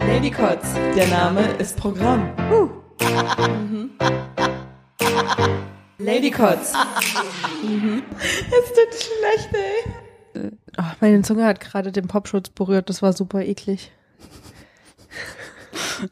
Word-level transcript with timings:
Lady 0.00 0.30
Kotz, 0.30 0.74
der 0.96 1.06
Name 1.08 1.42
ist 1.58 1.76
Programm. 1.76 2.30
Lady 5.98 6.30
Kotz. 6.30 6.72
Es 7.62 8.68
tut 8.72 8.94
schlecht, 8.94 9.50
ey. 9.54 10.50
Oh, 10.78 10.82
meine 11.00 11.22
Zunge 11.22 11.44
hat 11.44 11.60
gerade 11.60 11.92
den 11.92 12.08
Popschutz 12.08 12.50
berührt, 12.50 12.88
das 12.88 13.02
war 13.02 13.12
super 13.12 13.42
eklig. 13.42 13.92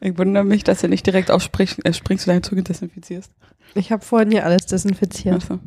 Ich 0.01 0.17
wundere 0.17 0.43
mich, 0.43 0.63
dass 0.63 0.81
du 0.81 0.89
nicht 0.89 1.05
direkt 1.05 1.31
aufspringst, 1.31 1.85
äh, 1.85 1.93
springst 1.93 2.27
und 2.27 2.31
deine 2.31 2.41
Zunge 2.41 2.63
desinfizierst. 2.63 3.31
Ich 3.75 3.91
habe 3.91 4.03
vorhin 4.03 4.31
hier 4.31 4.45
alles 4.45 4.65
desinfiziert. 4.65 5.35
Also, 5.35 5.59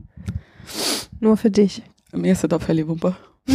Nur 1.21 1.37
für 1.37 1.51
dich. 1.51 1.83
mir 2.13 2.33
ist 2.33 2.43
das 2.45 2.49
doch 2.49 2.63
völlig 2.63 2.87
Wumpe. 2.89 3.17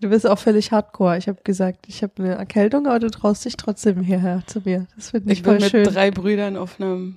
Du 0.00 0.10
bist 0.10 0.26
auch 0.28 0.38
völlig 0.38 0.72
hardcore. 0.72 1.16
Ich 1.16 1.26
habe 1.26 1.40
gesagt, 1.42 1.86
ich 1.88 2.02
habe 2.02 2.12
eine 2.22 2.34
Erkältung, 2.34 2.86
aber 2.86 2.98
du 2.98 3.10
traust 3.10 3.46
dich 3.46 3.56
trotzdem 3.56 4.02
hierher 4.02 4.42
zu 4.46 4.60
mir. 4.62 4.86
Das 4.94 5.10
finde 5.10 5.32
ich, 5.32 5.38
Ich 5.38 5.42
bin 5.42 5.52
voll 5.54 5.60
mit 5.60 5.70
schön. 5.70 5.84
drei 5.84 6.10
Brüdern 6.10 6.58
auf 6.58 6.78
einem 6.78 7.16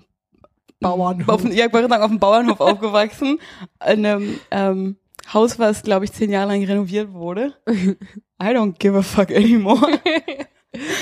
Bauernhof. 0.79 1.27
Auf, 1.27 1.43
einem- 1.45 1.53
ja, 1.53 1.65
ich 1.65 1.73
wollte 1.73 1.89
sagen, 1.89 2.03
auf 2.03 2.09
dem 2.09 2.19
Bauernhof 2.19 2.59
aufgewachsen. 2.61 3.37
In 3.85 4.05
einem 4.05 4.39
ähm, 4.49 4.95
Haus, 5.33 5.59
was, 5.59 5.83
glaube 5.83 6.05
ich, 6.05 6.13
zehn 6.13 6.31
Jahre 6.31 6.47
lang 6.53 6.63
renoviert 6.63 7.11
wurde. 7.11 7.53
I 7.67 8.45
don't 8.45 8.75
give 8.79 8.97
a 8.97 9.01
fuck 9.01 9.29
anymore. 9.31 9.99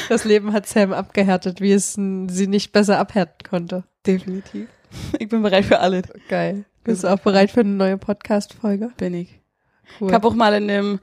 Das 0.10 0.26
Leben 0.26 0.54
hat 0.54 0.66
Sam 0.66 0.94
abgehärtet, 0.94 1.62
wie 1.62 1.74
es 1.74 1.94
sie 1.94 2.48
nicht 2.48 2.72
besser 2.72 2.98
abhärten 2.98 3.48
konnte. 3.48 3.84
Definitiv. 4.06 4.68
Ich 5.20 5.30
bin 5.30 5.44
bereit 5.44 5.66
für 5.66 5.80
alles. 5.80 6.06
Geil. 6.28 6.66
Bist 6.88 7.04
du 7.04 7.10
auch 7.14 7.20
bereit 7.20 7.52
für 7.52 7.60
eine 7.60 7.72
neue 7.72 7.98
Podcast-Folge? 7.98 8.92
Bin 8.96 9.14
ich. 9.14 9.42
Cool. 10.00 10.08
Ich 10.08 10.14
habe 10.14 10.26
auch 10.26 10.34
mal 10.34 10.54
in 10.54 10.70
dem, 10.70 11.00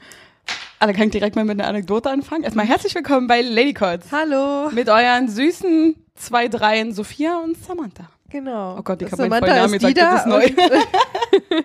also 0.78 0.94
kann 0.94 1.04
ich 1.08 1.12
direkt 1.12 1.36
mal 1.36 1.44
mit 1.44 1.60
einer 1.60 1.68
Anekdote 1.68 2.08
anfangen. 2.10 2.42
Erstmal 2.42 2.64
herzlich 2.66 2.94
willkommen 2.94 3.26
bei 3.26 3.42
Ladycots. 3.42 4.10
Hallo. 4.10 4.70
Mit 4.70 4.88
euren 4.88 5.28
süßen 5.28 5.94
zwei 6.14 6.48
Dreien 6.48 6.94
Sophia 6.94 7.38
und 7.38 7.62
Samantha. 7.62 8.08
Genau. 8.30 8.78
Oh 8.78 8.82
Gott, 8.82 9.02
ich 9.02 9.10
Das 9.10 9.20
hab 9.20 9.28
meinen 9.28 9.40
vollen 9.44 9.56
Namen 9.56 9.74
ist 9.74 9.80
gesagt, 9.82 9.98
das 9.98 10.20
ist 10.20 10.26
neu. 10.26 10.46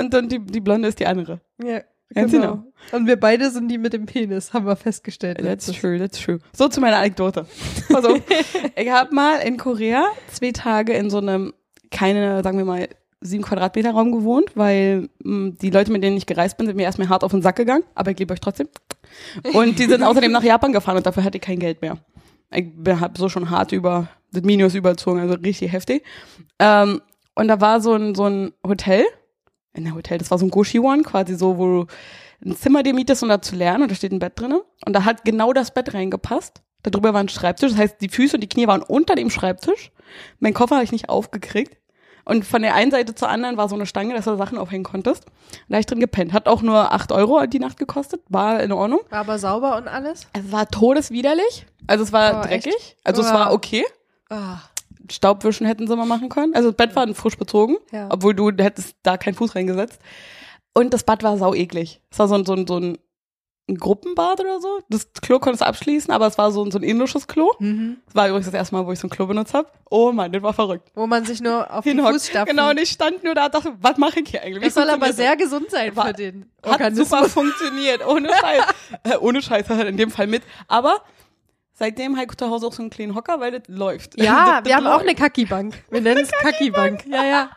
und- 0.00 0.14
Und 0.14 0.30
die, 0.32 0.38
die 0.38 0.60
Blonde 0.60 0.86
ist 0.88 1.00
die 1.00 1.06
andere. 1.06 1.40
ja, 1.62 1.80
Ganz 2.14 2.30
genau. 2.32 2.62
Und 2.92 3.06
wir 3.08 3.18
beide 3.18 3.50
sind 3.50 3.68
die 3.68 3.78
mit 3.78 3.92
dem 3.92 4.06
Penis, 4.06 4.52
haben 4.52 4.66
wir 4.66 4.76
festgestellt. 4.76 5.38
That's 5.38 5.66
letztens. 5.68 5.80
true, 5.80 5.98
that's 5.98 6.18
true. 6.20 6.38
So 6.52 6.68
zu 6.68 6.80
meiner 6.80 6.96
Anekdote. 6.96 7.46
Also, 7.92 8.16
ich 8.76 8.90
habe 8.90 9.12
mal 9.14 9.36
in 9.40 9.56
Korea 9.58 10.04
zwei 10.32 10.50
Tage 10.52 10.92
in 10.94 11.08
so 11.10 11.18
einem, 11.18 11.52
keine, 11.90 12.42
sagen 12.42 12.58
wir 12.58 12.64
mal, 12.64 12.88
sieben 13.20 13.42
Quadratmeter 13.42 13.90
Raum 13.90 14.12
gewohnt, 14.12 14.52
weil 14.54 15.08
mh, 15.22 15.52
die 15.60 15.70
Leute, 15.70 15.92
mit 15.92 16.02
denen 16.02 16.16
ich 16.16 16.26
gereist 16.26 16.56
bin, 16.56 16.66
sind 16.66 16.76
mir 16.76 16.84
erstmal 16.84 17.08
hart 17.08 17.22
auf 17.22 17.32
den 17.32 17.42
Sack 17.42 17.56
gegangen, 17.56 17.84
aber 17.94 18.10
ich 18.10 18.18
liebe 18.18 18.32
euch 18.32 18.40
trotzdem. 18.40 18.68
Und 19.52 19.78
die 19.78 19.86
sind 19.86 20.02
außerdem 20.02 20.32
nach 20.32 20.42
Japan 20.42 20.72
gefahren 20.72 20.96
und 20.96 21.06
dafür 21.06 21.24
hatte 21.24 21.38
ich 21.38 21.42
kein 21.42 21.58
Geld 21.58 21.82
mehr. 21.82 21.98
Ich 22.52 22.66
habe 22.88 23.18
so 23.18 23.28
schon 23.28 23.50
hart 23.50 23.72
über 23.72 24.08
das 24.32 24.42
Minus 24.42 24.74
überzogen, 24.74 25.20
also 25.20 25.34
richtig 25.34 25.72
heftig. 25.72 26.04
Ähm, 26.58 27.00
und 27.34 27.48
da 27.48 27.60
war 27.60 27.80
so 27.80 27.94
ein, 27.94 28.14
so 28.14 28.24
ein 28.24 28.52
Hotel, 28.66 29.04
in 29.72 29.84
der 29.84 29.94
Hotel, 29.94 30.18
das 30.18 30.30
war 30.30 30.38
so 30.38 30.46
ein 30.46 30.50
Goshiwon, 30.50 31.04
quasi 31.04 31.34
so, 31.36 31.58
wo 31.58 31.66
du 31.66 31.86
ein 32.44 32.56
Zimmer 32.56 32.82
dir 32.82 32.94
mietest, 32.94 33.22
um 33.22 33.28
da 33.28 33.40
zu 33.42 33.54
lernen 33.54 33.82
und 33.82 33.90
da 33.90 33.94
steht 33.94 34.12
ein 34.12 34.18
Bett 34.18 34.38
drinne 34.38 34.62
und 34.86 34.92
da 34.94 35.04
hat 35.04 35.24
genau 35.24 35.52
das 35.52 35.72
Bett 35.72 35.94
reingepasst. 35.94 36.62
Darüber 36.82 37.12
war 37.12 37.20
ein 37.20 37.28
Schreibtisch, 37.28 37.70
das 37.72 37.78
heißt, 37.80 38.00
die 38.00 38.08
Füße 38.08 38.36
und 38.36 38.40
die 38.40 38.48
Knie 38.48 38.66
waren 38.66 38.82
unter 38.82 39.14
dem 39.14 39.30
Schreibtisch. 39.30 39.90
Mein 40.38 40.54
Koffer 40.54 40.76
habe 40.76 40.84
ich 40.84 40.92
nicht 40.92 41.08
aufgekriegt. 41.08 41.76
Und 42.24 42.44
von 42.44 42.62
der 42.62 42.74
einen 42.74 42.90
Seite 42.90 43.14
zur 43.14 43.28
anderen 43.28 43.56
war 43.56 43.68
so 43.68 43.74
eine 43.74 43.86
Stange, 43.86 44.14
dass 44.14 44.26
du 44.26 44.36
Sachen 44.36 44.58
aufhängen 44.58 44.84
konntest. 44.84 45.24
Da 45.68 45.74
hab 45.76 45.80
ich 45.80 45.86
drin 45.86 46.00
gepennt. 46.00 46.32
Hat 46.32 46.46
auch 46.48 46.62
nur 46.62 46.92
acht 46.92 47.12
Euro 47.12 47.44
die 47.46 47.58
Nacht 47.58 47.78
gekostet. 47.78 48.20
War 48.28 48.62
in 48.62 48.72
Ordnung. 48.72 49.00
War 49.08 49.20
aber 49.20 49.38
sauber 49.38 49.76
und 49.76 49.88
alles? 49.88 50.26
Es 50.34 50.52
war 50.52 50.68
todeswiderlich. 50.68 51.66
Also 51.86 52.04
es 52.04 52.12
war 52.12 52.40
Oh, 52.40 52.46
dreckig. 52.46 52.74
echt? 52.74 52.96
Also 53.04 53.22
es 53.22 53.30
Oh. 53.30 53.34
war 53.34 53.52
okay. 53.52 53.84
Ah, 54.28 54.58
Staubwischen 55.10 55.66
hätten 55.66 55.88
sie 55.88 55.96
mal 55.96 56.06
machen 56.06 56.28
können. 56.28 56.54
Also 56.54 56.70
das 56.70 56.76
Bett 56.76 56.94
war 56.94 57.12
frisch 57.14 57.36
bezogen, 57.36 57.76
Ja. 57.90 58.08
obwohl 58.10 58.34
du 58.34 58.50
hättest 58.62 58.94
da 59.02 59.16
keinen 59.16 59.34
Fuß 59.34 59.56
reingesetzt. 59.56 59.98
Und 60.72 60.94
das 60.94 61.02
Bad 61.02 61.22
war 61.24 61.36
sau 61.36 61.52
eklig. 61.54 62.00
Es 62.10 62.18
war 62.20 62.28
so 62.28 62.36
ein, 62.36 62.44
so 62.46 62.52
ein, 62.54 62.66
so 62.66 62.76
ein, 62.78 62.98
ein 63.68 63.76
Gruppenbad 63.76 64.40
oder 64.40 64.60
so. 64.60 64.80
Das 64.88 65.12
Klo 65.22 65.38
konntest 65.38 65.60
du 65.62 65.66
abschließen, 65.66 66.12
aber 66.12 66.26
es 66.26 66.36
war 66.38 66.50
so 66.50 66.64
ein, 66.64 66.70
so 66.72 66.78
ein 66.78 66.82
indisches 66.82 67.28
Klo. 67.28 67.52
mhm. 67.60 67.98
Das 68.06 68.14
war 68.16 68.26
übrigens 68.28 68.46
das 68.46 68.54
erste 68.54 68.74
Mal, 68.74 68.84
wo 68.84 68.90
ich 68.92 68.98
so 68.98 69.06
ein 69.06 69.10
Klo 69.10 69.26
benutzt 69.26 69.54
habe. 69.54 69.68
Oh 69.90 70.10
Mann, 70.10 70.32
das 70.32 70.42
war 70.42 70.52
verrückt. 70.52 70.90
Wo 70.94 71.06
man 71.06 71.24
sich 71.24 71.40
nur 71.40 71.70
auf 71.72 71.84
die 71.84 71.90
Hinhockt. 71.90 72.14
Fußstapfen... 72.14 72.56
Genau, 72.56 72.70
und 72.70 72.80
ich 72.80 72.90
stand 72.90 73.22
nur 73.22 73.34
da 73.34 73.46
und 73.46 73.54
dachte, 73.54 73.72
was 73.80 73.96
mache 73.96 74.20
ich 74.20 74.28
hier 74.30 74.42
eigentlich? 74.42 74.64
Das 74.64 74.74
soll 74.74 74.90
aber 74.90 75.12
sehr 75.12 75.36
gesund 75.36 75.70
sein 75.70 75.94
War- 75.94 76.08
für 76.08 76.12
den 76.14 76.50
das? 76.62 76.72
Hat 76.72 76.80
Organismus. 76.80 77.08
super 77.10 77.28
funktioniert, 77.28 78.06
ohne 78.06 78.28
Scheiß. 78.28 78.62
äh, 79.04 79.16
ohne 79.18 79.40
Scheiß 79.40 79.68
halt 79.68 79.86
in 79.88 79.96
dem 79.96 80.10
Fall 80.10 80.26
mit. 80.26 80.42
Aber 80.66 81.02
seitdem 81.74 82.16
habe 82.16 82.26
ich 82.28 82.36
zu 82.36 82.50
Hause 82.50 82.66
auch 82.66 82.72
so 82.72 82.82
einen 82.82 82.90
kleinen 82.90 83.14
Hocker, 83.14 83.38
weil 83.38 83.52
das 83.52 83.62
läuft. 83.68 84.20
Ja, 84.20 84.46
Das- 84.46 84.54
wir 84.56 84.62
das 84.62 84.72
haben 84.74 84.86
auch 84.88 84.94
läuft. 84.94 85.04
eine 85.06 85.14
Kacki-Bank. 85.14 85.74
Wir 85.90 86.00
nennen 86.00 86.22
es 86.22 86.30
Kacki-Bank. 86.32 87.04
Ja, 87.06 87.24
ja. 87.24 87.50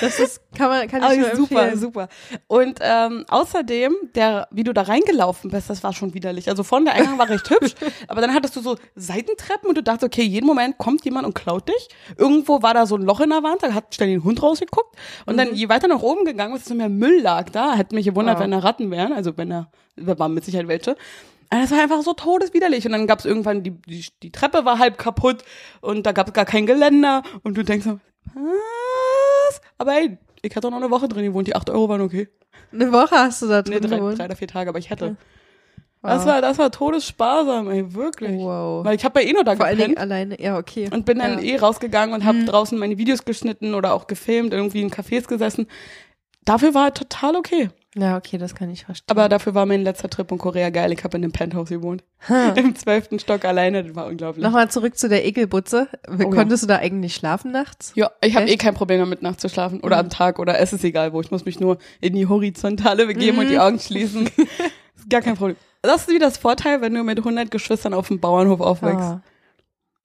Das 0.00 0.18
ist, 0.18 0.40
kann 0.56 0.68
man, 0.68 0.88
kann 0.88 1.02
ich 1.02 1.08
Ah, 1.08 1.14
nur 1.14 1.36
super, 1.36 1.62
empfehlen. 1.62 1.78
super. 1.80 2.08
Und 2.46 2.78
ähm, 2.80 3.24
außerdem, 3.28 3.94
der, 4.14 4.48
wie 4.50 4.64
du 4.64 4.72
da 4.72 4.82
reingelaufen 4.82 5.50
bist, 5.50 5.70
das 5.70 5.82
war 5.84 5.92
schon 5.92 6.14
widerlich. 6.14 6.48
Also 6.48 6.62
von 6.64 6.84
der 6.84 6.94
Eingang 6.94 7.18
war 7.18 7.28
recht 7.28 7.48
hübsch, 7.48 7.74
aber 8.08 8.20
dann 8.20 8.34
hattest 8.34 8.56
du 8.56 8.60
so 8.60 8.76
Seitentreppen 8.96 9.68
und 9.68 9.76
du 9.76 9.82
dachtest, 9.82 10.04
okay, 10.04 10.22
jeden 10.24 10.46
Moment 10.46 10.78
kommt 10.78 11.04
jemand 11.04 11.26
und 11.26 11.34
klaut 11.34 11.68
dich. 11.68 11.88
Irgendwo 12.16 12.62
war 12.62 12.74
da 12.74 12.86
so 12.86 12.96
ein 12.96 13.02
Loch 13.02 13.20
in 13.20 13.30
der 13.30 13.42
Wand, 13.42 13.62
da 13.62 13.72
hat 13.72 13.94
ständig 13.94 14.18
ein 14.18 14.24
Hund 14.24 14.42
rausgeguckt. 14.42 14.96
Und 15.26 15.36
dann, 15.36 15.54
je 15.54 15.68
weiter 15.68 15.86
nach 15.88 16.02
oben 16.02 16.24
gegangen 16.24 16.54
ist, 16.56 16.62
desto 16.66 16.74
mehr 16.74 16.88
Müll 16.88 17.20
lag 17.20 17.50
da. 17.50 17.74
Hätte 17.74 17.94
mich 17.94 18.06
gewundert, 18.06 18.38
Oh. 18.38 18.40
wenn 18.40 18.50
da 18.50 18.58
Ratten 18.58 18.90
wären. 18.90 19.12
Also 19.12 19.36
wenn 19.36 19.50
da, 19.50 19.68
da 19.96 20.18
waren 20.18 20.34
mit 20.34 20.44
Sicherheit 20.44 20.66
welche. 20.68 20.96
Aber 21.50 21.60
das 21.60 21.70
war 21.70 21.80
einfach 21.82 22.02
so 22.02 22.14
todeswiderlich. 22.14 22.84
Und 22.86 22.92
dann 22.92 23.06
gab 23.06 23.20
es 23.20 23.24
irgendwann, 23.26 23.62
die, 23.62 23.70
die, 23.70 24.04
die 24.22 24.32
Treppe 24.32 24.64
war 24.64 24.78
halb 24.80 24.98
kaputt 24.98 25.44
und 25.80 26.04
da 26.04 26.12
gab 26.12 26.26
es 26.28 26.32
gar 26.32 26.46
kein 26.46 26.66
Geländer. 26.66 27.22
Und 27.44 27.56
du 27.56 27.62
denkst 27.62 27.84
so, 27.84 28.00
was? 29.54 29.60
Aber 29.78 29.92
ey, 29.94 30.18
ich 30.42 30.54
hatte 30.56 30.70
noch 30.70 30.76
eine 30.76 30.90
Woche 30.90 31.08
drin 31.08 31.24
gewohnt, 31.24 31.46
die 31.48 31.56
8 31.56 31.70
Euro 31.70 31.88
waren 31.88 32.00
okay. 32.00 32.28
Eine 32.72 32.92
Woche 32.92 33.16
hast 33.16 33.42
du 33.42 33.46
da 33.48 33.62
Nee, 33.62 33.78
drin 33.80 33.90
drei, 33.90 33.96
gewohnt. 33.98 34.18
drei 34.18 34.24
oder 34.26 34.36
vier 34.36 34.48
Tage, 34.48 34.68
aber 34.70 34.78
ich 34.78 34.90
hätte. 34.90 35.16
Wow. 36.02 36.10
Das 36.12 36.26
war, 36.26 36.40
das 36.42 36.58
war 36.58 36.70
todessparsam, 36.70 37.70
ey, 37.70 37.94
wirklich. 37.94 38.38
Wow. 38.38 38.84
Weil 38.84 38.96
ich 38.96 39.04
habe 39.04 39.22
ja 39.22 39.28
eh 39.28 39.32
nur 39.32 39.42
da 39.44 39.56
Vor 39.56 39.64
allen 39.64 39.78
Dingen 39.78 39.88
gepennt 39.90 40.12
alleine, 40.12 40.40
ja, 40.42 40.58
okay. 40.58 40.90
und 40.92 41.06
bin 41.06 41.18
dann 41.18 41.38
ja. 41.42 41.54
eh 41.54 41.56
rausgegangen 41.56 42.14
und 42.14 42.24
habe 42.24 42.38
Mhm. 42.38 42.46
draußen 42.46 42.78
meine 42.78 42.98
Videos 42.98 43.24
geschnitten 43.24 43.74
oder 43.74 43.94
auch 43.94 44.06
gefilmt, 44.06 44.52
irgendwie 44.52 44.82
in 44.82 44.90
Cafés 44.90 45.26
gesessen. 45.26 45.66
Dafür 46.44 46.74
war 46.74 46.88
er 46.88 46.94
total 46.94 47.36
okay. 47.36 47.70
Ja, 47.96 48.16
okay, 48.16 48.38
das 48.38 48.56
kann 48.56 48.70
ich 48.70 48.84
verstehen. 48.84 49.06
Aber 49.08 49.28
dafür 49.28 49.54
war 49.54 49.66
mein 49.66 49.82
letzter 49.84 50.10
Trip 50.10 50.28
in 50.32 50.38
Korea 50.38 50.70
geil. 50.70 50.90
Ich 50.92 51.04
habe 51.04 51.16
in 51.16 51.22
einem 51.22 51.32
Penthouse 51.32 51.68
gewohnt. 51.68 52.02
Ha. 52.28 52.48
Im 52.56 52.74
zwölften 52.74 53.20
Stock 53.20 53.44
alleine, 53.44 53.84
das 53.84 53.94
war 53.94 54.06
unglaublich. 54.06 54.42
Nochmal 54.42 54.68
zurück 54.68 54.98
zu 54.98 55.08
der 55.08 55.24
Ekelbutze. 55.24 55.88
Oh 56.08 56.14
ja. 56.22 56.24
Konntest 56.30 56.64
du 56.64 56.66
da 56.66 56.76
eigentlich 56.78 57.14
schlafen 57.14 57.52
nachts? 57.52 57.92
Ja, 57.94 58.10
ich 58.20 58.34
habe 58.34 58.48
eh 58.48 58.56
kein 58.56 58.74
Problem 58.74 58.98
damit, 58.98 59.22
nachts 59.22 59.42
zu 59.42 59.48
schlafen 59.48 59.80
oder 59.80 59.98
am 59.98 60.08
Tag 60.10 60.40
oder 60.40 60.58
es 60.58 60.72
ist 60.72 60.82
egal 60.82 61.12
wo. 61.12 61.20
Ich 61.20 61.30
muss 61.30 61.44
mich 61.44 61.60
nur 61.60 61.78
in 62.00 62.14
die 62.14 62.26
Horizontale 62.26 63.06
begeben 63.06 63.38
und 63.38 63.48
die 63.48 63.60
Augen 63.60 63.78
schließen. 63.78 64.28
ist 64.96 65.08
gar 65.10 65.20
kein 65.22 65.36
Problem. 65.36 65.56
Das 65.82 66.02
ist 66.02 66.08
wie 66.08 66.18
das 66.18 66.36
Vorteil, 66.36 66.80
wenn 66.80 66.94
du 66.94 67.04
mit 67.04 67.18
100 67.18 67.50
Geschwistern 67.50 67.94
auf 67.94 68.08
dem 68.08 68.18
Bauernhof 68.18 68.60
aufwächst. 68.60 68.98
Ah, 68.98 69.22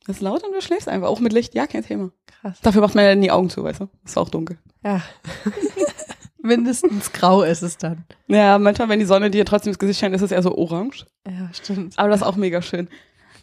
Das 0.06 0.17
ist 0.17 0.21
laut 0.21 0.44
und 0.44 0.51
du 0.53 0.61
schläfst 0.61 0.88
einfach. 0.88 1.07
Auch 1.07 1.21
mit 1.21 1.33
Licht, 1.33 1.56
ja, 1.56 1.66
kein 1.66 1.83
Thema. 1.83 2.11
krass. 2.41 2.59
Dafür 2.61 2.81
macht 2.81 2.94
man 2.94 3.06
ja 3.06 3.11
dann 3.11 3.21
die 3.21 3.31
Augen 3.31 3.50
zu, 3.50 3.63
weißt 3.63 3.79
du? 3.79 3.89
Ist 4.06 4.17
auch 4.17 4.29
dunkel. 4.29 4.59
Ja. 4.83 5.01
Mindestens 6.41 7.11
grau 7.11 7.44
ist 7.44 7.61
es 7.61 7.77
dann. 7.77 8.05
Ja, 8.27 8.57
manchmal, 8.59 8.89
wenn 8.89 9.00
die 9.00 9.05
Sonne 9.05 9.29
dir 9.29 9.45
trotzdem 9.45 9.72
ins 9.72 9.79
Gesicht 9.79 10.00
scheint, 10.00 10.16
ist 10.16 10.22
es 10.22 10.31
eher 10.31 10.41
so 10.41 10.57
orange. 10.57 11.05
Ja, 11.27 11.50
stimmt. 11.53 12.00
Aber 12.00 12.09
das 12.09 12.22
ist 12.22 12.27
auch 12.27 12.38
mega 12.38 12.61
schön. 12.61 12.88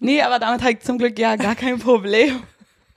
Nee, 0.01 0.23
aber 0.23 0.39
damit 0.39 0.63
habe 0.63 0.73
ich 0.73 0.81
zum 0.81 0.99
Glück 0.99 1.19
ja 1.19 1.37
gar 1.37 1.55
kein 1.55 1.79
Problem. 1.79 2.41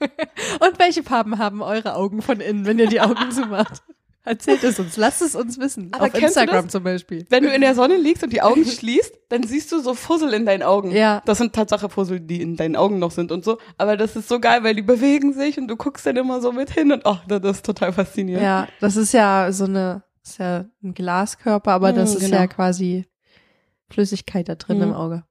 Und 0.00 0.78
welche 0.78 1.02
Farben 1.02 1.38
haben 1.38 1.62
eure 1.62 1.94
Augen 1.94 2.22
von 2.22 2.40
innen, 2.40 2.64
wenn 2.64 2.78
ihr 2.78 2.88
die 2.88 3.00
Augen 3.00 3.30
zumacht? 3.30 3.82
Erzählt 4.22 4.62
es 4.64 4.78
uns, 4.78 4.96
lasst 4.98 5.22
es 5.22 5.34
uns 5.34 5.58
wissen. 5.58 5.88
Aber 5.92 6.04
Auf 6.04 6.14
Instagram 6.14 6.68
zum 6.68 6.82
Beispiel. 6.84 7.24
Wenn 7.30 7.42
du 7.42 7.48
in 7.54 7.62
der 7.62 7.74
Sonne 7.74 7.96
liegst 7.96 8.22
und 8.22 8.32
die 8.32 8.42
Augen 8.42 8.66
schließt, 8.66 9.14
dann 9.30 9.44
siehst 9.44 9.72
du 9.72 9.80
so 9.80 9.94
Fussel 9.94 10.34
in 10.34 10.44
deinen 10.44 10.62
Augen. 10.62 10.90
Ja. 10.90 11.22
Das 11.24 11.38
sind 11.38 11.54
Tatsache 11.54 11.88
Fussel, 11.88 12.20
die 12.20 12.42
in 12.42 12.56
deinen 12.56 12.76
Augen 12.76 12.98
noch 12.98 13.12
sind 13.12 13.32
und 13.32 13.44
so. 13.44 13.56
Aber 13.78 13.96
das 13.96 14.16
ist 14.16 14.28
so 14.28 14.38
geil, 14.38 14.62
weil 14.62 14.74
die 14.74 14.82
bewegen 14.82 15.32
sich 15.32 15.56
und 15.58 15.68
du 15.68 15.76
guckst 15.76 16.04
dann 16.04 16.16
immer 16.16 16.40
so 16.42 16.52
mit 16.52 16.70
hin 16.70 16.92
und 16.92 17.02
oh, 17.06 17.16
das 17.28 17.42
ist 17.56 17.64
total 17.64 17.92
faszinierend. 17.94 18.44
Ja, 18.44 18.68
das 18.80 18.96
ist 18.96 19.12
ja 19.12 19.50
so 19.52 19.64
eine, 19.64 20.02
ist 20.22 20.38
ja 20.38 20.66
ein 20.82 20.92
Glaskörper, 20.92 21.72
aber 21.72 21.92
das 21.94 22.12
Mm, 22.12 22.16
ist 22.18 22.24
genau. 22.26 22.36
ja 22.36 22.46
quasi 22.46 23.06
Flüssigkeit 23.88 24.48
da 24.48 24.54
drin 24.54 24.76
Mhm. 24.78 24.82
im 24.84 24.92
Auge. 24.92 25.24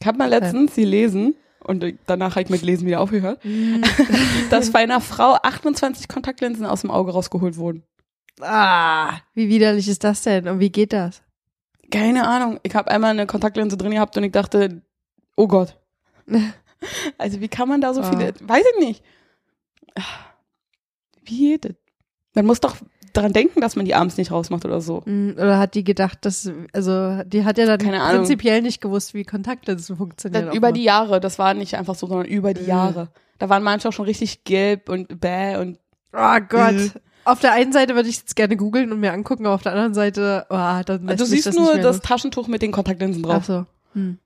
Ich 0.00 0.06
habe 0.06 0.18
mal 0.18 0.28
letztens 0.28 0.74
gelesen 0.76 1.34
und 1.64 1.84
danach 2.06 2.30
habe 2.36 2.42
ich 2.42 2.48
mit 2.48 2.62
Lesen 2.62 2.86
wieder 2.86 3.00
aufgehört, 3.00 3.40
dass 4.50 4.70
bei 4.70 4.78
einer 4.80 5.00
Frau 5.00 5.34
28 5.42 6.08
Kontaktlinsen 6.08 6.64
aus 6.64 6.82
dem 6.82 6.90
Auge 6.90 7.12
rausgeholt 7.12 7.56
wurden. 7.56 7.82
Ah, 8.40 9.18
wie 9.34 9.48
widerlich 9.48 9.88
ist 9.88 10.04
das 10.04 10.22
denn? 10.22 10.48
Und 10.48 10.60
wie 10.60 10.70
geht 10.70 10.92
das? 10.92 11.22
Keine 11.90 12.26
Ahnung. 12.26 12.58
Ich 12.62 12.74
habe 12.74 12.90
einmal 12.90 13.10
eine 13.10 13.26
Kontaktlinse 13.26 13.76
drin 13.76 13.92
gehabt 13.92 14.16
und 14.16 14.24
ich 14.24 14.32
dachte, 14.32 14.82
oh 15.36 15.46
Gott. 15.48 15.76
Also 17.16 17.40
wie 17.40 17.48
kann 17.48 17.68
man 17.70 17.80
da 17.80 17.94
so 17.94 18.02
Ah. 18.02 18.10
viele, 18.10 18.34
weiß 18.42 18.62
ich 18.74 18.86
nicht. 18.86 19.02
Wie 21.24 21.38
geht 21.38 21.64
das? 21.64 21.72
Man 22.34 22.44
muss 22.46 22.60
doch 22.60 22.76
daran 23.14 23.32
denken, 23.32 23.62
dass 23.62 23.76
man 23.76 23.86
die 23.86 23.94
abends 23.94 24.18
nicht 24.18 24.30
rausmacht 24.30 24.64
oder 24.66 24.82
so. 24.82 25.02
Mm, 25.06 25.30
Oder 25.32 25.58
hat 25.58 25.74
die 25.74 25.84
gedacht, 25.84 26.18
dass, 26.26 26.50
also 26.74 27.22
die 27.24 27.44
hat 27.46 27.56
ja 27.56 27.64
dann 27.64 27.78
Keine 27.78 28.02
Ahnung. 28.02 28.18
prinzipiell 28.18 28.60
nicht 28.60 28.82
gewusst, 28.82 29.14
wie 29.14 29.24
Kontaktlinsen 29.24 29.96
funktionieren. 29.96 30.34
Dann 30.46 30.48
über 30.54 30.66
offenbar. 30.68 30.72
die 30.72 30.84
Jahre, 30.84 31.18
das 31.20 31.38
war 31.38 31.54
nicht 31.54 31.74
einfach 31.76 31.94
so, 31.94 32.06
sondern 32.06 32.26
über 32.26 32.52
die 32.52 32.60
Mhm. 32.62 32.68
Jahre. 32.68 33.08
Da 33.38 33.48
waren 33.48 33.62
manche 33.62 33.88
auch 33.88 33.92
schon 33.92 34.04
richtig 34.04 34.44
gelb 34.44 34.90
und 34.90 35.18
bäh 35.20 35.56
und 35.56 35.78
Oh 36.12 36.38
Gott. 36.48 36.92
Auf 37.26 37.40
der 37.40 37.52
einen 37.52 37.72
Seite 37.72 37.94
würde 37.94 38.08
ich 38.08 38.18
jetzt 38.18 38.36
gerne 38.36 38.56
googeln 38.56 38.92
und 38.92 39.00
mir 39.00 39.12
angucken, 39.12 39.46
aber 39.46 39.54
auf 39.56 39.62
der 39.62 39.72
anderen 39.72 39.94
Seite, 39.94 40.46
oh, 40.48 40.54
dann 40.54 41.06
lässt 41.06 41.20
du 41.20 41.24
mich 41.24 41.28
siehst 41.30 41.46
das 41.48 41.54
nur 41.56 41.64
nicht 41.66 41.74
mehr 41.74 41.82
das 41.82 41.96
los. 41.96 42.02
Taschentuch 42.04 42.46
mit 42.48 42.62
den 42.62 42.72
Kontaktlinsen 42.72 43.24
Ach 43.26 43.30
drauf. 43.30 43.44
so. 43.44 43.66
Hm. 43.94 44.18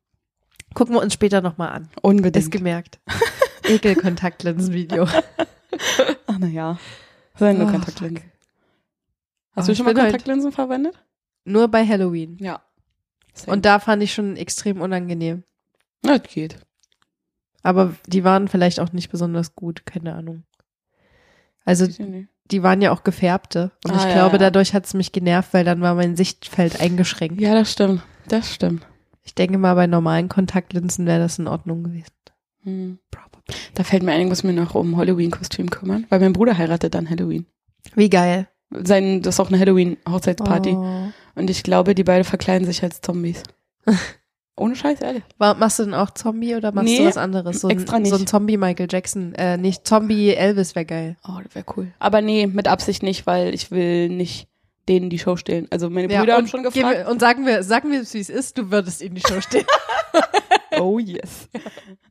Gucken 0.74 0.94
wir 0.94 1.00
uns 1.02 1.14
später 1.14 1.40
nochmal 1.40 1.70
an. 1.70 1.88
Unbedingt. 2.02 2.36
Ist 2.44 2.50
gemerkt. 2.52 3.00
Ekel-Kontaktlinsen-Video. 3.64 5.06
Ach 6.26 6.38
naja. 6.38 6.78
Sind 7.36 7.58
nur 7.58 7.68
Oh, 7.68 7.70
Kontaktlinsen. 7.70 8.24
Oh, 8.26 9.52
Hast 9.56 9.68
du 9.68 9.72
ich 9.72 9.78
schon 9.78 9.86
mal 9.86 9.94
bin 9.94 10.02
halt- 10.02 10.12
Kontaktlinsen 10.12 10.52
verwendet? 10.52 11.02
Nur 11.44 11.68
bei 11.68 11.86
Halloween. 11.86 12.36
Ja. 12.38 12.60
Und 13.46 13.64
da 13.64 13.78
fand 13.78 14.02
ich 14.02 14.12
schon 14.12 14.36
extrem 14.36 14.80
unangenehm. 14.80 15.44
Ja, 16.04 16.18
das 16.18 16.28
geht. 16.32 16.56
Aber 17.62 17.94
die 18.06 18.24
waren 18.24 18.48
vielleicht 18.48 18.78
auch 18.80 18.92
nicht 18.92 19.10
besonders 19.10 19.54
gut, 19.54 19.86
keine 19.86 20.14
Ahnung. 20.14 20.44
Also 21.64 21.86
die 22.50 22.62
waren 22.62 22.82
ja 22.82 22.92
auch 22.92 23.02
gefärbte. 23.04 23.70
Und 23.84 23.92
Ah, 23.92 23.96
ich 23.96 24.04
ja, 24.04 24.12
glaube, 24.14 24.36
ja. 24.36 24.38
dadurch 24.38 24.74
hat 24.74 24.86
es 24.86 24.94
mich 24.94 25.12
genervt, 25.12 25.52
weil 25.52 25.64
dann 25.64 25.80
war 25.80 25.94
mein 25.94 26.16
Sichtfeld 26.16 26.80
eingeschränkt. 26.80 27.40
Ja, 27.40 27.54
das 27.54 27.72
stimmt. 27.72 28.02
Das 28.28 28.52
stimmt. 28.54 28.86
Ich 29.22 29.34
denke 29.34 29.58
mal, 29.58 29.74
bei 29.74 29.86
normalen 29.86 30.28
Kontaktlinsen 30.28 31.06
wäre 31.06 31.20
das 31.20 31.38
in 31.38 31.46
Ordnung 31.46 31.84
gewesen. 31.84 32.10
Hm. 32.64 32.98
Da 33.74 33.84
fällt 33.84 34.02
mir 34.02 34.12
ein, 34.12 34.20
ich 34.22 34.28
muss 34.28 34.42
mir 34.44 34.52
noch 34.52 34.74
um 34.74 34.96
Halloween-Kostüm 34.96 35.70
kümmern, 35.70 36.06
weil 36.08 36.20
mein 36.20 36.32
Bruder 36.32 36.56
heiratet 36.56 36.94
dann 36.94 37.08
Halloween. 37.08 37.46
Wie 37.94 38.10
geil. 38.10 38.48
Sein, 38.70 39.22
das 39.22 39.34
ist 39.36 39.40
auch 39.40 39.48
eine 39.48 39.58
Halloween-Hochzeitsparty. 39.58 40.70
Oh. 40.70 41.08
Und 41.34 41.50
ich 41.50 41.62
glaube, 41.62 41.94
die 41.94 42.04
beiden 42.04 42.24
verkleiden 42.24 42.66
sich 42.66 42.82
als 42.82 43.00
Zombies. 43.00 43.42
Ohne 44.60 44.76
Scheiß, 44.76 45.00
ehrlich. 45.00 45.22
Machst 45.38 45.78
du 45.78 45.84
denn 45.84 45.94
auch 45.94 46.10
Zombie 46.10 46.54
oder 46.54 46.70
machst 46.72 46.88
Nee, 46.88 46.98
du 46.98 47.04
was 47.06 47.16
anderes? 47.16 47.60
So 47.60 47.68
ein, 47.68 47.78
extra 47.78 47.98
nicht. 47.98 48.10
So 48.10 48.16
ein 48.16 48.26
Zombie 48.26 48.56
Michael 48.56 48.88
Jackson. 48.90 49.34
Äh, 49.34 49.56
nicht 49.56 49.86
Zombie 49.86 50.34
Elvis 50.34 50.74
wäre 50.74 50.84
geil. 50.86 51.16
Oh, 51.26 51.38
das 51.42 51.54
wäre 51.54 51.64
cool. 51.76 51.88
Aber 51.98 52.20
nee, 52.20 52.46
mit 52.46 52.68
Absicht 52.68 53.02
nicht, 53.02 53.26
weil 53.26 53.54
ich 53.54 53.70
will 53.70 54.08
nicht 54.10 54.48
denen 54.88 55.08
die 55.08 55.18
Show 55.18 55.36
stehlen. 55.36 55.66
Also 55.70 55.88
meine 55.88 56.12
Ja, 56.12 56.20
Brüder 56.20 56.34
haben 56.36 56.46
schon 56.48 56.62
gefragt. 56.62 56.98
wir- 56.98 57.08
Und 57.08 57.20
sagen 57.20 57.46
wir, 57.46 57.62
sagen 57.62 57.90
wir 57.92 58.00
wie 58.00 58.18
es 58.18 58.28
ist, 58.28 58.58
du 58.58 58.70
würdest 58.70 59.00
in 59.02 59.14
die 59.14 59.20
Show 59.26 59.40
stehen. 59.40 59.64
Oh 60.78 60.98
yes. 61.00 61.48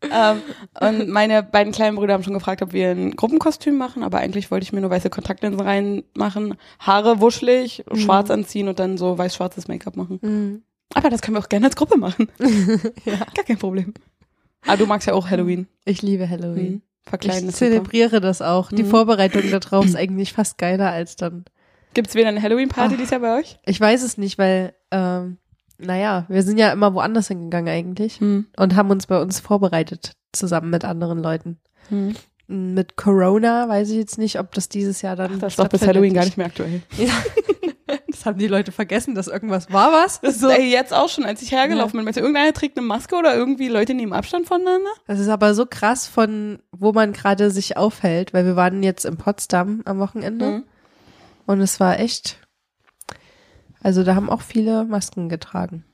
ähm, 0.04 0.42
und 0.80 1.10
meine 1.10 1.44
beiden 1.44 1.72
kleinen 1.72 1.96
Brüder 1.96 2.14
haben 2.14 2.24
schon 2.24 2.34
gefragt, 2.34 2.62
ob 2.62 2.74
wir 2.74 2.90
ein 2.92 3.16
Gruppenkostüm 3.16 3.78
machen, 3.78 4.04
aber 4.04 4.20
eigentlich 4.20 4.52
wollte 4.52 4.64
ich 4.66 4.74
mir 4.74 4.82
nur 4.82 4.90
weiße 4.90 5.10
Kontaktlinsen 5.10 5.62
reinmachen, 5.62 6.56
Haare 6.78 7.20
wuschelig, 7.22 7.84
Mhm. 7.90 7.96
schwarz 7.98 8.30
anziehen 8.30 8.68
und 8.68 8.78
dann 8.78 8.98
so 8.98 9.18
weiß-schwarzes 9.18 9.70
Make-up 9.70 9.96
machen. 9.96 10.20
Mhm. 10.22 10.62
Aber 10.94 11.10
das 11.10 11.22
können 11.22 11.36
wir 11.36 11.42
auch 11.42 11.50
gerne 11.50 11.68
als 11.68 11.76
Gruppe 11.76 11.98
machen. 11.98 12.30
ja. 13.06 13.18
Gar 13.36 13.46
kein 13.46 13.58
Problem. 13.58 13.94
Aber 14.66 14.78
du 14.78 14.86
magst 14.86 15.08
ja 15.08 15.14
auch 15.14 15.30
Halloween. 15.30 15.68
Ich 15.86 16.02
liebe 16.02 16.28
Halloween. 16.30 16.72
Mhm. 16.72 16.82
Verkleiden 17.04 17.44
Ich 17.44 17.50
ist 17.50 17.60
super. 17.60 17.72
zelebriere 17.72 18.22
das 18.22 18.42
auch. 18.42 18.70
Die 18.72 18.84
Mhm. 18.84 18.88
Vorbereitung 18.90 19.44
darauf 19.52 19.86
ist 19.86 19.96
eigentlich 19.96 20.34
fast 20.34 20.58
geiler 20.58 20.92
als 20.92 21.16
dann. 21.16 21.46
Gibt's 21.94 22.14
wieder 22.16 22.28
eine 22.28 22.42
Halloween-Party 22.42 22.98
dieses 22.98 23.12
Jahr 23.12 23.22
bei 23.22 23.40
euch? 23.40 23.58
Ich 23.66 23.80
weiß 23.80 24.04
es 24.04 24.18
nicht, 24.18 24.38
weil, 24.38 24.74
ähm, 24.92 25.38
naja, 25.80 26.26
wir 26.28 26.44
sind 26.44 26.58
ja 26.60 26.72
immer 26.72 26.94
woanders 26.94 27.30
hingegangen 27.30 27.68
eigentlich 27.74 28.20
Hm. 28.20 28.48
und 28.58 28.76
haben 28.76 28.92
uns 28.92 29.08
bei 29.08 29.20
uns 29.20 29.40
vorbereitet, 29.40 30.14
zusammen 30.34 30.70
mit 30.70 30.86
anderen 30.86 31.20
Leuten. 31.20 31.58
Hm. 31.90 32.16
Mit 32.48 32.96
Corona 32.98 33.68
weiß 33.70 33.90
ich 33.92 33.98
jetzt 33.98 34.18
nicht, 34.18 34.40
ob 34.40 34.52
das 34.54 34.70
dieses 34.70 35.02
Jahr 35.02 35.16
dann. 35.16 35.34
Ach, 35.36 35.40
das 35.40 35.54
ist 35.54 35.60
doch 35.60 35.68
bis. 35.70 35.86
Halloween 35.86 36.14
gar 36.14 36.26
nicht 36.26 36.38
mehr 36.38 36.48
aktuell. 36.48 36.82
Ja. 36.98 37.14
Das 38.20 38.26
haben 38.26 38.38
die 38.38 38.48
Leute 38.48 38.74
vergessen, 38.74 39.16
dass 39.16 39.28
irgendwas 39.28 39.72
war 39.72 39.94
was. 39.94 40.20
Das 40.20 40.36
ist 40.36 40.44
ey, 40.44 40.70
jetzt 40.70 40.94
auch 40.94 41.08
schon, 41.08 41.24
als 41.24 41.42
ich 41.42 41.54
hergelaufen 41.54 41.94
bin. 41.98 42.04
Meinst 42.04 42.18
du, 42.18 42.22
irgendeiner 42.22 42.52
trägt 42.52 42.78
eine 42.78 42.86
Maske 42.86 43.16
oder 43.16 43.34
irgendwie 43.34 43.70
Leute 43.70 43.94
nehmen 43.94 44.12
Abstand 44.12 44.46
voneinander? 44.46 44.90
Das 45.08 45.20
ist 45.22 45.30
aber 45.30 45.54
so 45.54 45.66
krass 45.66 46.06
von, 46.06 46.60
wo 46.72 46.92
man 46.92 47.14
gerade 47.14 47.50
sich 47.50 47.78
aufhält, 47.78 48.34
weil 48.34 48.44
wir 48.46 48.58
waren 48.58 48.84
jetzt 48.84 49.06
in 49.06 49.16
Potsdam 49.16 49.84
am 49.86 50.00
Wochenende 50.00 50.46
Mhm. 50.52 50.64
und 51.46 51.62
es 51.62 51.80
war 51.80 51.98
echt, 51.98 52.40
also 53.82 54.04
da 54.04 54.16
haben 54.16 54.30
auch 54.30 54.42
viele 54.42 54.84
Masken 54.84 55.30
getragen. 55.30 55.86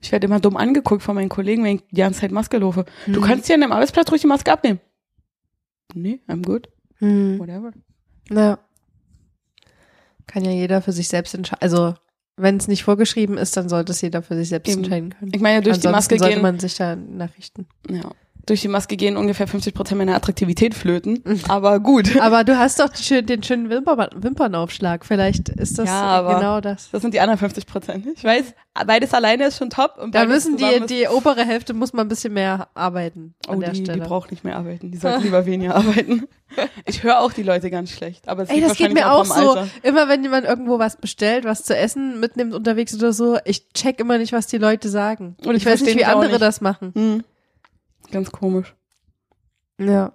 Ich 0.00 0.12
werde 0.12 0.26
immer 0.28 0.38
dumm 0.38 0.56
angeguckt 0.56 1.02
von 1.02 1.16
meinen 1.16 1.28
Kollegen, 1.28 1.64
wenn 1.64 1.76
ich 1.76 1.82
die 1.90 1.96
ganze 1.96 2.20
Zeit 2.20 2.30
Maske 2.30 2.58
laufe. 2.58 2.84
Du 3.08 3.20
Mhm. 3.20 3.24
kannst 3.24 3.48
dir 3.48 3.54
an 3.54 3.60
deinem 3.62 3.72
Arbeitsplatz 3.72 4.08
ruhig 4.12 4.20
die 4.20 4.28
Maske 4.28 4.52
abnehmen. 4.52 4.78
Nee, 5.94 6.20
I'm 6.28 6.44
good. 6.46 6.68
Hm. 6.98 7.40
Whatever. 7.40 7.72
Ja. 8.30 8.58
Kann 10.26 10.44
ja 10.44 10.50
jeder 10.50 10.82
für 10.82 10.92
sich 10.92 11.08
selbst 11.08 11.34
entscheiden. 11.34 11.62
Also, 11.62 11.94
wenn 12.36 12.56
es 12.56 12.68
nicht 12.68 12.84
vorgeschrieben 12.84 13.36
ist, 13.36 13.56
dann 13.56 13.68
sollte 13.68 13.92
es 13.92 14.00
jeder 14.00 14.22
für 14.22 14.36
sich 14.36 14.48
selbst 14.48 14.70
Eben. 14.70 14.82
entscheiden 14.84 15.10
können. 15.10 15.32
Ich 15.34 15.40
meine, 15.40 15.62
durch 15.62 15.78
die 15.78 15.86
Ansonsten 15.88 16.14
Maske 16.14 16.18
sollte 16.18 16.34
gehen, 16.34 16.42
man 16.42 16.58
sich 16.58 16.74
da 16.74 16.96
nachrichten. 16.96 17.66
ja, 17.90 18.10
durch 18.46 18.60
die 18.60 18.68
Maske 18.68 18.96
gehen 18.96 19.16
ungefähr 19.16 19.46
50 19.46 19.72
Prozent 19.74 19.98
meiner 19.98 20.16
Attraktivität 20.16 20.74
flöten. 20.74 21.22
Aber 21.48 21.78
gut. 21.80 22.16
Aber 22.20 22.42
du 22.44 22.58
hast 22.58 22.80
doch 22.80 22.88
den 22.88 23.42
schönen 23.42 23.70
Wimper, 23.70 24.08
Wimpernaufschlag. 24.14 25.04
Vielleicht 25.06 25.48
ist 25.48 25.78
das 25.78 25.88
Ja, 25.88 26.02
aber- 26.02 26.34
genau 26.34 26.60
das. 26.60 26.90
Das 26.90 27.02
sind 27.02 27.14
die 27.14 27.20
anderen 27.20 27.38
50 27.38 27.66
Prozent. 27.66 28.06
Ich 28.16 28.24
weiß, 28.24 28.54
beides 28.86 29.14
alleine 29.14 29.44
ist 29.46 29.58
schon 29.58 29.70
top. 29.70 29.96
Und 29.98 30.14
Da 30.14 30.24
müssen 30.24 30.56
die, 30.56 30.80
die 30.88 31.06
obere 31.08 31.44
Hälfte 31.44 31.72
muss 31.74 31.92
man 31.92 32.06
ein 32.06 32.08
bisschen 32.08 32.32
mehr 32.32 32.68
arbeiten 32.74 33.34
an 33.46 33.58
Oh, 33.58 33.60
der 33.60 33.70
die, 33.70 33.84
die 33.84 34.00
braucht 34.00 34.30
nicht 34.30 34.42
mehr 34.44 34.56
arbeiten. 34.56 34.90
Die 34.90 34.98
sollte 34.98 35.20
lieber 35.22 35.46
weniger 35.46 35.76
arbeiten. 35.76 36.26
Ich 36.84 37.02
höre 37.02 37.20
auch 37.20 37.32
die 37.32 37.42
Leute 37.44 37.70
ganz 37.70 37.90
schlecht. 37.92 38.28
Aber 38.28 38.42
es 38.42 38.50
Ey, 38.50 38.60
das 38.60 38.76
geht 38.76 38.92
mir 38.92 39.10
auch 39.12 39.24
so. 39.24 39.32
Alter. 39.52 39.68
Immer 39.82 40.08
wenn 40.08 40.22
jemand 40.22 40.46
irgendwo 40.46 40.78
was 40.78 40.96
bestellt, 40.96 41.44
was 41.44 41.64
zu 41.64 41.76
essen 41.76 42.20
mitnimmt 42.20 42.54
unterwegs 42.54 42.94
oder 42.94 43.12
so, 43.12 43.38
ich 43.44 43.68
check 43.72 44.00
immer 44.00 44.18
nicht, 44.18 44.32
was 44.32 44.48
die 44.48 44.58
Leute 44.58 44.88
sagen. 44.88 45.36
Und 45.44 45.54
ich 45.54 45.62
ich 45.62 45.66
weiß 45.66 45.82
nicht, 45.82 45.96
wie 45.96 46.04
andere 46.04 46.32
nicht. 46.32 46.42
das 46.42 46.60
machen. 46.60 46.92
Hm. 46.94 47.24
Ganz 48.12 48.30
komisch. 48.30 48.76
Ja. 49.78 50.14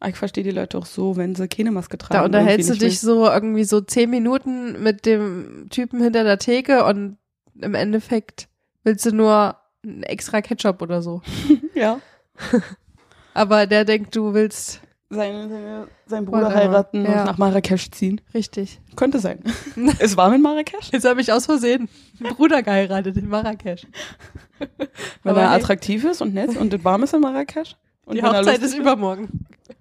Aber 0.00 0.10
Ich 0.10 0.16
verstehe 0.16 0.44
die 0.44 0.50
Leute 0.50 0.76
auch 0.76 0.84
so, 0.84 1.16
wenn 1.16 1.34
sie 1.34 1.48
keine 1.48 1.70
Maske 1.70 1.96
tragen. 1.96 2.14
Da 2.14 2.20
und 2.20 2.26
unterhältst 2.26 2.68
du 2.68 2.74
dich 2.74 3.00
so 3.00 3.26
irgendwie 3.26 3.64
so 3.64 3.80
zehn 3.80 4.10
Minuten 4.10 4.82
mit 4.82 5.06
dem 5.06 5.68
Typen 5.70 6.02
hinter 6.02 6.24
der 6.24 6.38
Theke 6.38 6.84
und 6.84 7.16
im 7.58 7.74
Endeffekt 7.74 8.48
willst 8.82 9.06
du 9.06 9.12
nur 9.12 9.56
extra 10.02 10.42
Ketchup 10.42 10.82
oder 10.82 11.00
so. 11.00 11.22
Ja. 11.74 12.00
Aber 13.34 13.66
der 13.66 13.84
denkt, 13.84 14.14
du 14.14 14.32
willst 14.32 14.80
Seine, 15.14 15.48
seine, 15.48 15.88
sein 16.06 16.24
Bruder 16.24 16.42
Whatever. 16.46 16.54
heiraten 16.60 17.04
Ja. 17.04 17.20
und 17.20 17.26
nach 17.26 17.38
Marrakesch 17.38 17.90
ziehen. 17.90 18.20
richtig. 18.34 18.80
Könnte 18.96 19.18
sein. 19.20 19.40
es 19.98 20.16
war 20.16 20.30
mit 20.30 20.42
Marrakesch. 20.42 20.90
Jetzt 20.92 21.06
habe 21.08 21.20
ich 21.20 21.32
aus 21.32 21.46
Versehen 21.46 21.88
einen 22.22 22.34
Bruder 22.34 22.62
geheiratet 22.62 23.16
in 23.16 23.28
Marrakesch. 23.28 23.86
Wenn 24.58 25.30
Aber 25.32 25.40
er 25.42 25.50
hey. 25.50 25.60
attraktiv 25.60 26.04
ist 26.04 26.20
und 26.22 26.34
nett 26.34 26.56
und 26.56 26.72
das 26.72 26.84
warm 26.84 27.02
ist 27.02 27.14
in 27.14 27.20
Marrakesch. 27.20 27.76
Und 28.06 28.16
Die 28.16 28.22
Hochzeit 28.22 28.60
ist 28.62 28.74
übermorgen. 28.74 29.28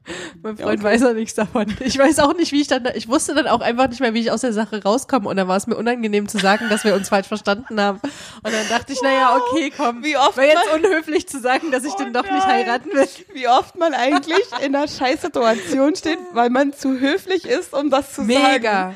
Mein 0.42 0.56
Ja, 0.58 0.65
Freund 0.65 0.80
okay. 0.80 0.94
weiß 0.94 1.01
ja 1.01 1.13
nichts 1.13 1.34
davon. 1.36 1.65
Ich 1.80 1.98
weiß 1.98 2.20
auch 2.20 2.34
nicht, 2.36 2.51
wie 2.51 2.62
ich 2.62 2.68
dann, 2.68 2.84
da, 2.84 2.92
ich 2.94 3.08
wusste 3.08 3.34
dann 3.36 3.48
auch 3.48 3.62
einfach 3.62 3.88
nicht 3.89 4.00
mehr, 4.01 4.13
wie 4.13 4.20
ich 4.20 4.32
aus 4.32 4.42
der 4.42 4.53
Sache 4.53 4.82
rauskomme 4.84 5.27
und 5.30 5.36
dann 5.38 5.48
war 5.48 5.58
es 5.58 5.68
mir 5.68 5.75
unangenehm 5.75 6.27
zu 6.27 6.38
sagen, 6.39 6.68
dass 6.70 6.84
wir 6.84 6.96
uns 6.96 7.10
falsch 7.10 7.27
verstanden 7.27 7.80
haben. 7.80 8.00
Und 8.01 8.53
dann 8.53 8.68
dachte 8.70 8.94
ich, 8.94 9.01
naja, 9.01 9.38
okay, 9.38 9.72
komm. 9.75 10.03
Wie 10.03 10.18
oft 10.18 10.38
Wäre 10.38 10.48
jetzt 10.58 10.74
unhöflich 10.74 11.27
zu 11.27 11.39
sagen, 11.39 11.72
dass 11.72 11.84
ich 11.86 11.94
Oh 11.94 11.98
den 12.03 12.13
doch 12.13 12.24
nicht 12.24 12.34
nein. 12.34 12.65
heiraten 12.65 12.92
will. 12.92 13.08
Wie 13.34 13.48
oft 13.48 13.77
man 13.77 13.94
eigentlich 13.94 14.38
in 14.65 14.75
einer 14.75 14.88
Scheißsituation 14.88 15.96
steht, 15.96 16.20
weil 16.34 16.50
man 16.50 16.74
zu 16.74 17.00
höflich 17.00 17.46
ist, 17.46 17.74
um 17.74 17.89
das 17.89 18.13
zu 18.13 18.22
sagen. 18.22 18.27
Mega. 18.27 18.94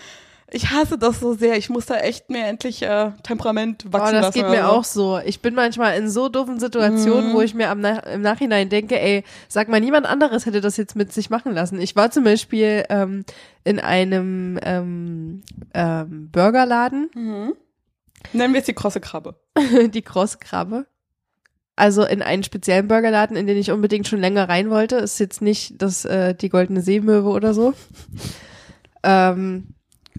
Ich 0.50 0.70
hasse 0.72 0.98
das 0.98 1.20
so 1.20 1.34
sehr. 1.34 1.58
Ich 1.58 1.70
muss 1.70 1.88
da 1.88 1.98
echt 1.98 2.30
mir 2.30 2.46
endlich 2.46 2.82
äh, 2.82 3.12
Temperament 3.22 3.84
Oh, 3.88 3.92
wachsen 3.94 4.13
das 4.16 4.22
lassen. 4.27 4.34
geht 4.34 4.44
oder 4.46 4.51
mir 4.51 4.62
so. 4.63 4.70
auch 4.72 4.84
so. 4.86 5.20
Ich 5.25 5.42
bin 5.42 5.54
manchmal 5.56 5.98
in 5.98 6.10
so 6.10 6.30
doofen 6.30 6.58
Situationen, 6.58 7.32
Mhm. 7.32 7.34
wo 7.34 7.42
ich 7.42 7.54
mir 7.54 7.70
am 7.70 7.84
im 7.84 8.22
Nachhinein 8.22 8.70
denke, 8.70 8.98
ey, 8.98 9.25
sag 9.50 9.68
mal, 9.68 9.82
niemand 9.82 10.06
anderes 10.06 10.46
hätte 10.46 10.62
das 10.62 10.77
jetzt 10.77 10.96
mit 10.96 11.12
sich 11.12 11.30
machen 11.30 11.54
lassen. 11.54 11.82
Ich 11.82 11.98
war 11.98 12.12
zum 12.12 12.24
Beispiel 12.24 12.86
ähm, 12.89 13.25
in 13.66 13.80
einem 13.82 14.58
ähm, 14.63 15.44
ähm, 15.74 16.30
Burgerladen, 16.32 17.10
Mhm. 17.13 17.54
Nennen 18.34 18.54
wir 18.54 18.62
es 18.62 18.66
die 18.66 18.74
krosse 18.74 19.00
Krabbe. 19.01 19.36
die 19.94 20.01
Großkrabbe. 20.01 20.86
Also 21.75 22.04
in 22.04 22.22
einen 22.22 22.44
speziellen 22.44 22.88
Burgerladen, 22.88 23.38
in 23.38 23.48
den 23.48 23.58
ich 23.58 23.70
unbedingt 23.72 24.08
schon 24.08 24.20
länger 24.20 24.50
rein 24.50 24.70
wollte. 24.70 24.96
Ist 24.96 25.20
jetzt 25.20 25.42
nicht 25.42 25.82
das 25.82 26.04
äh, 26.06 26.34
die 26.34 26.50
goldene 26.50 26.82
Seemöwe 26.82 27.30
oder 27.30 27.54
so. 27.54 27.74
ähm, 29.04 29.75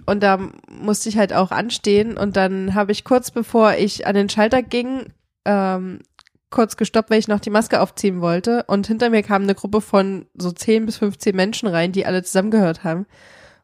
und 0.09 0.23
da 0.23 0.39
musste 0.71 1.11
ich 1.11 1.19
halt 1.19 1.35
auch 1.35 1.51
anstehen. 1.51 2.17
Und 2.17 2.37
dann 2.37 2.75
habe 2.75 2.93
ich 2.93 3.05
kurz 3.05 3.31
bevor 3.31 3.75
ich 3.75 4.07
an 4.07 4.15
den 4.15 4.31
Schalter 4.31 4.63
ging, 4.63 5.13
ähm, 5.45 6.01
kurz 6.49 6.79
gestoppt, 6.79 7.11
weil 7.11 7.19
ich 7.19 7.29
noch 7.29 7.41
die 7.41 7.51
Maske 7.51 7.81
aufziehen 7.83 8.23
wollte. 8.23 8.65
Und 8.69 8.87
hinter 8.87 9.11
mir 9.11 9.23
kam 9.23 9.43
eine 9.43 9.55
Gruppe 9.55 9.83
von 9.83 10.25
so 10.35 10.51
10 10.51 10.87
bis 10.87 10.97
15 10.97 11.37
Menschen 11.37 11.69
rein, 11.69 11.93
die 11.93 12.07
alle 12.07 12.23
zusammengehört 12.23 12.85
haben. 12.85 13.05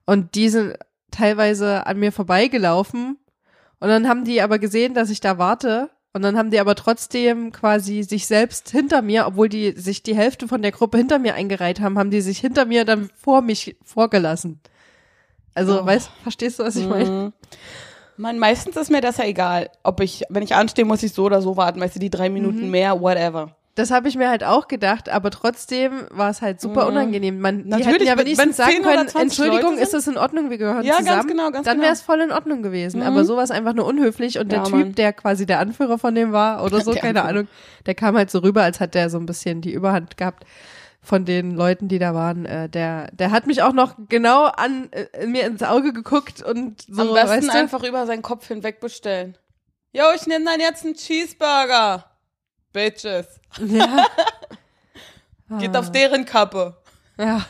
Und 0.05 0.35
die 0.35 0.51
sind 0.51 0.75
teilweise 1.11 1.87
an 1.87 1.99
mir 1.99 2.13
vorbeigelaufen. 2.13 3.17
Und 3.81 3.89
dann 3.89 4.07
haben 4.07 4.25
die 4.25 4.43
aber 4.43 4.59
gesehen, 4.59 4.93
dass 4.93 5.09
ich 5.09 5.21
da 5.21 5.39
warte. 5.39 5.89
Und 6.13 6.21
dann 6.21 6.37
haben 6.37 6.51
die 6.51 6.61
aber 6.61 6.75
trotzdem 6.75 7.53
quasi 7.53 8.03
sich 8.03 8.27
selbst 8.27 8.69
hinter 8.69 9.01
mir, 9.01 9.27
obwohl 9.27 9.49
die 9.49 9.73
sich 9.73 10.03
die 10.03 10.15
Hälfte 10.15 10.47
von 10.47 10.61
der 10.61 10.73
Gruppe 10.73 10.99
hinter 10.99 11.19
mir 11.19 11.35
eingereiht 11.35 11.81
haben, 11.81 11.99
haben 11.99 12.11
die 12.11 12.21
sich 12.21 12.39
hinter 12.39 12.67
mir 12.67 12.85
dann 12.85 13.09
vor 13.17 13.41
mich 13.41 13.77
vorgelassen. 13.83 14.61
Also, 15.55 15.81
Oh. 15.83 15.87
weißt, 15.87 16.11
verstehst 16.23 16.59
du, 16.59 16.65
was 16.65 16.77
ich 16.77 16.87
meine? 16.89 17.11
Mhm. 17.11 17.33
Man, 18.17 18.39
meistens 18.39 18.77
ist 18.77 18.91
mir 18.91 19.01
das 19.01 19.17
ja 19.19 19.25
egal, 19.25 19.71
ob 19.83 20.01
ich, 20.01 20.23
wenn 20.29 20.43
ich 20.43 20.55
anstehe, 20.55 20.85
muss 20.85 21.03
ich 21.03 21.13
so 21.13 21.25
oder 21.25 21.43
so 21.43 21.57
warten, 21.57 21.81
weißt 21.81 21.97
du, 21.97 22.01
die 22.01 22.11
drei 22.11 22.29
Mhm. 22.29 22.35
Minuten 22.35 22.71
mehr, 22.71 23.01
whatever. 23.01 23.57
Das 23.77 23.91
habe 23.91 24.07
ich 24.07 24.17
mir 24.17 24.29
halt 24.29 24.45
auch 24.45 24.69
gedacht, 24.69 25.09
aber 25.09 25.33
trotzdem 25.33 26.07
war 26.11 26.31
es 26.31 26.41
halt 26.41 26.61
super 26.61 26.83
Mhm. 26.83 26.89
unangenehm. 26.91 27.41
Man, 27.41 27.65
die 27.65 27.71
Natürlich, 27.71 27.89
hätten 27.93 28.05
ja 28.07 28.13
wenn- 28.13 28.19
wenigstens 28.27 28.57
sagen 28.57 28.71
10 28.71 28.83
oder 28.85 28.95
können, 28.95 29.09
20 29.09 29.41
Entschuldigung, 29.41 29.79
ist 29.79 29.93
das 29.95 30.07
in 30.07 30.17
Ordnung, 30.17 30.49
wir 30.49 30.59
gehören 30.59 30.85
Ja, 30.85 30.95
ganz 30.95 31.09
zusammen. 31.09 31.27
genau, 31.29 31.51
ganz 31.51 31.65
Dann 31.65 31.75
genau. 31.79 31.83
wäre 31.87 31.93
es 31.93 32.01
voll 32.03 32.21
in 32.21 32.31
Ordnung 32.31 32.63
gewesen. 32.63 33.01
Mhm. 33.01 33.07
Aber 33.09 33.25
sowas 33.25 33.51
einfach 33.51 33.75
nur 33.75 33.87
unhöflich 33.87 34.39
und 34.39 34.53
der 34.53 34.59
Ja, 34.61 34.65
Typ, 34.65 34.75
Mann. 34.77 34.95
der 34.95 35.13
quasi 35.13 35.45
der 35.45 35.59
Anführer 35.59 35.99
von 35.99 36.15
dem 36.15 36.31
war 36.31 36.63
oder 36.65 36.81
so, 36.85 36.93
Der 36.93 37.01
keine 37.01 37.23
Anführer. 37.23 37.39
Ahnung, 37.41 37.49
der 37.87 37.95
kam 37.97 38.17
halt 38.17 38.31
so 38.31 38.39
rüber, 38.39 38.63
als 38.63 38.79
hat 38.79 38.95
der 38.95 39.11
so 39.11 39.19
ein 39.19 39.27
bisschen 39.27 39.61
die 39.61 39.73
Überhand 39.73 40.17
gehabt 40.17 40.45
von 41.05 41.25
den 41.25 41.55
Leuten, 41.55 41.87
die 41.89 41.99
da 42.01 42.15
waren. 42.15 42.45
Äh, 42.47 42.69
der, 42.69 43.09
der 43.13 43.31
hat 43.31 43.47
mich 43.47 43.63
auch 43.63 43.73
noch 43.73 43.95
genau 44.09 44.47
an 44.47 44.89
äh, 44.93 45.27
mir 45.27 45.45
ins 45.47 45.63
Auge 45.63 45.93
geguckt 45.93 46.43
und 46.43 46.83
so, 46.89 47.03
Am 47.03 47.15
besten 47.15 47.29
weißt 47.31 47.49
du? 47.49 47.53
einfach 47.59 47.83
über 47.85 48.07
seinen 48.07 48.23
Kopf 48.23 48.49
hinweg 48.49 48.81
bestellen. 48.81 49.37
Yo, 49.93 50.03
ich 50.17 50.27
nehme 50.27 50.45
dann 50.45 50.59
jetzt 50.61 50.85
einen 50.85 50.95
Cheeseburger. 50.95 52.05
Bitches. 52.73 53.27
Ja. 53.65 54.07
Geht 55.61 55.77
Ah. 55.77 55.79
auf 55.79 55.93
deren 55.93 56.25
Kappe. 56.25 56.77
Ja. 57.19 57.45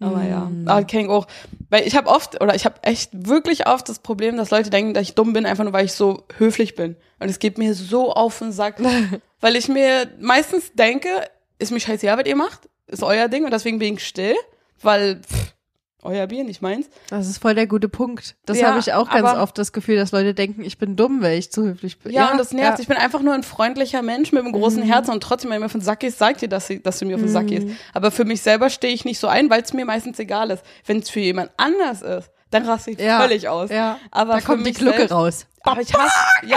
Aber 0.00 0.22
ja, 0.22 0.44
Mm. 0.44 0.68
aber 0.68 0.84
kenn 0.84 1.00
ich 1.06 1.08
auch. 1.08 1.26
Weil 1.70 1.84
ich 1.84 1.96
habe 1.96 2.08
oft, 2.08 2.40
oder 2.40 2.54
ich 2.54 2.64
habe 2.64 2.76
echt 2.82 3.10
wirklich 3.26 3.66
oft 3.66 3.88
das 3.88 3.98
Problem, 3.98 4.36
dass 4.36 4.50
Leute 4.52 4.70
denken, 4.70 4.94
dass 4.94 5.02
ich 5.02 5.16
dumm 5.16 5.32
bin, 5.32 5.44
einfach 5.44 5.64
nur 5.64 5.72
weil 5.72 5.86
ich 5.86 5.92
so 5.92 6.22
höflich 6.36 6.76
bin. 6.76 6.94
Und 7.18 7.28
es 7.28 7.40
geht 7.40 7.58
mir 7.58 7.74
so 7.74 8.12
auf 8.12 8.38
den 8.38 8.52
Sack. 8.52 8.76
weil 9.40 9.56
ich 9.56 9.66
mir 9.68 10.08
meistens 10.20 10.72
denke, 10.74 11.08
ist 11.58 11.72
mir 11.72 11.80
scheißegal, 11.80 12.18
was 12.18 12.26
ihr 12.26 12.36
macht, 12.36 12.68
ist 12.86 13.02
euer 13.02 13.28
Ding 13.28 13.44
und 13.44 13.50
deswegen 13.52 13.78
bin 13.78 13.94
ich 13.94 14.06
still, 14.06 14.34
weil 14.82 15.20
pff, 15.22 15.54
euer 16.02 16.26
Bier, 16.28 16.44
nicht 16.44 16.62
meins. 16.62 16.88
Das 17.10 17.28
ist 17.28 17.38
voll 17.38 17.56
der 17.56 17.66
gute 17.66 17.88
Punkt. 17.88 18.36
Das 18.46 18.58
Ja, 18.60 18.68
habe 18.68 18.78
ich 18.78 18.92
auch 18.92 19.10
ganz 19.10 19.26
aber- 19.28 19.42
oft 19.42 19.58
das 19.58 19.72
Gefühl, 19.72 19.96
dass 19.96 20.12
Leute 20.12 20.32
denken, 20.32 20.62
ich 20.62 20.78
bin 20.78 20.94
dumm, 20.94 21.20
weil 21.22 21.36
ich 21.38 21.50
zu 21.50 21.64
höflich 21.64 21.98
bin. 21.98 22.12
Ja, 22.12 22.30
und 22.30 22.38
das 22.38 22.52
nervt. 22.52 22.78
ja. 22.78 22.82
Ich 22.82 22.86
bin 22.88 22.96
einfach 22.96 23.20
nur 23.20 23.34
ein 23.34 23.42
freundlicher 23.42 24.00
Mensch 24.02 24.30
mit 24.30 24.44
einem 24.44 24.52
großen 24.52 24.84
Mhm. 24.84 24.86
Herzen 24.86 25.10
und 25.10 25.22
trotzdem, 25.22 25.50
wenn 25.50 25.58
mir 25.58 25.66
auf 25.66 25.72
den 25.72 25.80
Sack 25.80 26.00
gehst, 26.00 26.18
sag 26.18 26.38
dir, 26.38 26.48
dass, 26.48 26.68
sie- 26.68 26.80
dass 26.80 27.00
du 27.00 27.04
mir 27.04 27.16
auf 27.16 27.20
den 27.20 27.28
Sack 27.30 27.48
gehst. 27.48 27.66
Aber 27.94 28.12
für 28.12 28.24
mich 28.24 28.42
selber 28.42 28.70
stehe 28.70 28.94
ich 28.94 29.04
nicht 29.04 29.18
so 29.18 29.26
ein, 29.26 29.50
weil 29.50 29.60
es 29.62 29.72
mir 29.72 29.84
meistens 29.84 30.18
egal 30.20 30.50
ist. 30.50 30.62
Wenn 30.86 31.00
es 31.00 31.10
für 31.10 31.20
jemand 31.20 31.50
anders 31.56 32.02
ist, 32.02 32.30
dann 32.50 32.64
raste 32.66 32.90
ich 32.92 32.98
Ja, 32.98 33.20
völlig 33.20 33.48
aus. 33.48 33.70
Ja, 33.70 33.98
Aber 34.10 34.34
da 34.34 34.40
kommt 34.40 34.66
die 34.66 34.72
Glucke 34.72 34.96
selbst- 34.98 35.12
raus. 35.14 35.46
Aber 35.64 35.80
ich 35.82 35.92
hasse, 35.92 36.14
ja, 36.44 36.56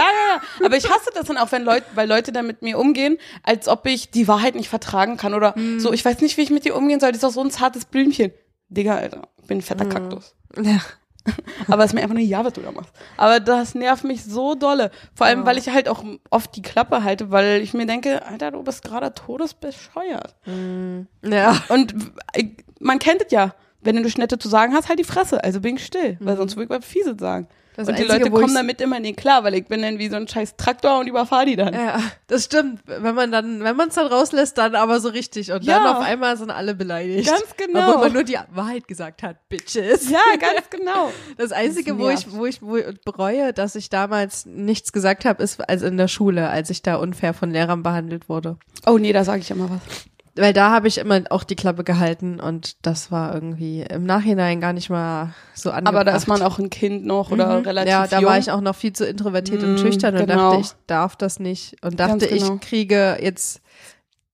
ja. 0.60 0.66
Aber 0.66 0.76
ich 0.76 0.88
hasse 0.88 1.10
das 1.14 1.26
dann 1.26 1.36
auch, 1.36 1.52
wenn 1.52 1.64
Leute, 1.64 1.84
weil 1.94 2.08
Leute 2.08 2.32
dann 2.32 2.46
mit 2.46 2.62
mir 2.62 2.78
umgehen, 2.78 3.18
als 3.42 3.68
ob 3.68 3.84
ich 3.86 4.10
die 4.10 4.26
Wahrheit 4.28 4.54
nicht 4.54 4.68
vertragen 4.70 5.16
kann 5.18 5.34
oder 5.34 5.52
Mhm. 5.58 5.80
so. 5.80 5.92
Ich 5.92 6.04
weiß 6.04 6.20
nicht, 6.20 6.36
wie 6.38 6.42
ich 6.42 6.50
mit 6.50 6.64
dir 6.64 6.74
umgehen 6.76 6.98
soll. 7.00 7.10
Das 7.10 7.16
ist 7.18 7.24
doch 7.24 7.30
so 7.32 7.42
ein 7.42 7.50
zartes 7.50 7.84
Blümchen. 7.84 8.32
Digga, 8.70 8.94
Alter, 8.96 9.28
ich 9.40 9.46
bin 9.48 9.58
ein 9.58 9.62
fetter 9.62 9.84
Kaktus. 9.86 10.34
Ja. 10.62 10.78
Aber 11.68 11.84
es 11.84 11.90
ist 11.90 11.94
mir 11.94 12.00
einfach 12.02 12.14
nur 12.16 12.24
ja, 12.24 12.44
was 12.44 12.54
du 12.54 12.62
da 12.62 12.72
machst. 12.72 12.92
Aber 13.16 13.38
das 13.38 13.74
nervt 13.74 14.02
mich 14.04 14.24
so 14.24 14.54
dolle. 14.54 14.90
Vor 15.14 15.26
allem, 15.26 15.40
Ja. 15.40 15.46
weil 15.46 15.58
ich 15.58 15.68
halt 15.68 15.88
auch 15.88 16.02
oft 16.30 16.56
die 16.56 16.62
Klappe 16.62 17.04
halte, 17.04 17.30
weil 17.30 17.60
ich 17.60 17.74
mir 17.74 17.86
denke, 17.86 18.24
Alter, 18.26 18.50
du 18.50 18.62
bist 18.62 18.82
gerade 18.82 19.12
todesbescheuert. 19.14 20.34
Ja. 21.22 21.62
Und 21.68 21.94
man 22.80 22.98
kennt 22.98 23.22
es 23.26 23.30
ja. 23.32 23.54
Wenn 23.82 23.96
du 23.96 24.02
nichts 24.02 24.18
Nette 24.18 24.38
zu 24.38 24.48
sagen 24.48 24.74
hast, 24.74 24.88
halt 24.88 24.98
die 24.98 25.04
Fresse. 25.04 25.42
Also 25.42 25.60
bin 25.60 25.76
ich 25.76 25.84
still. 25.84 26.16
Weil 26.20 26.36
sonst 26.36 26.56
würde 26.56 26.64
ich 26.64 26.70
was 26.80 26.84
Fieses 26.84 27.16
sagen. 27.18 27.48
Das 27.74 27.88
und 27.88 27.96
die 27.96 28.02
Einzige, 28.02 28.24
Leute 28.24 28.32
wo 28.32 28.40
kommen 28.40 28.54
damit 28.54 28.82
immer 28.82 29.00
nicht 29.00 29.16
klar, 29.16 29.44
weil 29.44 29.54
ich 29.54 29.64
bin 29.64 29.80
dann 29.80 29.98
wie 29.98 30.10
so 30.10 30.16
ein 30.16 30.28
scheiß 30.28 30.56
Traktor 30.56 30.98
und 31.00 31.06
überfahre 31.06 31.46
die 31.46 31.56
dann. 31.56 31.72
Ja, 31.72 32.00
das 32.26 32.44
stimmt. 32.44 32.82
Wenn 32.84 33.14
man 33.14 33.32
dann, 33.32 33.64
wenn 33.64 33.76
man 33.76 33.88
es 33.88 33.94
dann 33.94 34.08
rauslässt, 34.08 34.58
dann 34.58 34.74
aber 34.74 35.00
so 35.00 35.08
richtig. 35.08 35.52
Und 35.52 35.66
dann 35.66 35.82
Ja. 35.82 35.96
auf 35.96 36.04
einmal 36.04 36.36
sind 36.36 36.50
alle 36.50 36.74
beleidigt. 36.74 37.30
Ganz 37.30 37.56
genau. 37.56 37.88
Obwohl 37.88 38.02
man 38.04 38.12
nur 38.12 38.24
die 38.24 38.36
Wahrheit 38.52 38.86
gesagt 38.86 39.22
hat. 39.22 39.48
Bitches. 39.48 40.10
Ja, 40.10 40.20
ganz 40.38 40.68
genau. 40.68 41.10
Das 41.38 41.50
Einzige, 41.50 41.92
Das 41.92 41.98
wo 41.98 42.10
ich, 42.10 42.30
wo 42.32 42.44
ich 42.44 42.60
wo 42.60 42.76
ich 42.76 43.00
bereue, 43.06 43.54
dass 43.54 43.74
ich 43.74 43.88
damals 43.88 44.44
nichts 44.44 44.92
gesagt 44.92 45.24
habe, 45.24 45.42
ist 45.42 45.66
als 45.66 45.80
in 45.80 45.96
der 45.96 46.08
Schule, 46.08 46.50
als 46.50 46.68
ich 46.68 46.82
da 46.82 46.96
unfair 46.96 47.32
von 47.32 47.50
Lehrern 47.50 47.82
behandelt 47.82 48.28
wurde. 48.28 48.58
Oh 48.86 48.98
nee, 48.98 49.14
da 49.14 49.24
sage 49.24 49.40
ich 49.40 49.50
immer 49.50 49.70
was. 49.70 49.80
Weil 50.34 50.54
da 50.54 50.70
habe 50.70 50.88
ich 50.88 50.96
immer 50.96 51.20
auch 51.28 51.44
die 51.44 51.56
Klappe 51.56 51.84
gehalten 51.84 52.40
und 52.40 52.76
das 52.86 53.10
war 53.12 53.34
irgendwie 53.34 53.82
im 53.82 54.04
Nachhinein 54.04 54.62
gar 54.62 54.72
nicht 54.72 54.88
mal 54.88 55.34
so 55.52 55.70
angebracht. 55.70 55.94
Aber 55.94 56.04
da 56.04 56.16
ist 56.16 56.26
man 56.26 56.40
auch 56.40 56.58
ein 56.58 56.70
Kind 56.70 57.04
noch 57.04 57.30
oder 57.30 57.58
Mhm. 57.58 57.64
relativ 57.66 57.90
Ja, 57.90 58.06
da 58.06 58.20
jung. 58.20 58.30
war 58.30 58.38
ich 58.38 58.50
auch 58.50 58.62
noch 58.62 58.74
viel 58.74 58.94
zu 58.94 59.04
introvertiert 59.06 59.62
und 59.62 59.72
Mhm, 59.74 59.78
schüchtern 59.78 60.16
und 60.16 60.26
genau. 60.26 60.50
dachte, 60.52 60.62
ich 60.62 60.70
darf 60.86 61.16
das 61.16 61.38
nicht. 61.38 61.76
Und 61.84 62.00
dachte, 62.00 62.26
genau. 62.26 62.54
ich 62.54 62.60
kriege 62.62 63.18
jetzt 63.20 63.60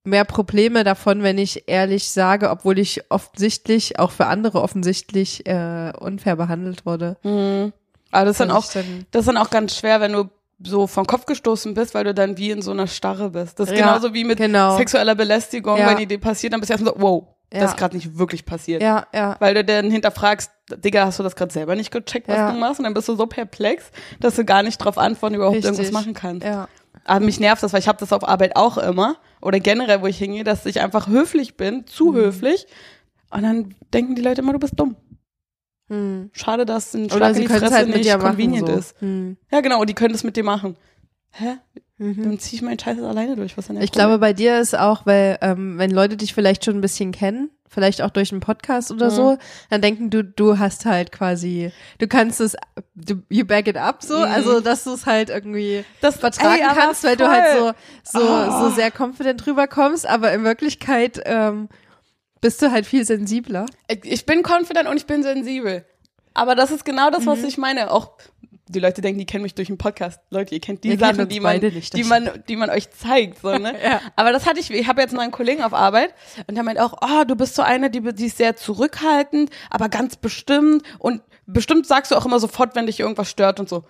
mehr 0.04 0.24
Probleme 0.24 0.84
davon, 0.84 1.24
wenn 1.24 1.36
ich 1.36 1.64
ehrlich 1.68 2.08
sage, 2.10 2.50
obwohl 2.50 2.78
ich 2.78 3.10
offensichtlich, 3.10 3.98
auch 3.98 4.12
für 4.12 4.26
andere 4.26 4.62
offensichtlich 4.62 5.46
äh, 5.48 5.92
unfair 5.98 6.36
behandelt 6.36 6.86
wurde. 6.86 7.16
Mhm. 7.24 7.72
Aber 8.12 8.24
das 8.24 8.34
ist 8.36 8.40
dann 8.40 8.50
auch, 8.52 8.64
das 8.64 9.20
ist 9.22 9.26
dann 9.26 9.36
auch 9.36 9.50
ganz 9.50 9.76
schwer, 9.76 10.00
wenn 10.00 10.12
du 10.12 10.30
so 10.62 10.86
vom 10.86 11.06
Kopf 11.06 11.26
gestoßen 11.26 11.74
bist, 11.74 11.94
weil 11.94 12.04
du 12.04 12.14
dann 12.14 12.36
wie 12.36 12.50
in 12.50 12.62
so 12.62 12.70
einer 12.72 12.86
Starre 12.86 13.30
bist. 13.30 13.60
Das 13.60 13.68
ist 13.70 13.78
Ja, 13.78 13.86
genauso 13.86 14.12
wie 14.14 14.24
mit 14.24 14.38
genau. 14.38 14.76
sexueller 14.76 15.14
Belästigung, 15.14 15.78
Ja. 15.78 15.88
wenn 15.90 15.98
die 15.98 16.06
dir 16.06 16.18
passiert, 16.18 16.52
dann 16.52 16.60
bist 16.60 16.70
du 16.70 16.74
erstmal 16.74 16.94
so, 16.94 17.00
wow, 17.00 17.24
Ja. 17.52 17.60
das 17.60 17.70
ist 17.70 17.76
gerade 17.76 17.94
nicht 17.96 18.18
wirklich 18.18 18.44
passiert. 18.44 18.82
Ja, 18.82 19.06
ja. 19.14 19.36
Weil 19.38 19.54
du 19.54 19.64
dann 19.64 19.90
hinterfragst, 19.90 20.50
Digga, 20.84 21.06
hast 21.06 21.18
du 21.18 21.22
das 21.22 21.36
gerade 21.36 21.52
selber 21.52 21.76
nicht 21.76 21.90
gecheckt, 21.92 22.28
was 22.28 22.36
Ja. 22.36 22.52
du 22.52 22.58
machst? 22.58 22.78
Und 22.80 22.84
dann 22.84 22.94
bist 22.94 23.08
du 23.08 23.14
so 23.14 23.26
perplex, 23.26 23.90
dass 24.20 24.34
du 24.36 24.44
gar 24.44 24.62
nicht 24.62 24.78
drauf 24.78 24.98
antworten, 24.98 25.36
überhaupt 25.36 25.56
Richtig. 25.56 25.72
irgendwas 25.72 25.92
machen 25.92 26.12
kannst. 26.14 26.44
Ja. 26.46 26.68
Aber 27.04 27.24
mich 27.24 27.40
nervt 27.40 27.62
das, 27.62 27.72
weil 27.72 27.80
ich 27.80 27.88
habe 27.88 27.98
das 27.98 28.12
auf 28.12 28.26
Arbeit 28.28 28.56
auch 28.56 28.76
immer. 28.78 29.16
Oder 29.40 29.60
generell, 29.60 30.02
wo 30.02 30.06
ich 30.06 30.18
hingehe, 30.18 30.44
dass 30.44 30.66
ich 30.66 30.80
einfach 30.80 31.06
höflich 31.06 31.56
bin, 31.56 31.76
Mhm. 31.76 31.86
zu 31.86 32.14
höflich. 32.14 32.66
Und 33.30 33.42
dann 33.44 33.74
denken 33.94 34.14
die 34.14 34.22
Leute 34.22 34.40
immer, 34.42 34.52
du 34.52 34.58
bist 34.58 34.74
dumm. 34.78 34.96
Hm. 35.88 36.30
Schade, 36.32 36.66
dass 36.66 36.94
ein 36.94 37.06
Oder 37.06 37.16
Schlag 37.16 37.34
sie 37.34 37.42
in 37.42 37.48
die 37.48 37.54
Fresse 37.54 37.74
halt 37.74 37.88
mit 37.88 37.96
nicht 37.98 38.08
machen. 38.08 38.20
convenient 38.22 38.68
So. 38.68 38.74
ist. 38.74 39.00
Hm. 39.00 39.36
Ja, 39.50 39.60
genau, 39.60 39.84
die 39.84 39.94
können 39.94 40.12
das 40.12 40.24
mit 40.24 40.36
dir 40.36 40.44
machen. 40.44 40.76
Hä? 41.30 41.56
Mhm. 41.98 42.22
Dann 42.22 42.38
zieh 42.38 42.56
ich 42.56 42.62
meinen 42.62 42.78
Scheiß 42.78 43.00
alleine 43.02 43.36
durch. 43.36 43.56
Was 43.58 43.66
denn 43.66 43.76
Ich 43.76 43.90
Problem? 43.90 44.06
glaube, 44.08 44.18
bei 44.18 44.32
dir 44.32 44.60
ist 44.60 44.76
auch, 44.78 45.04
weil 45.06 45.38
ähm, 45.40 45.78
wenn 45.78 45.90
Leute 45.90 46.16
dich 46.16 46.32
vielleicht 46.34 46.64
schon 46.64 46.76
ein 46.76 46.80
bisschen 46.80 47.10
kennen, 47.12 47.50
vielleicht 47.70 48.02
auch 48.02 48.10
durch 48.10 48.30
einen 48.32 48.40
Podcast 48.40 48.90
oder 48.92 49.06
Mhm. 49.06 49.14
so, 49.14 49.38
dann 49.68 49.82
denken 49.82 50.08
du, 50.10 50.22
du 50.24 50.58
hast 50.58 50.86
halt 50.86 51.10
quasi, 51.12 51.70
du 51.98 52.06
kannst 52.06 52.40
es, 52.40 52.56
du, 52.94 53.16
you 53.28 53.44
back 53.44 53.66
it 53.68 53.76
up 53.76 54.02
so, 54.02 54.16
Mhm. 54.18 54.24
also 54.24 54.60
dass 54.60 54.84
du 54.84 54.92
es 54.94 55.06
halt 55.06 55.28
irgendwie 55.28 55.84
das 56.00 56.16
vertragen 56.16 56.62
ey, 56.62 56.74
kannst, 56.74 57.04
weil 57.04 57.16
du 57.16 57.28
halt 57.28 57.44
voll. 57.58 57.74
so, 58.04 58.20
so, 58.20 58.24
Oh. 58.26 58.68
so 58.68 58.74
sehr 58.74 58.90
confident 58.96 59.46
rüberkommst, 59.46 60.06
aber 60.08 60.32
in 60.32 60.44
Wirklichkeit 60.44 61.20
ähm, 61.26 61.68
bist 62.40 62.60
du 62.62 62.70
halt 62.70 62.86
viel 62.86 63.04
sensibler. 63.04 63.66
Ich- 64.02 64.26
bin 64.26 64.42
confident 64.42 64.88
und 64.88 64.96
ich 64.96 65.06
bin 65.06 65.22
sensibel. 65.22 65.84
Aber 66.34 66.54
das 66.54 66.70
ist 66.70 66.84
genau 66.84 67.10
das, 67.10 67.22
Mhm. 67.22 67.26
was 67.26 67.42
ich 67.42 67.58
meine. 67.58 67.90
Auch 67.90 68.12
die 68.70 68.80
Leute 68.80 69.00
denken, 69.00 69.18
die 69.18 69.24
kennen 69.26 69.42
mich 69.42 69.54
durch 69.54 69.68
einen 69.70 69.78
Podcast. 69.78 70.20
Leute, 70.30 70.54
ihr 70.54 70.60
kennt 70.60 70.84
die 70.84 70.90
Wir 70.90 70.98
Sachen, 70.98 71.26
die 71.28 71.40
man, 71.40 71.58
nicht, 71.58 71.94
das 71.94 71.98
die 71.98 72.04
man, 72.04 72.44
die 72.48 72.56
man 72.56 72.68
euch 72.68 72.90
zeigt, 72.90 73.40
so, 73.40 73.56
ne? 73.56 73.74
Ja. 73.82 74.00
Aber 74.14 74.30
das 74.30 74.44
hatte 74.46 74.60
ich, 74.60 74.70
ich 74.70 74.86
habe 74.86 75.00
jetzt 75.00 75.10
einen 75.12 75.20
neuen 75.20 75.30
Kollegen 75.30 75.62
auf 75.62 75.72
Arbeit 75.72 76.12
und 76.46 76.54
der 76.54 76.62
meint 76.64 76.78
auch, 76.78 76.92
oh, 77.00 77.24
du 77.24 77.34
bist 77.34 77.54
so 77.54 77.62
eine, 77.62 77.88
die, 77.90 78.02
die 78.12 78.26
ist 78.26 78.36
sehr 78.36 78.56
zurückhaltend, 78.56 79.50
aber 79.70 79.88
ganz 79.88 80.16
bestimmt 80.16 80.82
und 80.98 81.22
bestimmt 81.46 81.86
sagst 81.86 82.12
du 82.12 82.16
auch 82.16 82.26
immer 82.26 82.38
sofort, 82.40 82.76
wenn 82.76 82.84
dich 82.86 83.00
irgendwas 83.00 83.30
stört 83.30 83.58
und 83.58 83.70
so. 83.70 83.84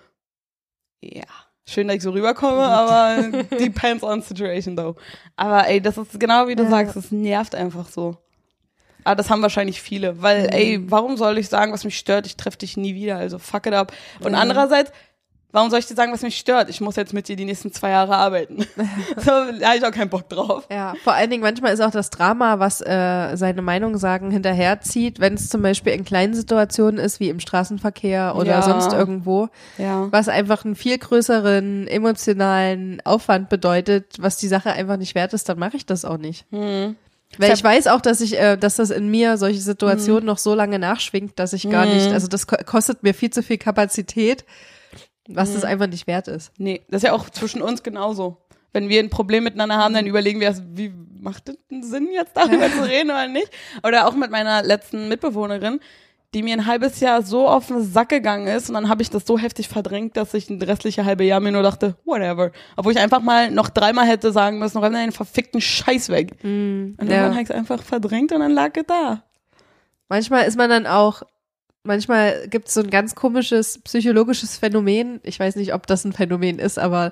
Ja. 1.01 1.23
Schön, 1.67 1.87
dass 1.87 1.97
ich 1.97 2.03
so 2.03 2.11
rüberkomme, 2.11 2.63
aber 2.63 3.43
depends 3.59 4.03
on 4.03 4.21
situation 4.23 4.75
though. 4.77 4.95
Aber 5.35 5.67
ey, 5.67 5.81
das 5.81 5.97
ist 5.97 6.19
genau 6.19 6.47
wie 6.47 6.55
du 6.55 6.63
Ja. 6.63 6.69
sagst, 6.69 6.95
es 6.95 7.11
nervt 7.11 7.53
einfach 7.53 7.89
so. 7.89 8.17
Aber 9.03 9.15
das 9.15 9.29
haben 9.29 9.41
wahrscheinlich 9.41 9.81
viele, 9.81 10.21
weil, 10.21 10.43
Mhm. 10.43 10.49
ey, 10.49 10.79
warum 10.87 11.17
soll 11.17 11.37
ich 11.37 11.49
sagen, 11.49 11.71
was 11.73 11.83
mich 11.83 11.97
stört? 11.97 12.25
Ich 12.25 12.35
treffe 12.37 12.57
dich 12.57 12.77
nie 12.77 12.95
wieder, 12.95 13.17
also 13.17 13.39
fuck 13.39 13.65
it 13.65 13.73
up. 13.73 13.91
Und 14.19 14.31
Mhm. 14.33 14.37
andererseits, 14.37 14.91
warum 15.51 15.69
soll 15.71 15.79
ich 15.79 15.87
dir 15.87 15.95
sagen, 15.95 16.11
was 16.13 16.21
mich 16.21 16.37
stört? 16.37 16.69
Ich 16.69 16.79
muss 16.79 16.95
jetzt 16.95 17.11
mit 17.13 17.27
dir 17.27 17.35
die 17.35 17.45
nächsten 17.45 17.71
zwei 17.71 17.89
Jahre 17.89 18.15
arbeiten. 18.17 18.59
so, 19.17 19.31
da 19.59 19.69
habe 19.69 19.77
ich 19.77 19.85
auch 19.85 19.91
keinen 19.91 20.09
Bock 20.09 20.29
drauf. 20.29 20.67
Ja, 20.69 20.93
vor 21.03 21.13
allen 21.13 21.29
Dingen 21.31 21.41
manchmal 21.41 21.73
ist 21.73 21.79
auch 21.79 21.89
das 21.91 22.09
Drama, 22.11 22.59
was 22.59 22.81
äh, 22.81 23.35
seine 23.35 23.61
Meinung 23.63 23.97
sagen, 23.97 24.29
hinterherzieht, 24.31 25.19
wenn 25.19 25.33
es 25.35 25.49
zum 25.49 25.61
Beispiel 25.63 25.93
in 25.93 26.03
kleinen 26.05 26.33
Situationen 26.35 26.99
ist, 26.99 27.19
wie 27.19 27.29
im 27.29 27.39
Straßenverkehr 27.39 28.35
oder 28.35 28.45
Ja. 28.57 28.61
sonst 28.61 28.93
irgendwo, 28.93 29.47
Ja. 29.77 30.07
was 30.11 30.27
einfach 30.27 30.65
einen 30.65 30.75
viel 30.75 30.97
größeren 30.99 31.87
emotionalen 31.87 33.01
Aufwand 33.05 33.49
bedeutet, 33.49 34.17
was 34.19 34.37
die 34.37 34.47
Sache 34.47 34.71
einfach 34.73 34.97
nicht 34.97 35.15
wert 35.15 35.33
ist, 35.33 35.49
dann 35.49 35.57
mache 35.57 35.77
ich 35.77 35.85
das 35.85 36.05
auch 36.05 36.17
nicht. 36.17 36.45
Hm. 36.51 36.95
Weil 37.37 37.53
Ich 37.53 37.63
weiß 37.63 37.87
auch, 37.87 38.01
dass 38.01 38.21
ich, 38.21 38.37
äh, 38.39 38.57
dass 38.57 38.75
das 38.77 38.89
in 38.89 39.09
mir 39.09 39.37
solche 39.37 39.59
Mhm. 39.59 39.63
Situationen 39.63 40.25
noch 40.25 40.37
so 40.39 40.55
lange 40.55 40.79
nachschwingt, 40.79 41.37
dass 41.39 41.53
ich 41.53 41.69
gar 41.69 41.85
nicht, 41.85 42.11
also 42.11 42.27
das 42.27 42.47
ko 42.47 42.55
kostet 42.65 43.03
mir 43.03 43.13
viel 43.13 43.29
zu 43.29 43.43
viel 43.43 43.57
Kapazität, 43.57 44.45
was 45.27 45.49
Mhm. 45.49 45.53
das 45.53 45.63
einfach 45.63 45.87
nicht 45.87 46.07
wert 46.07 46.27
ist. 46.27 46.51
Nee, 46.57 46.81
das 46.89 47.03
ist 47.03 47.07
ja 47.07 47.13
auch 47.13 47.29
zwischen 47.29 47.61
uns 47.61 47.83
genauso. 47.83 48.37
Wenn 48.73 48.89
wir 48.89 48.99
ein 48.99 49.09
Problem 49.09 49.43
miteinander 49.43 49.77
haben, 49.77 49.93
dann 49.93 50.05
überlegen 50.07 50.39
wir, 50.39 50.55
wie 50.73 50.91
macht 51.21 51.49
das 51.49 51.57
einen 51.71 51.83
Sinn, 51.83 52.09
jetzt 52.13 52.35
darüber 52.35 52.67
zu 52.71 52.83
reden 52.87 53.09
oder 53.09 53.27
nicht? 53.27 53.49
Oder 53.83 54.07
auch 54.07 54.15
mit 54.15 54.31
meiner 54.31 54.61
letzten 54.63 55.07
Mitbewohnerin, 55.07 55.79
die 56.33 56.43
mir 56.43 56.53
ein 56.53 56.65
halbes 56.67 56.99
Jahr 56.99 57.23
so 57.23 57.47
auf 57.47 57.67
den 57.67 57.83
Sack 57.83 58.09
gegangen 58.09 58.47
ist 58.47 58.69
und 58.69 58.75
dann 58.75 58.87
habe 58.87 59.01
ich 59.01 59.09
das 59.09 59.25
so 59.25 59.39
heftig 59.39 59.67
verdrängt, 59.67 60.15
dass 60.15 60.33
ich 60.33 60.49
ein 60.49 60.61
restliche 60.61 61.03
halbe 61.05 61.23
Jahr 61.23 61.39
mir 61.39 61.51
nur 61.51 61.63
dachte, 61.63 61.95
whatever. 62.05 62.51
Obwohl 62.75 62.91
ich 62.91 62.99
einfach 62.99 63.21
mal 63.21 63.49
noch 63.49 63.69
dreimal 63.69 64.05
hätte 64.05 64.31
sagen 64.31 64.59
müssen, 64.59 64.77
räum 64.77 64.93
deinen 64.93 65.11
verfickten 65.11 65.59
Scheiß 65.59 66.09
weg. 66.09 66.35
Und 66.99 67.09
ja. 67.09 67.23
dann 67.23 67.31
habe 67.31 67.41
ich 67.41 67.49
es 67.49 67.55
einfach 67.55 67.81
verdrängt 67.81 68.31
und 68.31 68.41
dann 68.41 68.51
lag 68.51 68.75
es 68.75 68.83
da. 68.87 69.23
Manchmal 70.07 70.45
ist 70.45 70.57
man 70.57 70.69
dann 70.69 70.85
auch 70.85 71.23
manchmal 71.83 72.47
gibt 72.47 72.67
es 72.67 72.73
so 72.73 72.81
ein 72.81 72.89
ganz 72.89 73.15
komisches 73.15 73.79
psychologisches 73.79 74.57
Phänomen. 74.57 75.19
Ich 75.23 75.39
weiß 75.39 75.55
nicht, 75.55 75.73
ob 75.73 75.87
das 75.87 76.05
ein 76.05 76.13
Phänomen 76.13 76.59
ist, 76.59 76.77
aber 76.77 77.11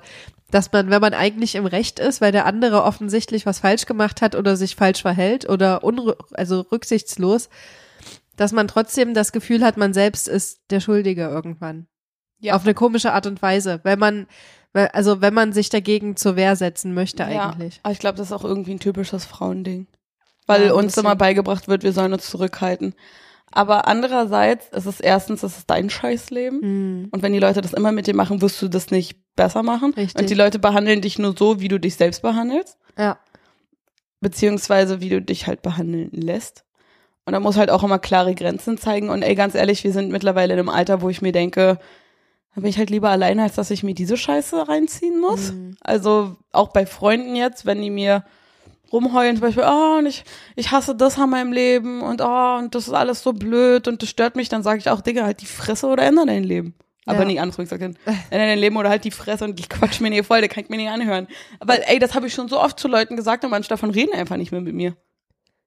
dass 0.50 0.72
man, 0.72 0.90
wenn 0.90 1.00
man 1.00 1.14
eigentlich 1.14 1.54
im 1.56 1.66
Recht 1.66 1.98
ist, 1.98 2.20
weil 2.20 2.32
der 2.32 2.46
andere 2.46 2.82
offensichtlich 2.84 3.44
was 3.44 3.60
falsch 3.60 3.86
gemacht 3.86 4.22
hat 4.22 4.34
oder 4.34 4.56
sich 4.56 4.76
falsch 4.76 5.02
verhält 5.02 5.48
oder 5.48 5.82
also 6.32 6.60
rücksichtslos, 6.60 7.50
dass 8.38 8.52
man 8.52 8.68
trotzdem 8.68 9.12
das 9.12 9.32
Gefühl 9.32 9.62
hat, 9.64 9.76
man 9.76 9.92
selbst 9.92 10.28
ist 10.28 10.60
der 10.70 10.80
Schuldige 10.80 11.22
irgendwann. 11.22 11.88
Ja. 12.38 12.54
Auf 12.54 12.62
eine 12.62 12.72
komische 12.72 13.12
Art 13.12 13.26
und 13.26 13.42
Weise, 13.42 13.80
weil 13.82 13.96
man, 13.96 14.28
also 14.72 15.20
wenn 15.20 15.34
man 15.34 15.52
sich 15.52 15.70
dagegen 15.70 16.14
zur 16.16 16.36
Wehr 16.36 16.54
setzen 16.54 16.94
möchte 16.94 17.24
Ja, 17.24 17.50
eigentlich. 17.50 17.80
aber 17.82 17.92
ich 17.92 17.98
glaube, 17.98 18.16
das 18.16 18.28
ist 18.28 18.32
auch 18.32 18.44
irgendwie 18.44 18.70
ein 18.70 18.80
typisches 18.80 19.26
Frauending. 19.26 19.88
Weil 20.46 20.66
Ja, 20.66 20.72
uns 20.72 20.86
bisschen. 20.94 21.04
immer 21.04 21.16
beigebracht 21.16 21.66
wird, 21.68 21.82
wir 21.82 21.92
sollen 21.92 22.12
uns 22.12 22.30
zurückhalten. 22.30 22.94
Aber 23.50 23.88
andererseits 23.88 24.68
ist 24.68 24.86
es 24.86 25.00
erstens, 25.00 25.42
es 25.42 25.58
ist 25.58 25.68
dein 25.70 25.90
Scheißleben. 25.90 26.60
Hm. 26.62 27.08
Und 27.10 27.22
wenn 27.22 27.32
die 27.32 27.38
Leute 27.40 27.60
das 27.60 27.72
immer 27.72 27.90
mit 27.92 28.06
dir 28.06 28.14
machen, 28.14 28.40
wirst 28.40 28.62
du 28.62 28.68
das 28.68 28.90
nicht 28.92 29.18
besser 29.34 29.62
machen. 29.64 29.94
Richtig. 29.94 30.20
Und 30.20 30.30
die 30.30 30.34
Leute 30.34 30.58
behandeln 30.60 31.00
dich 31.00 31.18
nur 31.18 31.34
so, 31.36 31.58
wie 31.60 31.68
du 31.68 31.80
dich 31.80 31.96
selbst 31.96 32.22
behandelst. 32.22 32.78
Ja. 32.96 33.18
Beziehungsweise 34.20 35.00
wie 35.00 35.08
du 35.08 35.22
dich 35.22 35.46
halt 35.46 35.62
behandeln 35.62 36.10
lässt. 36.12 36.64
Und 37.28 37.32
da 37.34 37.40
muss 37.40 37.58
halt 37.58 37.68
auch 37.68 37.84
immer 37.84 37.98
klare 37.98 38.34
Grenzen 38.34 38.78
zeigen. 38.78 39.10
Und 39.10 39.20
ey, 39.20 39.34
ganz 39.34 39.54
ehrlich, 39.54 39.84
wir 39.84 39.92
sind 39.92 40.10
mittlerweile 40.10 40.54
in 40.54 40.58
einem 40.60 40.70
Alter, 40.70 41.02
wo 41.02 41.10
ich 41.10 41.20
mir 41.20 41.30
denke, 41.30 41.78
da 42.54 42.62
bin 42.62 42.70
ich 42.70 42.78
halt 42.78 42.88
lieber 42.88 43.10
alleine, 43.10 43.42
als 43.42 43.54
dass 43.54 43.70
ich 43.70 43.82
mir 43.82 43.92
diese 43.94 44.16
Scheiße 44.16 44.66
reinziehen 44.66 45.20
muss. 45.20 45.52
Mhm. 45.52 45.76
Also 45.82 46.36
auch 46.52 46.68
bei 46.68 46.86
Freunden 46.86 47.36
jetzt, 47.36 47.66
wenn 47.66 47.82
die 47.82 47.90
mir 47.90 48.24
rumheulen, 48.90 49.36
zum 49.36 49.42
Beispiel, 49.42 49.64
oh, 49.66 49.98
und 49.98 50.06
ich, 50.06 50.24
ich 50.56 50.70
hasse 50.70 50.94
das 50.94 51.18
an 51.18 51.28
meinem 51.28 51.52
Leben 51.52 52.00
und 52.00 52.22
oh, 52.22 52.56
und 52.60 52.74
das 52.74 52.88
ist 52.88 52.94
alles 52.94 53.22
so 53.22 53.34
blöd 53.34 53.88
und 53.88 54.00
das 54.00 54.08
stört 54.08 54.34
mich, 54.34 54.48
dann 54.48 54.62
sage 54.62 54.78
ich 54.78 54.88
auch, 54.88 55.02
Digga, 55.02 55.24
halt 55.24 55.42
die 55.42 55.46
Fresse 55.46 55.86
oder 55.86 56.04
ändere 56.04 56.24
dein 56.24 56.44
Leben. 56.44 56.76
Aber 57.04 57.18
Ja. 57.18 57.24
nicht 57.26 57.42
andersrum 57.42 57.66
gesagt, 57.66 57.82
dann 57.82 57.94
ändere 58.30 58.48
dein 58.48 58.58
Leben 58.58 58.78
oder 58.78 58.88
halt 58.88 59.04
die 59.04 59.10
Fresse 59.10 59.44
und 59.44 59.60
ich 59.60 59.68
quatsch 59.68 60.00
mir 60.00 60.08
nicht 60.08 60.24
voll, 60.24 60.40
der 60.40 60.48
kann 60.48 60.64
ich 60.64 60.70
mir 60.70 60.78
nicht 60.78 60.88
anhören. 60.88 61.28
Aber 61.60 61.86
ey, 61.90 61.98
das 61.98 62.14
habe 62.14 62.26
ich 62.26 62.32
schon 62.32 62.48
so 62.48 62.58
oft 62.58 62.80
zu 62.80 62.88
Leuten 62.88 63.16
gesagt 63.16 63.44
und 63.44 63.50
manche 63.50 63.68
davon 63.68 63.90
reden 63.90 64.14
einfach 64.14 64.38
nicht 64.38 64.50
mehr 64.52 64.62
mit 64.62 64.74
mir. 64.74 64.96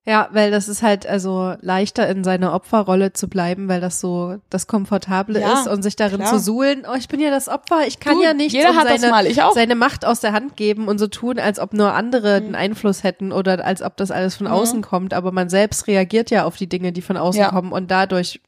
Ja, 0.03 0.29
weil 0.31 0.50
das 0.50 0.67
ist 0.67 0.81
halt 0.81 1.05
also 1.05 1.53
leichter 1.62 2.08
in 2.10 2.24
seiner 2.24 2.53
Opferrolle 2.53 3.13
zu 3.13 3.27
bleiben, 3.27 3.67
weil 3.70 3.79
das 3.81 4.00
so 4.01 4.38
das 4.50 4.65
Komfortable 4.65 5.39
Ja, 5.39 5.53
ist 5.53 5.67
und 5.67 5.84
sich 5.84 5.96
darin 5.96 6.22
klar. 6.22 6.31
zu 6.34 6.39
suhlen, 6.39 6.88
oh, 6.91 6.96
ich 6.98 7.08
bin 7.08 7.20
ja 7.20 7.29
das 7.29 7.48
Opfer, 7.48 7.86
ich 7.86 8.00
kann 8.00 8.15
Du, 8.15 8.24
ja 8.24 8.34
nichts 8.34 8.53
jeder 8.53 8.75
hat 8.75 8.86
das 8.89 9.01
seine, 9.01 9.12
mal, 9.12 9.27
ich 9.27 9.43
auch. 9.43 9.53
seine 9.53 9.75
Macht 9.75 10.03
aus 10.03 10.20
der 10.20 10.34
Hand 10.34 10.58
geben 10.58 10.88
und 10.88 10.98
so 10.98 11.05
tun, 11.05 11.38
als 11.38 11.60
ob 11.60 11.74
nur 11.74 11.93
andere 11.93 12.39
Mhm. 12.39 12.46
einen 12.48 12.55
Einfluss 12.55 13.03
hätten 13.03 13.31
oder 13.31 13.63
als 13.63 13.84
ob 13.84 13.96
das 13.98 14.10
alles 14.10 14.36
von 14.36 14.48
außen 14.48 14.81
kommt, 14.81 15.13
aber 15.13 15.31
man 15.31 15.50
selbst 15.50 15.86
reagiert 15.86 16.31
ja 16.31 16.46
auf 16.46 16.55
die 16.58 16.67
Dinge, 16.67 16.91
die 16.93 17.03
von 17.03 17.15
außen 17.15 17.39
Ja. 17.41 17.50
kommen 17.50 17.72
und 17.72 17.91
dadurch 17.91 18.41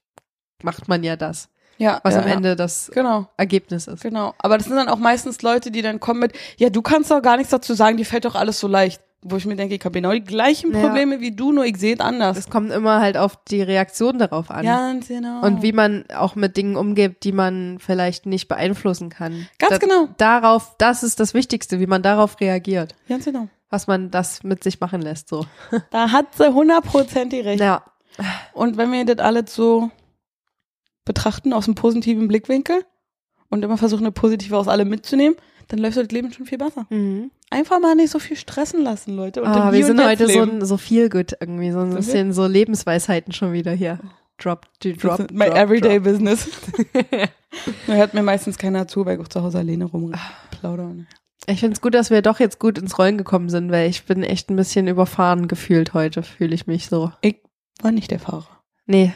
macht 0.63 0.87
man 0.87 1.03
ja 1.03 1.15
das, 1.17 1.49
Ja, 1.77 1.99
was 2.03 2.15
ja, 2.15 2.21
am. 2.21 2.27
Ende 2.29 2.55
das 2.55 2.89
Genau. 2.95 3.27
Ergebnis 3.37 3.85
ist. 3.87 4.01
Genau. 4.01 4.33
Aber 4.39 4.57
das 4.57 4.65
sind 4.65 4.75
dann 4.75 4.89
auch 4.89 4.97
meistens 4.97 5.43
Leute, 5.43 5.69
die 5.69 5.83
dann 5.83 5.99
kommen 5.99 6.19
mit, 6.19 6.33
ja, 6.57 6.71
du 6.71 6.81
kannst 6.81 7.11
doch 7.11 7.21
gar 7.21 7.37
nichts 7.37 7.51
dazu 7.51 7.75
sagen, 7.75 7.97
dir 7.97 8.05
fällt 8.07 8.25
doch 8.25 8.33
alles 8.35 8.59
so 8.59 8.67
leicht. 8.67 9.01
Wo 9.25 9.37
ich 9.37 9.45
mir 9.45 9.55
denke, 9.55 9.73
ich 9.75 9.81
habe 9.85 9.93
genau 9.93 10.11
die 10.11 10.23
gleichen 10.23 10.73
Ja. 10.73 10.81
Probleme 10.81 11.21
wie 11.21 11.31
du, 11.31 11.51
nur 11.53 11.65
ich 11.65 11.77
sehe 11.77 11.93
es 11.93 11.99
anders. 12.01 12.37
Es 12.37 12.49
kommt 12.49 12.71
immer 12.71 12.99
halt 12.99 13.15
auf 13.17 13.37
die 13.45 13.61
Reaktion 13.61 14.19
darauf 14.19 14.51
an. 14.51 14.65
Ganz 14.65 15.07
genau. 15.07 15.41
Und 15.45 15.61
wie 15.61 15.71
man 15.71 16.03
auch 16.15 16.35
mit 16.35 16.57
Dingen 16.57 16.75
umgeht, 16.75 17.23
die 17.23 17.31
man 17.31 17.79
vielleicht 17.79 18.25
nicht 18.25 18.47
beeinflussen 18.49 19.09
kann. 19.09 19.47
Ganz 19.59 19.71
Da- 19.73 19.77
genau. 19.77 20.09
Darauf, 20.17 20.75
das 20.77 21.03
ist 21.03 21.19
das 21.21 21.33
Wichtigste, 21.33 21.79
wie 21.79 21.87
man 21.87 22.01
darauf 22.01 22.39
reagiert. 22.41 22.95
Ganz 23.07 23.25
genau. 23.25 23.47
Was 23.69 23.87
man 23.87 24.11
das 24.11 24.43
mit 24.43 24.63
sich 24.63 24.79
machen 24.79 25.01
lässt, 25.01 25.29
so. 25.29 25.45
Da 25.91 26.11
hat 26.11 26.35
sie 26.35 26.53
hundertprozentig 26.53 27.45
recht. 27.45 27.61
Ja. 27.61 27.83
Und 28.53 28.77
wenn 28.77 28.91
wir 28.91 29.05
das 29.05 29.17
alles 29.19 29.55
so 29.55 29.89
betrachten 31.05 31.53
aus 31.53 31.65
einem 31.67 31.75
positiven 31.75 32.27
Blickwinkel 32.27 32.83
und 33.49 33.63
immer 33.63 33.77
versuchen, 33.77 34.03
eine 34.03 34.11
positive 34.11 34.57
aus 34.57 34.67
allem 34.67 34.89
mitzunehmen, 34.89 35.35
dann 35.73 35.81
läuft 35.81 35.97
das 35.97 36.07
Leben 36.09 36.31
schon 36.31 36.45
viel 36.45 36.59
besser. 36.59 36.85
Mhm. 36.91 37.31
Einfach 37.49 37.79
mal 37.79 37.95
nicht 37.95 38.11
so 38.11 38.19
viel 38.19 38.37
stressen 38.37 38.83
lassen, 38.83 39.15
Leute. 39.15 39.41
Und 39.41 39.47
Ah, 39.47 39.73
wir 39.73 39.83
sind 39.83 40.03
heute 40.03 40.27
so, 40.27 40.43
leben. 40.43 40.63
so 40.63 40.77
viel 40.77 41.09
gut 41.09 41.33
irgendwie, 41.39 41.71
so 41.71 41.79
ein 41.79 41.85
Sind 41.87 41.91
wir? 41.93 41.97
bisschen 41.97 42.31
so 42.33 42.45
Lebensweisheiten 42.45 43.33
schon 43.33 43.53
wieder 43.53 43.71
hier. 43.71 43.97
Drop, 44.37 44.67
drop, 44.81 44.99
Das 45.01 45.19
ist 45.21 45.31
my 45.31 45.45
drop, 45.45 45.55
everyday 45.57 45.95
drop. 45.99 46.03
business. 46.03 46.47
da 47.87 47.93
hört 47.93 48.13
mir 48.13 48.21
meistens 48.23 48.57
keiner 48.57 48.87
zu, 48.87 49.05
weil 49.05 49.15
ich 49.17 49.23
auch 49.23 49.27
zu 49.27 49.41
Hause 49.41 49.59
alleine 49.59 49.85
rumplaudern. 49.85 51.07
Ich 51.47 51.59
finde 51.59 51.73
es 51.73 51.81
gut, 51.81 51.93
dass 51.93 52.09
wir 52.09 52.21
doch 52.21 52.39
jetzt 52.39 52.59
gut 52.59 52.77
ins 52.77 52.97
Rollen 52.97 53.17
gekommen 53.17 53.49
sind, 53.49 53.71
weil 53.71 53.89
ich 53.89 54.05
bin 54.05 54.23
echt 54.23 54.49
ein 54.49 54.55
bisschen 54.55 54.87
überfahren 54.87 55.47
gefühlt 55.47 55.93
heute, 55.93 56.23
fühle 56.23 56.53
ich 56.55 56.67
mich 56.67 56.85
so. 56.87 57.11
Ich 57.21 57.37
war 57.81 57.91
nicht 57.91 58.11
der 58.11 58.19
Fahrer. 58.19 58.47
Nee, 58.85 59.13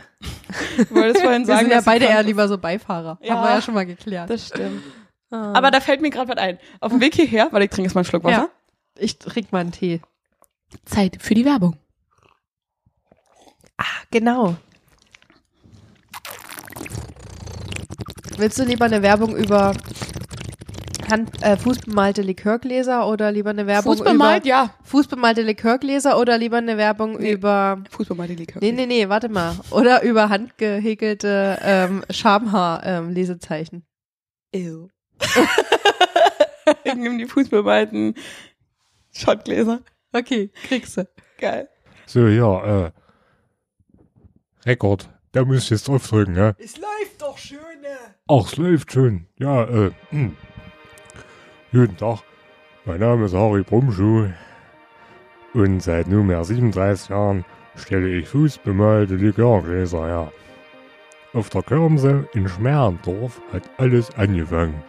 Ich 0.78 0.92
wollte 0.92 1.18
es 1.18 1.22
vorhin 1.22 1.42
wir 1.48 1.48
sagen. 1.48 1.60
sind 1.68 1.72
ja 1.72 1.82
beide 1.82 2.06
eher 2.06 2.24
lieber 2.24 2.48
so 2.48 2.58
Beifahrer. 2.58 3.18
Ja. 3.22 3.36
Haben 3.36 3.44
wir 3.44 3.50
ja 3.56 3.62
schon 3.62 3.74
mal 3.76 3.86
geklärt. 3.86 4.30
Das 4.30 4.48
stimmt. 4.48 4.82
Ah. 5.30 5.54
Aber 5.54 5.72
da 5.72 5.82
fällt 5.82 6.02
mir 6.02 6.10
gerade 6.10 6.30
was 6.30 6.38
ein. 6.38 6.58
Auf 6.80 6.92
dem 6.92 7.02
Weg 7.02 7.16
hierher, 7.16 7.50
weil 7.52 7.64
ich 7.64 7.70
trinke 7.70 7.88
jetzt 7.88 7.96
mal 7.96 8.02
einen 8.02 8.06
Schluck 8.06 8.24
Wasser. 8.24 8.38
Ja. 8.38 8.50
ich 8.98 9.18
trink 9.20 9.52
mal 9.52 9.60
einen 9.60 9.72
Tee. 9.72 10.02
Zeit 10.86 11.18
für 11.22 11.34
die 11.34 11.46
Werbung. 11.46 11.78
Genau. 14.12 14.56
Willst 18.38 18.58
du 18.60 18.64
lieber 18.64 18.86
eine 18.86 19.02
Werbung 19.02 19.36
über 19.36 19.74
Hand, 21.10 21.42
äh, 21.42 21.58
fußbemalte 21.58 22.22
Likörgläser 22.22 23.08
oder 23.08 23.32
lieber 23.32 23.50
eine 23.50 23.66
Werbung 23.66 23.96
Fußbemalt, 23.98 24.44
über 24.44 24.50
ja. 24.50 24.74
fußbemalte 24.84 25.42
Likörgläser 25.42 26.20
oder 26.20 26.38
lieber 26.38 26.58
eine 26.58 26.78
Werbung 26.78 27.18
Nee. 27.18 27.32
über 27.32 27.82
Fußbemalt, 27.90 28.30
die 28.30 28.36
Likör. 28.36 28.62
Nee, 28.62 28.72
nee, 28.74 28.86
nee, 28.86 29.10
warte 29.10 29.30
mal. 29.30 29.56
Oder 29.72 30.04
über 30.04 30.30
handgehäkelte 30.30 31.60
ähm, 31.62 32.04
Schamhaar-Lesezeichen. 32.10 33.86
Ew. 34.54 34.88
ich 36.84 36.94
nehme 36.96 37.18
die 37.18 37.26
fußbemalten 37.26 38.16
Schottgläser. 39.14 39.82
okay, 40.14 40.52
kriegst 40.64 40.98
du. 40.98 41.08
Geil. 41.40 41.70
So, 42.06 42.28
ja, 42.28 42.86
äh. 42.86 42.92
Rekord. 44.66 45.10
Da 45.32 45.46
muss 45.46 45.64
ich 45.64 45.70
jetzt 45.70 45.88
draufdrücken, 45.88 46.36
ja? 46.36 46.56
Es 46.58 46.78
läuft 46.78 47.22
doch 47.22 47.38
schön, 47.38 47.82
ne? 47.82 47.98
Ach, 48.28 48.46
es 48.46 48.58
läuft 48.58 48.92
schon. 48.92 49.28
Ja, 49.38 49.64
äh. 49.66 49.92
Hm. 50.10 50.36
Guten 51.72 51.98
Tag. 51.98 52.20
Mein 52.86 53.02
Name 53.02 53.26
ist 53.26 53.34
Harry 53.34 53.62
Brummschuh. 53.62 54.30
Und 55.54 55.82
seit 55.82 56.08
nunmehr 56.08 56.44
37 56.44 57.10
Jahren 57.10 57.46
stelle 57.76 58.10
ich 58.10 58.28
fußbemalte 58.28 59.16
Likörgläser 59.16 60.06
her. 60.06 60.32
Auf 61.34 61.50
der 61.50 61.64
Kirmse 61.64 62.28
in 62.34 62.48
Schmerndorf 62.48 63.42
hat 63.52 63.64
alles 63.78 64.16
angefangen. 64.16 64.82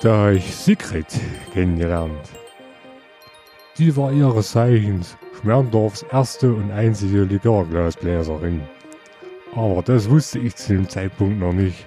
Da 0.00 0.16
habe 0.16 0.36
ich 0.36 0.54
Sigrid 0.54 1.06
kennengelernt. 1.52 2.28
Die 3.78 3.96
war 3.96 4.12
ihres 4.12 4.52
Zeichens 4.52 5.16
Schmerndorfs 5.40 6.04
erste 6.12 6.52
und 6.52 6.70
einzige 6.70 7.24
Likörglasbläserin. 7.24 8.60
Aber 9.56 9.82
das 9.82 10.08
wusste 10.08 10.38
ich 10.38 10.54
zu 10.54 10.74
dem 10.74 10.88
Zeitpunkt 10.88 11.40
noch 11.40 11.52
nicht. 11.52 11.84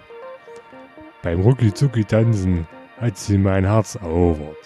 Beim 1.22 1.40
Rucki-Zucki-Tanzen 1.40 2.68
hat 3.00 3.18
sie 3.18 3.38
mein 3.38 3.64
Herz 3.64 3.96
erobert. 3.96 4.58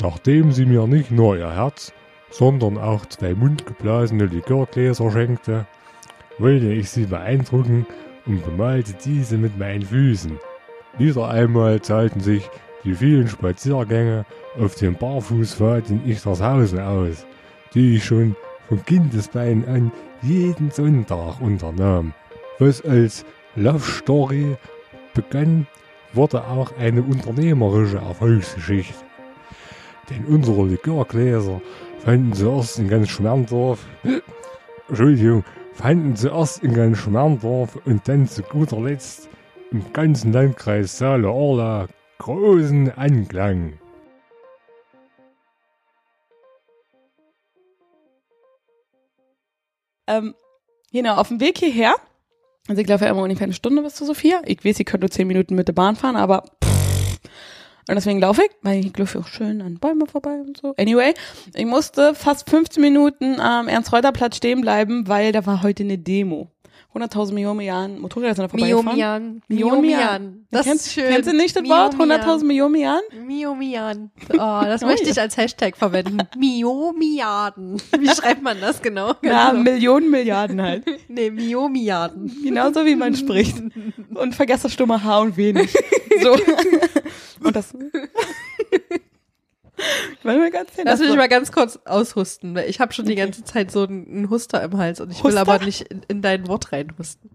Nachdem 0.00 0.52
sie 0.52 0.64
mir 0.64 0.86
nicht 0.86 1.10
nur 1.10 1.36
ihr 1.36 1.54
Herz, 1.54 1.92
sondern 2.30 2.78
auch 2.78 3.04
zwei 3.06 3.34
mundgeblasene 3.34 4.24
Likörgläser 4.24 5.10
schenkte, 5.10 5.66
wollte 6.38 6.72
ich 6.72 6.90
sie 6.90 7.04
beeindrucken 7.04 7.86
und 8.24 8.42
bemalte 8.42 8.94
diese 9.04 9.36
mit 9.36 9.58
meinen 9.58 9.82
Füßen. 9.82 10.38
Wieder 10.98 11.28
einmal 11.28 11.80
zahlten 11.80 12.20
sich 12.20 12.48
die 12.84 12.94
vielen 12.94 13.28
Spaziergänge 13.28 14.26
auf 14.58 14.74
dem 14.74 14.94
Barfußpfad 14.94 15.88
in 15.90 16.06
Ichtershausen 16.06 16.80
aus, 16.80 17.26
die 17.74 17.96
ich 17.96 18.04
schon 18.04 18.36
von 18.68 18.84
Kindesbein 18.84 19.66
an 19.66 19.92
jeden 20.20 20.70
Sonntag 20.70 21.40
unternahm. 21.40 22.12
Was 22.58 22.84
als 22.84 23.24
Love 23.56 23.80
Story 23.80 24.56
begann, 25.14 25.66
wurde 26.12 26.44
auch 26.44 26.76
eine 26.76 27.02
unternehmerische 27.02 27.98
Erfolgsgeschichte. 27.98 28.94
Denn 30.10 30.26
unsere 30.26 30.66
Likörgläser 30.66 31.60
fanden 32.04 32.34
zuerst 32.34 32.78
in 32.78 32.88
ganz 32.88 33.08
Schmerndorf, 33.08 33.86
Entschuldigung, 34.88 35.44
fanden 35.72 36.16
zuerst 36.16 36.62
in 36.62 36.74
ganz 36.74 36.98
Schmerndorf 36.98 37.78
und 37.86 38.06
dann 38.06 38.26
zu 38.26 38.42
guter 38.42 38.80
Letzt 38.80 39.28
im 39.72 39.92
ganzen 39.92 40.32
Landkreis 40.32 40.98
Saale-Orla 40.98 41.88
großen 42.18 42.90
Anklang. 42.92 43.78
Ähm, 50.06 50.34
genau, 50.92 51.16
auf 51.16 51.28
dem 51.28 51.40
Weg 51.40 51.58
hierher, 51.58 51.94
also 52.68 52.82
ich 52.82 52.88
laufe 52.88 53.04
ja 53.04 53.10
immer 53.10 53.22
ungefähr 53.22 53.44
eine 53.44 53.54
Stunde 53.54 53.82
bis 53.82 53.94
zu 53.94 54.04
Sophia. 54.04 54.42
Ich 54.44 54.64
weiß, 54.64 54.78
ich 54.78 54.86
könnte 54.86 55.08
zehn 55.08 55.26
Minuten 55.26 55.54
mit 55.54 55.68
der 55.68 55.72
Bahn 55.72 55.96
fahren, 55.96 56.16
aber 56.16 56.44
pff. 56.62 57.18
und 57.88 57.94
deswegen 57.94 58.20
laufe 58.20 58.42
ich, 58.42 58.50
weil 58.62 58.84
ich 58.84 58.96
laufe 58.96 59.20
auch 59.20 59.26
schön 59.26 59.62
an 59.62 59.78
Bäume 59.78 60.06
vorbei 60.06 60.42
und 60.46 60.58
so. 60.58 60.74
Anyway, 60.76 61.14
ich 61.54 61.66
musste 61.66 62.14
fast 62.14 62.48
15 62.50 62.80
Minuten 62.80 63.40
am 63.40 63.68
Ernst-Reuter-Platz 63.68 64.36
stehen 64.36 64.60
bleiben, 64.60 65.08
weil 65.08 65.32
da 65.32 65.46
war 65.46 65.62
heute 65.62 65.82
eine 65.82 65.98
Demo 65.98 66.51
100.000 66.94 67.32
Millionen 67.32 67.60
Jahren 67.60 67.98
Motorräder 68.00 68.34
sind 68.34 68.44
da 68.44 68.48
vorbeigefahren. 68.48 68.84
Miomian. 68.96 69.42
Miomian. 69.48 70.46
Das 70.50 70.66
kennst, 70.66 70.86
ist 70.88 70.92
schön. 70.92 71.08
Kennst 71.08 71.28
du 71.30 71.34
nicht 71.34 71.56
das 71.56 71.64
Wort? 71.64 71.96
Miomian. 71.96 72.20
100.000 72.20 72.44
Millionen 72.44 72.74
Jahren? 72.76 73.02
Miomian. 73.26 74.10
Oh, 74.34 74.60
das 74.64 74.82
möchte 74.82 75.08
ich 75.08 75.20
als 75.20 75.36
Hashtag 75.36 75.76
verwenden. 75.76 76.18
Miomiaden. 76.38 77.80
Wie 77.98 78.08
schreibt 78.08 78.42
man 78.42 78.60
das 78.60 78.82
genau? 78.82 79.14
Ja, 79.22 79.50
Genau. 79.50 79.62
Millionen 79.62 80.10
Milliarden 80.10 80.60
halt. 80.60 80.84
Nee, 81.08 81.30
Miomiaden. 81.30 82.30
Genauso 82.42 82.84
wie 82.84 82.96
man 82.96 83.14
spricht. 83.16 83.56
Und 84.14 84.34
vergesst 84.34 84.64
das 84.64 84.72
stumme 84.72 85.02
H 85.02 85.18
und 85.20 85.36
W 85.36 85.52
nicht. 85.52 85.76
So. 86.22 86.36
Und 87.42 87.56
das. 87.56 87.72
Wollen 87.74 87.92
wir 88.02 88.10
ganz 88.10 88.20
sehen? 88.90 89.00
Lass 90.22 91.00
mich 91.00 91.14
mal 91.16 91.28
ganz 91.28 91.52
kurz 91.52 91.78
aushusten, 91.84 92.54
weil 92.54 92.68
ich 92.68 92.80
habe 92.80 92.92
schon 92.92 93.06
die 93.06 93.14
ganze 93.14 93.44
Zeit 93.44 93.70
so 93.70 93.84
einen, 93.84 94.28
Huster 94.30 94.62
im 94.62 94.76
Hals 94.76 95.00
und 95.00 95.10
ich 95.10 95.18
will 95.24 95.30
Huster? 95.32 95.40
aber 95.40 95.64
nicht 95.64 95.82
in, 95.82 96.02
in 96.08 96.22
dein 96.22 96.46
Wort 96.48 96.72
reinhusten. 96.72 97.30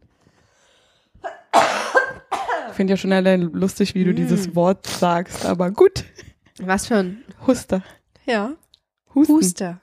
Ich 2.69 2.73
finde 2.75 2.93
ja 2.93 2.97
schon 2.97 3.11
allein 3.11 3.41
lustig, 3.41 3.95
wie 3.95 4.03
du 4.03 4.11
Mm. 4.11 4.15
dieses 4.15 4.55
Wort 4.55 4.85
sagst, 4.85 5.45
aber 5.45 5.71
gut. 5.71 6.05
Was 6.59 6.87
für 6.87 6.97
ein 6.97 7.23
Huster. 7.47 7.83
Ja. 8.25 8.53
Husten. 9.15 9.33
Huster. 9.35 9.79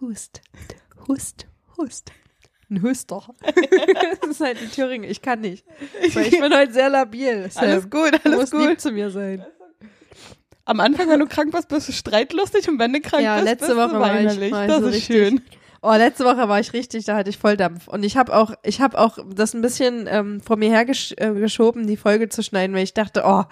Hust. 0.00 0.40
Hust. 1.08 1.46
Hust. 1.78 2.12
Ein 2.70 2.82
Huster. 2.82 3.22
das 4.20 4.30
ist 4.30 4.40
halt 4.40 4.60
in 4.60 4.70
Thüringen. 4.70 5.08
Ich 5.10 5.22
kann 5.22 5.40
nicht. 5.40 5.64
Weil 6.14 6.26
ich 6.26 6.38
bin 6.38 6.52
heute 6.54 6.72
sehr 6.72 6.90
labil. 6.90 7.48
Alles 7.54 7.88
gut, 7.88 8.12
Du 8.12 8.18
alles 8.24 8.38
musst 8.38 8.52
gut. 8.52 8.68
lieb 8.68 8.80
zu 8.80 8.90
mir 8.92 9.10
sein. 9.10 9.44
Am 10.64 10.80
Anfang, 10.80 11.08
wenn 11.08 11.20
du 11.20 11.26
krank 11.26 11.52
warst, 11.52 11.68
bist 11.68 11.88
du 11.88 11.92
streitlustig 11.92 12.68
und 12.68 12.78
wenn 12.78 12.92
du 12.92 13.00
krank 13.00 13.22
Ja, 13.22 13.34
bist, 13.36 13.46
letzte 13.46 13.66
bist 13.66 13.78
Woche 13.78 13.94
du 13.94 14.00
war 14.00 14.08
ich- 14.20 14.26
weinerlich. 14.26 14.52
war 14.52 14.62
ich 14.64 14.70
das 14.70 14.80
so 14.80 14.88
ist 14.88 15.04
schön. 15.04 15.42
Oh, 15.84 15.92
letzte 15.94 16.24
Woche 16.24 16.48
war 16.48 16.60
ich 16.60 16.72
richtig, 16.74 17.06
da 17.06 17.16
hatte 17.16 17.30
ich 17.30 17.38
Volldampf. 17.38 17.88
Und 17.88 18.04
ich 18.04 18.16
habe 18.16 18.32
auch, 18.36 18.52
ich 18.62 18.80
habe 18.80 18.96
auch 19.00 19.18
das 19.34 19.52
ein 19.52 19.62
bisschen 19.62 20.06
ähm, 20.08 20.40
vor 20.40 20.56
mir 20.56 20.70
hergeschoben, 20.70 21.82
äh, 21.82 21.86
die 21.86 21.96
Folge 21.96 22.28
zu 22.28 22.44
schneiden, 22.44 22.76
weil 22.76 22.84
ich 22.84 22.94
dachte, 22.94 23.22
oh, 23.24 23.42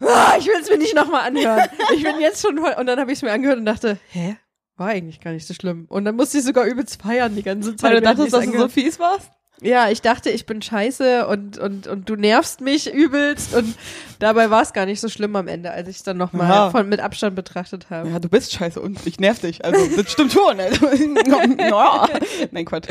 ah, 0.00 0.32
ich 0.38 0.46
will 0.46 0.54
es 0.62 0.70
mir 0.70 0.78
nicht 0.78 0.94
nochmal 0.96 1.26
anhören. 1.28 1.68
Ich 1.94 2.02
bin 2.02 2.20
jetzt 2.20 2.40
schon 2.40 2.56
voll. 2.56 2.72
Und 2.78 2.86
dann 2.86 2.98
habe 2.98 3.12
ich 3.12 3.18
es 3.18 3.22
mir 3.22 3.32
angehört 3.32 3.58
und 3.58 3.66
dachte, 3.66 3.98
hä? 4.12 4.36
War 4.78 4.88
eigentlich 4.88 5.20
gar 5.20 5.32
nicht 5.32 5.46
so 5.46 5.52
schlimm. 5.52 5.84
Und 5.90 6.06
dann 6.06 6.16
musste 6.16 6.38
ich 6.38 6.44
sogar 6.44 6.64
übelst 6.64 7.02
feiern 7.02 7.34
die 7.36 7.42
ganze 7.42 7.76
Zeit. 7.76 7.90
Weil 7.90 7.96
du 8.00 8.02
dachtest, 8.06 8.32
dass 8.32 8.46
du 8.46 8.58
so 8.58 8.68
fies 8.68 8.98
warst? 8.98 9.28
Ja, 9.60 9.90
ich 9.90 10.02
dachte, 10.02 10.30
ich 10.30 10.46
bin 10.46 10.62
scheiße 10.62 11.26
und, 11.26 11.58
und, 11.58 11.86
und 11.88 12.08
du 12.08 12.14
nervst 12.14 12.60
mich 12.60 12.92
übelst. 12.92 13.54
Und 13.54 13.74
dabei 14.20 14.50
war 14.50 14.62
es 14.62 14.72
gar 14.72 14.86
nicht 14.86 15.00
so 15.00 15.08
schlimm 15.08 15.34
am 15.34 15.48
Ende, 15.48 15.70
als 15.72 15.88
ich 15.88 15.96
es 15.96 16.02
dann 16.04 16.16
nochmal 16.16 16.70
von 16.70 16.88
mit 16.88 17.00
Abstand 17.00 17.34
betrachtet 17.34 17.90
habe. 17.90 18.08
Ja, 18.08 18.18
du 18.20 18.28
bist 18.28 18.52
scheiße 18.52 18.80
und 18.80 19.04
ich 19.06 19.18
nerv 19.18 19.40
dich. 19.40 19.64
Also, 19.64 19.96
das 19.96 20.12
stimmt 20.12 20.32
schon. 20.32 20.60
Also. 20.60 20.86
Nein, 22.50 22.64
Quatsch. 22.64 22.88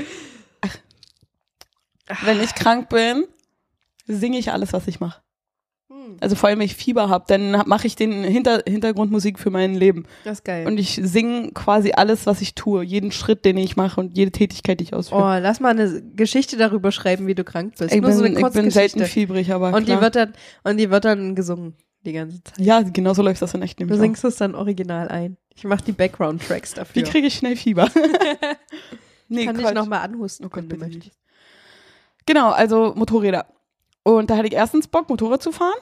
Wenn 2.23 2.41
ich 2.41 2.55
krank 2.55 2.89
bin, 2.89 3.25
singe 4.05 4.37
ich 4.37 4.51
alles, 4.51 4.73
was 4.73 4.87
ich 4.87 4.99
mache. 4.99 5.21
Hm, 5.89 6.17
Also 6.19 6.35
vor 6.35 6.49
allem, 6.49 6.59
wenn 6.59 6.65
ich 6.65 6.75
Fieber 6.75 7.07
habe, 7.09 7.23
dann 7.27 7.51
mache 7.65 7.87
ich 7.87 7.95
den 7.95 8.23
Hinter 8.23 8.61
Hintergrundmusik 8.67 9.39
für 9.39 9.49
mein 9.49 9.73
Leben. 9.75 10.05
das 10.25 10.39
ist 10.39 10.43
geil. 10.45 10.67
Und 10.67 10.77
ich 10.77 10.99
singe 11.01 11.51
quasi 11.53 11.93
alles, 11.93 12.25
was 12.25 12.41
ich 12.41 12.55
tue. 12.55 12.83
Jeden 12.83 13.11
Schritt, 13.11 13.45
den 13.45 13.57
ich 13.57 13.77
mache 13.77 13.99
und 14.01 14.17
jede 14.17 14.31
Tätigkeit, 14.31 14.79
die 14.79 14.85
ich 14.85 14.93
Oh, 14.93 14.97
ausführe. 14.97 15.39
lass 15.39 15.59
mal 15.61 15.69
eine 15.69 16.01
Geschichte 16.15 16.57
darüber 16.57 16.91
schreiben, 16.91 17.25
wie 17.27 17.35
du 17.35 17.43
krank 17.45 17.75
bist. 17.77 17.93
ich 17.93 18.01
Nur 18.01 18.09
bin, 18.09 18.17
so 18.19 18.23
eine 18.25 18.39
ich 18.39 18.53
bin 18.53 18.69
selten 18.71 19.05
fiebrig, 19.05 19.51
aber 19.53 19.73
und 19.73 19.85
klar. 19.85 19.97
die 19.97 20.01
wird 20.03 20.15
dann 20.15 20.33
und 20.63 20.77
die 20.77 20.89
wird 20.89 21.05
dann 21.05 21.35
gesungen 21.35 21.73
die 22.05 22.13
ganze 22.13 22.43
Zeit. 22.43 22.59
Ja, 22.59 22.81
genau 22.81 23.13
so 23.13 23.21
läuft 23.21 23.41
das 23.41 23.53
in 23.53 23.61
echt 23.61 23.79
Du 23.79 23.83
nämlich 23.83 23.97
auch. 23.97 24.01
singst 24.03 24.23
es 24.25 24.35
dann 24.35 24.55
original 24.55 25.07
ein. 25.07 25.37
Ich 25.55 25.63
mache 25.63 25.83
die 25.85 25.91
Background 25.93 26.41
Tracks 26.45 26.73
Wie 26.73 26.75
dafür. 26.75 27.03
kriege 27.03 27.27
ich 27.27 27.35
schnell 27.35 27.55
Fieber? 27.55 27.89
nee, 29.29 29.45
Kann 29.45 29.55
ich 29.55 29.61
Quatsch. 29.63 29.73
noch 29.73 29.87
mal 29.87 29.99
anhusten, 30.01 30.45
Oh 30.45 30.49
Gott, 30.49 30.63
wenn 30.69 30.69
du 30.79 30.85
möchtest. 30.85 31.17
Genau, 32.25 32.51
also 32.51 32.93
Motorräder. 32.95 33.45
Und 34.07 34.29
da 34.29 34.37
hatte 34.37 34.47
ich 34.47 34.53
erstens 34.53 34.87
Bock, 34.87 35.09
Motorrad 35.09 35.43
zu 35.43 35.51
fahren. 35.51 35.75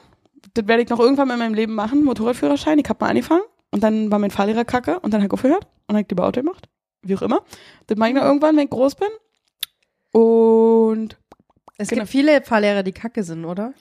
Das 0.54 0.66
werde 0.66 0.82
ich 0.82 0.88
noch 0.88 0.98
irgendwann 0.98 1.30
in 1.30 1.38
meinem 1.38 1.54
Leben 1.54 1.76
machen, 1.76 2.02
Motorradführerschein. 2.02 2.76
Ich 2.80 2.88
habe 2.88 3.04
mal 3.04 3.10
angefangen 3.10 3.44
und 3.70 3.84
dann 3.84 4.10
war 4.10 4.18
mein 4.18 4.32
Fahrlehrer 4.32 4.64
kacke 4.64 4.98
und 4.98 5.14
dann 5.14 5.20
habe 5.20 5.28
ich 5.28 5.32
aufgehört 5.32 5.62
und 5.62 5.70
dann 5.86 5.98
habe 5.98 6.02
ich 6.02 6.10
lieber 6.10 6.26
Auto 6.26 6.40
gemacht. 6.40 6.68
Wie 7.02 7.14
auch 7.14 7.22
immer. 7.22 7.44
Das 7.86 7.96
mache 7.96 8.08
ich 8.08 8.16
noch 8.16 8.24
irgendwann, 8.24 8.56
wenn 8.56 8.64
ich 8.64 8.70
groß 8.70 8.96
bin. 8.96 9.08
Und 10.10 11.16
Es 11.78 11.88
Genau. 11.88 12.00
gibt 12.02 12.10
viele 12.12 12.40
Fahrlehrer, 12.40 12.82
die 12.82 12.92
kacke 12.92 13.22
sind, 13.22 13.44
oder? 13.44 13.74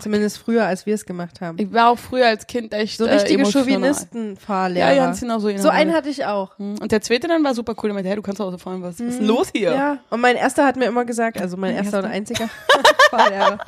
Zumindest 0.00 0.38
früher, 0.38 0.64
als 0.66 0.84
wir 0.84 0.94
es 0.96 1.06
gemacht 1.06 1.40
haben. 1.40 1.56
ich 1.60 1.72
war 1.72 1.90
auch 1.90 1.98
früher 1.98 2.26
als 2.26 2.48
Kind 2.48 2.74
echt 2.74 2.98
So 2.98 3.04
äh, 3.04 3.14
richtige 3.14 3.40
emotional. 3.40 3.64
Chauvinisten-Fahrlehrer. 3.66 4.92
Ja, 4.94 5.04
ganz 5.06 5.20
genau 5.20 5.38
so. 5.38 5.56
so 5.56 5.68
einen 5.68 5.92
hatte 5.94 6.08
ich 6.08 6.24
auch. 6.24 6.58
Mhm. 6.58 6.76
Und 6.80 6.90
der 6.90 7.00
zweite 7.02 7.28
dann 7.28 7.44
war 7.44 7.54
super 7.54 7.74
cool. 7.76 7.88
Der 7.90 7.94
meinte, 7.94 8.08
hey, 8.08 8.16
du 8.16 8.22
kannst 8.22 8.40
Auto 8.40 8.58
fahren. 8.58 8.82
Was, 8.82 8.94
was 8.98 9.00
ist 9.06 9.18
denn 9.18 9.22
Mhm. 9.26 9.28
los 9.28 9.48
hier? 9.54 9.70
Ja, 9.72 9.98
und 10.10 10.20
mein 10.20 10.34
erster 10.36 10.64
hat 10.66 10.76
mir 10.76 10.86
immer 10.86 11.04
gesagt, 11.04 11.40
also 11.40 11.56
mein 11.56 11.76
erster 11.76 12.00
und 12.00 12.06
einziger 12.06 12.48
Fahrlehrer, 13.10 13.58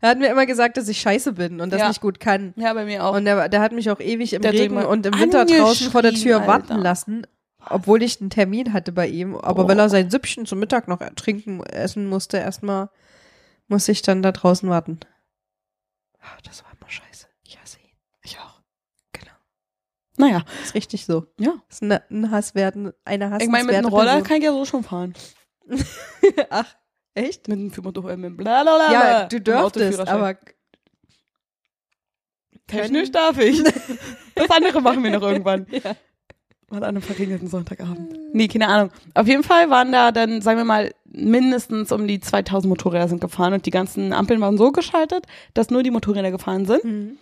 er 0.00 0.08
hat 0.08 0.18
mir 0.18 0.28
immer 0.30 0.46
gesagt, 0.46 0.78
dass 0.78 0.88
ich 0.88 0.98
scheiße 1.00 1.34
bin 1.34 1.60
und 1.60 1.70
das 1.70 1.80
Ja. 1.80 1.88
nicht 1.88 2.00
gut 2.00 2.18
kann. 2.18 2.54
Ja, 2.56 2.72
bei 2.72 2.86
mir 2.86 3.04
auch. 3.04 3.14
Und 3.14 3.26
der, 3.26 3.50
der 3.50 3.60
hat 3.60 3.72
mich 3.72 3.90
auch 3.90 4.00
ewig 4.00 4.32
im 4.32 4.40
Der 4.40 4.52
Regen 4.54 4.78
und 4.78 5.04
im 5.04 5.18
Winter 5.20 5.44
draußen 5.44 5.90
vor 5.90 6.00
der 6.00 6.12
Tür 6.12 6.36
angeschrien, 6.36 6.46
warten 6.46 6.72
Alter. 6.72 6.82
lassen, 6.82 7.26
obwohl 7.68 8.02
ich 8.02 8.22
einen 8.22 8.30
Termin 8.30 8.72
hatte 8.72 8.90
bei 8.92 9.06
ihm. 9.06 9.34
Aber 9.36 9.64
Oh. 9.64 9.68
weil 9.68 9.78
er 9.78 9.90
sein 9.90 10.10
Süppchen 10.10 10.46
zum 10.46 10.58
Mittag 10.60 10.88
noch 10.88 11.00
trinken, 11.16 11.62
essen 11.64 12.06
musste, 12.08 12.38
erstmal 12.38 12.88
musste 13.72 13.92
ich 13.92 14.02
dann 14.02 14.22
da 14.22 14.30
draußen 14.32 14.68
warten. 14.68 15.00
Ah, 16.20 16.36
Das 16.44 16.62
war 16.64 16.70
immer 16.78 16.88
scheiße. 16.90 17.26
Ich 17.44 17.60
hasse 17.60 17.78
ihn. 17.80 17.90
ich 18.22 18.38
auch. 18.38 18.60
Genau. 19.12 19.32
Naja, 20.18 20.44
Ist 20.62 20.74
richtig 20.74 21.04
so. 21.06 21.26
ja. 21.38 21.54
Ist 21.68 21.82
eine, 21.82 22.02
ein 22.10 22.30
Hasswerten, 22.30 22.92
eine 23.04 23.26
Hassenswerte 23.30 23.44
Ich 23.44 23.50
meine, 23.50 23.64
mit 23.66 23.74
einem 23.76 23.88
Roller 23.88 24.04
Person. 24.12 24.24
kann 24.28 24.36
ich 24.36 24.44
ja 24.44 24.52
so 24.52 24.64
schon 24.64 24.84
fahren. 24.84 25.14
Ach, 26.50 26.74
echt? 27.14 27.48
Mit 27.48 27.58
dem 27.58 27.70
Führmotor, 27.72 28.10
äh, 28.10 28.16
mit 28.16 28.36
blablabla. 28.36 28.92
Ja, 28.92 29.24
du 29.26 29.40
dürftest, 29.40 30.00
aber 30.00 30.36
Technisch 32.66 33.10
darf 33.10 33.38
ich. 33.38 33.62
Das 34.34 34.48
andere 34.50 34.80
machen 34.80 35.04
wir 35.04 35.10
noch 35.10 35.20
irgendwann. 35.22 35.66
Ja. 35.70 35.94
An 36.72 36.82
einem 36.84 37.02
verregneten 37.02 37.48
Sonntagabend. 37.48 38.18
Nee, 38.32 38.48
keine 38.48 38.68
Ahnung. 38.68 38.90
Auf 39.14 39.26
jeden 39.26 39.42
Fall 39.42 39.68
waren 39.70 39.92
da 39.92 40.10
dann, 40.12 40.40
sagen 40.40 40.58
wir 40.58 40.64
mal, 40.64 40.92
mindestens 41.04 41.92
um 41.92 42.06
die 42.06 42.20
2000 42.20 42.68
Motorräder 42.68 43.08
sind 43.08 43.20
gefahren 43.20 43.52
und 43.52 43.66
die 43.66 43.70
ganzen 43.70 44.12
Ampeln 44.12 44.40
waren 44.40 44.56
so 44.56 44.72
geschaltet, 44.72 45.26
dass 45.54 45.70
nur 45.70 45.82
die 45.82 45.90
Motorräder 45.90 46.30
gefahren 46.30 46.64
sind. 46.66 46.84
Mhm. 46.84 47.18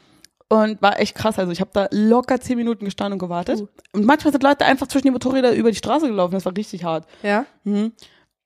Und 0.49 0.83
war 0.83 0.99
echt 0.99 1.15
krass. 1.15 1.39
Also 1.39 1.53
ich 1.53 1.61
habe 1.61 1.71
da 1.73 1.89
locker 1.93 2.41
10 2.41 2.57
Minuten 2.57 2.85
gestanden 2.85 3.15
und 3.15 3.19
gewartet. 3.21 3.59
Puh. 3.61 3.69
Und 3.93 4.05
manchmal 4.05 4.33
sind 4.33 4.43
Leute 4.43 4.65
einfach 4.65 4.89
zwischen 4.89 5.07
die 5.07 5.13
Motorräder 5.13 5.53
über 5.55 5.71
die 5.71 5.77
Straße 5.77 6.09
gelaufen. 6.09 6.33
Das 6.35 6.45
war 6.45 6.57
richtig 6.57 6.85
hart. 6.85 7.07
Ja, 7.23 7.47
Mhm. 7.65 7.93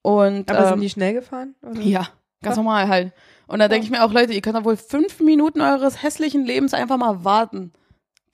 Und 0.02 0.50
aber 0.50 0.64
ähm, 0.64 0.68
sind 0.68 0.80
die 0.82 0.90
schnell 0.90 1.14
gefahren? 1.14 1.54
Oder? 1.62 1.80
Ja, 1.80 2.08
ganz 2.42 2.56
Ja. 2.56 2.62
normal 2.62 2.88
halt. 2.88 3.12
Und 3.46 3.58
da 3.58 3.68
denke 3.68 3.84
ich 3.86 3.90
mir 3.90 4.04
auch, 4.04 4.12
Leute, 4.12 4.34
ihr 4.34 4.42
könnt 4.42 4.56
doch 4.56 4.64
wohl 4.64 4.76
fünf 4.76 5.20
Minuten 5.20 5.62
eures 5.62 6.02
hässlichen 6.02 6.44
Lebens 6.44 6.74
einfach 6.74 6.98
mal 6.98 7.24
warten. 7.24 7.72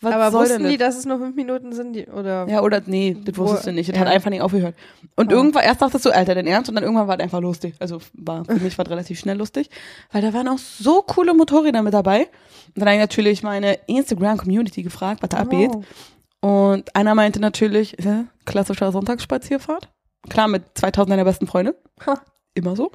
Was 0.02 0.14
aber 0.14 0.32
wussten 0.32 0.62
denn 0.62 0.70
die, 0.70 0.78
das? 0.78 0.94
dass 0.94 0.98
es 1.00 1.04
nur 1.06 1.18
fünf 1.18 1.36
Minuten 1.36 1.72
sind? 1.72 1.92
Die, 1.92 2.06
oder? 2.06 2.46
Ja, 2.48 2.62
oder 2.62 2.80
nee, 2.86 3.16
das 3.22 3.36
wusstest 3.36 3.66
du 3.66 3.72
nicht. 3.72 3.90
Das 3.90 3.96
ja. 3.96 4.00
hat 4.00 4.08
einfach 4.08 4.30
nicht 4.30 4.40
aufgehört. 4.40 4.74
Und 5.16 5.30
Ja. 5.30 5.36
irgendwann, 5.36 5.62
erst 5.62 5.82
dachtest 5.82 6.06
du, 6.06 6.10
Alter, 6.10 6.34
dein 6.34 6.46
Ernst? 6.46 6.70
Und 6.70 6.76
dann 6.76 6.84
irgendwann 6.84 7.06
war 7.06 7.16
es 7.18 7.22
einfach 7.22 7.40
lustig. 7.40 7.74
Also 7.80 7.98
war, 8.14 8.44
für 8.46 8.54
mich 8.54 8.78
war 8.78 8.86
es 8.86 8.90
relativ 8.90 9.18
schnell 9.18 9.36
lustig. 9.36 9.68
Weil 10.10 10.22
da 10.22 10.32
waren 10.32 10.48
auch 10.48 10.58
so 10.58 11.02
coole 11.02 11.34
Motorräder 11.34 11.82
mit 11.82 11.92
dabei. 11.92 12.20
Und 12.68 12.76
dann 12.76 12.86
habe 12.88 12.94
ich 12.96 13.00
natürlich 13.00 13.42
meine 13.42 13.74
Instagram-Community 13.86 14.82
gefragt, 14.82 15.22
was 15.22 15.28
da 15.28 15.38
abgeht. 15.38 15.70
Oh. 16.42 16.68
Und 16.72 16.96
einer 16.96 17.14
meinte 17.14 17.38
natürlich, 17.40 17.98
äh, 17.98 18.24
klassischer 18.46 18.92
Sonntagsspazierfahrt. 18.92 19.90
Klar, 20.28 20.48
mit 20.48 20.62
2000 20.74 21.12
deiner 21.12 21.24
besten 21.24 21.46
Freunde. 21.46 21.76
Ha. 22.06 22.20
Immer 22.54 22.74
so. 22.76 22.90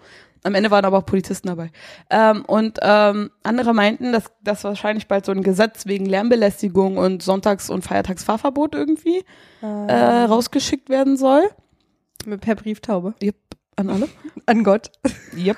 Am 0.46 0.54
Ende 0.56 0.70
waren 0.72 0.86
aber 0.86 1.00
auch 1.00 1.06
Polizisten 1.06 1.48
dabei. 1.48 1.72
Ähm, 2.10 2.46
und 2.46 2.78
ähm, 2.82 3.32
andere 3.44 3.74
meinten, 3.74 4.12
dass 4.12 4.26
das 4.44 4.64
wahrscheinlich 4.64 5.08
bald 5.08 5.26
so 5.26 5.32
ein 5.32 5.42
Gesetz 5.42 5.88
wegen 5.88 6.06
Lärmbelästigung 6.06 6.98
und 6.98 7.24
Sonntags- 7.24 7.70
und 7.72 7.82
Feiertagsfahrverbot 7.84 8.76
irgendwie 8.76 9.24
äh, 9.64 9.88
Äh, 9.88 10.24
rausgeschickt 10.26 10.90
werden 10.90 11.18
soll. 11.18 11.44
per 12.42 12.56
Brieftaube. 12.56 13.16
Yep, 13.24 13.36
an 13.76 13.90
alle. 13.90 14.08
An 14.46 14.64
Gott. 14.64 14.92
Yep. 15.36 15.58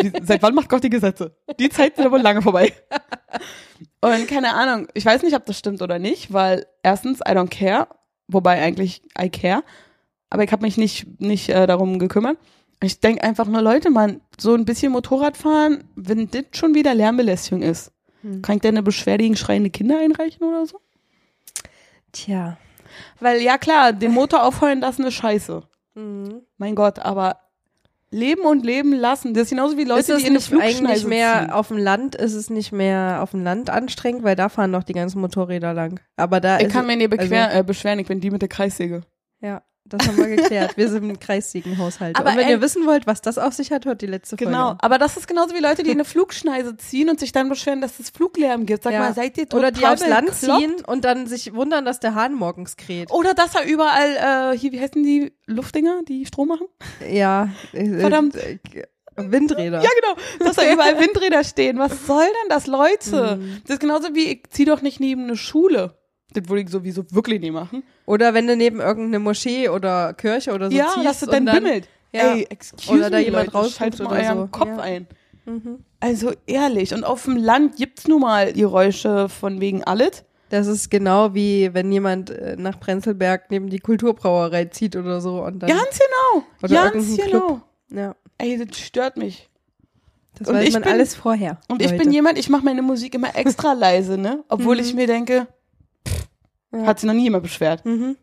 Die, 0.00 0.12
seit 0.22 0.42
wann 0.42 0.54
macht 0.54 0.68
Gott 0.68 0.84
die 0.84 0.90
Gesetze? 0.90 1.36
Die 1.58 1.68
Zeit 1.68 1.96
sind 1.96 2.06
aber 2.06 2.18
lange 2.20 2.42
vorbei. 2.42 2.72
Und 4.00 4.28
keine 4.28 4.54
Ahnung, 4.54 4.86
ich 4.94 5.04
weiß 5.04 5.22
nicht, 5.22 5.34
ob 5.34 5.44
das 5.46 5.58
stimmt 5.58 5.82
oder 5.82 5.98
nicht, 5.98 6.32
weil 6.32 6.66
erstens, 6.82 7.18
I 7.20 7.30
don't 7.32 7.48
care, 7.50 7.88
wobei 8.28 8.60
eigentlich 8.62 9.02
I 9.20 9.28
care, 9.30 9.62
aber 10.30 10.44
ich 10.44 10.52
habe 10.52 10.62
mich 10.62 10.76
nicht, 10.76 11.20
nicht 11.20 11.48
äh, 11.48 11.66
darum 11.66 11.98
gekümmert. 11.98 12.38
Ich 12.82 13.00
denke 13.00 13.22
einfach 13.22 13.46
nur, 13.46 13.62
Leute, 13.62 13.90
man, 13.90 14.20
so 14.38 14.54
ein 14.54 14.64
bisschen 14.64 14.92
Motorrad 14.92 15.36
fahren, 15.36 15.84
wenn 15.94 16.28
das 16.30 16.44
schon 16.52 16.74
wieder 16.74 16.94
Lärmbelästigung 16.94 17.62
ist, 17.62 17.92
Hm. 18.22 18.42
kann 18.42 18.56
ich 18.56 18.62
denn 18.62 18.74
eine 18.74 18.82
Beschwerde 18.82 19.22
gegen 19.24 19.36
schreiende 19.36 19.70
Kinder 19.70 19.98
einreichen 19.98 20.44
oder 20.46 20.66
so? 20.66 20.78
Tja. 22.12 22.56
Weil 23.20 23.40
ja 23.40 23.58
klar, 23.58 23.92
den 23.92 24.12
Motor 24.12 24.44
aufheulen 24.44 24.80
lassen 24.80 25.04
ist 25.04 25.14
scheiße. 25.14 25.62
Mhm. 25.94 26.42
Mein 26.58 26.74
Gott, 26.74 26.98
aber 26.98 27.38
leben 28.10 28.42
und 28.42 28.64
leben 28.64 28.92
lassen, 28.92 29.32
das 29.32 29.44
ist 29.44 29.50
genauso 29.50 29.78
wie 29.78 29.84
Leute, 29.84 30.16
die 30.18 30.26
in 30.26 30.34
nicht 30.34 30.52
eigentlich 30.52 31.06
mehr 31.06 31.40
ziehen. 31.40 31.50
auf 31.50 31.68
dem 31.68 31.78
Land? 31.78 32.14
Ist 32.14 32.34
es 32.34 32.50
nicht 32.50 32.70
mehr 32.72 33.20
auf 33.22 33.30
dem 33.30 33.42
Land 33.42 33.70
anstrengend, 33.70 34.22
weil 34.22 34.36
da 34.36 34.48
fahren 34.50 34.70
noch 34.70 34.82
die 34.84 34.92
ganzen 34.92 35.20
Motorräder 35.20 35.72
lang. 35.72 35.98
Aber 36.16 36.40
da 36.40 36.60
Ich 36.60 36.68
kann 36.68 36.86
mir 36.86 36.96
nicht 36.96 37.10
also- 37.18 37.34
äh, 37.34 37.62
beschweren, 37.66 37.98
ich 38.00 38.06
bin 38.08 38.20
die 38.20 38.30
mit 38.30 38.42
der 38.42 38.48
Kreissäge. 38.50 39.02
ja. 39.40 39.62
Das 39.84 40.06
haben 40.08 40.16
wir 40.16 40.28
geklärt. 40.36 40.76
Wir 40.76 40.88
sind 40.88 41.20
Kreissiegenhaushalte. 41.20 42.18
Aber 42.18 42.30
Und 42.30 42.36
wenn 42.36 42.46
ey- 42.46 42.52
ihr 42.52 42.60
wissen 42.60 42.86
wollt, 42.86 43.06
was 43.06 43.20
das 43.20 43.36
auf 43.38 43.52
sich 43.52 43.72
hat, 43.72 43.84
hört 43.84 44.00
die 44.00 44.06
letzte 44.06 44.36
Genau, 44.36 44.68
Folge. 44.68 44.78
aber 44.84 44.98
das 44.98 45.16
ist 45.16 45.26
genauso 45.28 45.54
wie 45.54 45.60
Leute, 45.60 45.82
die 45.82 45.90
eine 45.90 46.04
Flugschneise 46.04 46.76
ziehen 46.76 47.10
und 47.10 47.20
sich 47.20 47.32
dann 47.32 47.48
beschweren, 47.48 47.80
dass 47.80 47.98
es 47.98 48.10
Fluglärm 48.10 48.64
gibt. 48.64 48.84
Sag 48.84 48.92
Ja. 48.92 49.00
mal, 49.00 49.14
seid 49.14 49.36
ihr 49.38 49.48
total 49.48 49.58
Oder 49.58 49.70
die 49.72 49.84
aufs 49.86 50.06
Land 50.06 50.26
bekloppt? 50.30 50.60
ziehen 50.60 50.76
und 50.86 51.04
dann 51.04 51.26
sich 51.26 51.54
wundern, 51.54 51.84
dass 51.84 52.00
der 52.00 52.14
Hahn 52.14 52.34
morgens 52.34 52.76
kräht. 52.76 53.10
Oder 53.10 53.34
dass 53.34 53.50
da 53.52 53.62
überall, 53.64 54.52
äh, 54.54 54.58
hier, 54.58 54.72
wie 54.72 54.80
heißen 54.80 55.02
die 55.02 55.32
Luftdinger, 55.46 56.02
die 56.08 56.24
Strom 56.26 56.48
machen? 56.48 56.66
Ja. 57.10 57.48
äh, 57.72 57.98
Verdammt. 58.00 58.36
äh, 58.36 58.58
Windräder. 59.16 59.82
Ja, 59.82 59.90
genau. 60.00 60.16
Dass 60.48 60.56
da 60.56 60.72
überall 60.72 60.98
Windräder 61.00 61.44
stehen. 61.44 61.78
Was 61.78 62.06
soll 62.06 62.24
denn 62.24 62.48
das, 62.48 62.66
Leute? 62.66 63.36
Mhm. 63.36 63.60
Das 63.64 63.74
ist 63.74 63.80
genauso 63.80 64.14
wie, 64.14 64.24
ich 64.32 64.44
zieh 64.50 64.64
doch 64.64 64.80
nicht 64.80 65.00
neben 65.00 65.24
eine 65.24 65.36
Schule. 65.36 65.98
Das 66.34 66.48
würde 66.48 66.62
ich 66.62 66.70
sowieso 66.70 67.04
wirklich 67.10 67.40
nie 67.40 67.50
machen. 67.50 67.82
Oder 68.06 68.34
wenn 68.34 68.46
du 68.46 68.56
neben 68.56 68.80
irgendeine 68.80 69.18
Moschee 69.18 69.68
oder 69.68 70.12
Kirche 70.14 70.52
oder 70.52 70.70
so 70.70 70.76
ja, 70.76 70.88
ziehst 70.94 71.06
dass 71.06 71.22
es 71.22 71.28
dann 71.28 71.44
bimmelt. 71.44 71.88
Ja. 72.12 72.34
Ey, 72.34 72.46
excuse 72.50 72.90
Oder 72.92 73.10
da 73.10 73.16
me, 73.18 73.24
jemand 73.24 73.52
Leute, 73.52 73.70
schaltet 73.70 74.02
mal 74.02 74.20
euren 74.22 74.38
so. 74.38 74.46
Kopf 74.48 74.68
Ja. 74.68 74.76
ein. 74.78 75.06
Mhm. 75.46 75.78
Also 76.00 76.32
ehrlich. 76.46 76.92
Und 76.94 77.04
auf 77.04 77.24
dem 77.24 77.36
Land 77.36 77.76
gibt's 77.76 78.06
nun 78.06 78.20
mal 78.20 78.52
Geräusche 78.52 79.28
von 79.28 79.60
wegen 79.60 79.82
alles. 79.84 80.24
Das 80.50 80.66
ist 80.66 80.90
genau 80.90 81.32
wie 81.34 81.72
wenn 81.72 81.90
jemand 81.90 82.28
äh, 82.30 82.56
nach 82.58 82.78
Prenzlberg 82.78 83.50
neben 83.50 83.70
die 83.70 83.78
Kulturbrauerei 83.78 84.66
zieht 84.66 84.96
oder 84.96 85.20
so 85.22 85.42
und 85.42 85.60
dann 85.60 85.70
Ganz 85.70 85.98
genau. 85.98 86.44
Oder 86.62 86.90
Ganz 86.92 87.16
genau. 87.16 87.46
Club. 87.46 87.60
ja, 87.90 88.14
Ey, 88.38 88.62
das 88.62 88.78
stört 88.78 89.16
mich. 89.16 89.48
das 90.38 90.48
Und 90.48 90.56
weiß 90.56 90.68
ich 90.68 90.74
man 90.74 90.82
bin- 90.82 90.92
alles 90.92 91.14
vorher. 91.14 91.58
Und 91.68 91.80
ich 91.80 91.90
Leute. 91.92 92.04
bin 92.04 92.12
jemand, 92.12 92.38
ich 92.38 92.50
mache 92.50 92.64
meine 92.64 92.82
Musik 92.82 93.14
immer 93.14 93.34
extra 93.34 93.72
leise, 93.72 94.18
ne? 94.18 94.44
Obwohl 94.48 94.78
ich 94.80 94.92
mir 94.94 95.06
denke, 95.06 95.46
Ja. 96.72 96.86
hat 96.86 97.00
sich 97.00 97.06
noch 97.06 97.14
nie 97.14 97.24
jemand 97.24 97.42
beschwert. 97.42 97.84
mhm. 97.84 98.16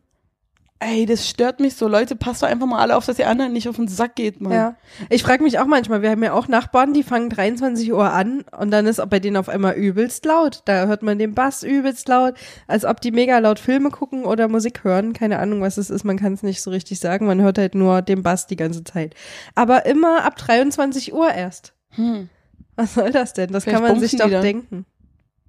Ey, 0.82 1.04
das 1.04 1.28
stört 1.28 1.60
mich 1.60 1.74
so. 1.74 1.88
Leute, 1.88 2.16
passt 2.16 2.42
doch 2.42 2.48
einfach 2.48 2.66
mal 2.66 2.80
alle 2.80 2.96
auf, 2.96 3.04
dass 3.04 3.18
ihr 3.18 3.28
anderen 3.28 3.52
nicht 3.52 3.68
auf 3.68 3.76
den 3.76 3.86
Sack 3.86 4.16
geht, 4.16 4.40
Mann. 4.40 4.52
Ja. 4.52 4.76
Ich 5.10 5.22
frage 5.22 5.42
mich 5.42 5.58
auch 5.58 5.66
manchmal, 5.66 6.00
wir 6.00 6.08
haben 6.08 6.22
ja 6.22 6.32
auch 6.32 6.48
Nachbarn, 6.48 6.94
die 6.94 7.02
fangen 7.02 7.28
23 7.28 7.92
Uhr 7.92 8.10
an 8.10 8.46
und 8.58 8.70
dann 8.70 8.86
ist 8.86 8.98
bei 9.10 9.20
denen 9.20 9.36
auf 9.36 9.50
einmal 9.50 9.74
übelst 9.74 10.24
laut. 10.24 10.62
Da 10.64 10.86
hört 10.86 11.02
man 11.02 11.18
den 11.18 11.34
Bass 11.34 11.62
übelst 11.62 12.08
laut, 12.08 12.32
als 12.66 12.86
ob 12.86 13.02
die 13.02 13.10
mega 13.10 13.38
laut 13.40 13.58
Filme 13.58 13.90
gucken 13.90 14.24
oder 14.24 14.48
Musik 14.48 14.82
hören. 14.82 15.12
Keine 15.12 15.38
Ahnung, 15.38 15.60
was 15.60 15.76
es 15.76 15.90
ist, 15.90 16.04
man 16.04 16.18
kann 16.18 16.32
es 16.32 16.42
nicht 16.42 16.62
so 16.62 16.70
richtig 16.70 16.98
sagen. 16.98 17.26
Man 17.26 17.42
hört 17.42 17.58
halt 17.58 17.74
nur 17.74 18.00
den 18.00 18.22
Bass 18.22 18.46
die 18.46 18.56
ganze 18.56 18.82
Zeit. 18.82 19.14
Aber 19.54 19.84
immer 19.84 20.24
ab 20.24 20.36
23 20.36 21.12
Uhr 21.12 21.30
erst. 21.30 21.74
Hm. 21.90 22.30
Was 22.76 22.94
soll 22.94 23.10
das 23.10 23.34
denn? 23.34 23.52
Das 23.52 23.64
Vielleicht 23.64 23.82
kann 23.82 23.92
man 23.92 24.00
sich 24.00 24.16
doch 24.16 24.30
denken. 24.30 24.86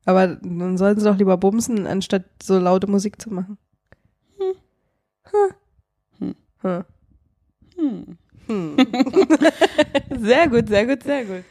Aber 0.05 0.27
dann 0.27 0.77
sollen 0.77 0.97
sie 0.99 1.05
doch 1.05 1.17
lieber 1.17 1.37
bumsen, 1.37 1.85
anstatt 1.87 2.23
so 2.41 2.57
laute 2.57 2.87
Musik 2.87 3.21
zu 3.21 3.31
machen. 3.31 3.57
Hm. 4.37 4.53
Hm. 6.61 6.85
Hm. 7.77 8.17
Hm. 8.47 8.77
Sehr 10.19 10.49
gut, 10.49 10.67
sehr 10.67 10.85
gut, 10.87 11.03
sehr 11.03 11.25
gut. 11.25 11.43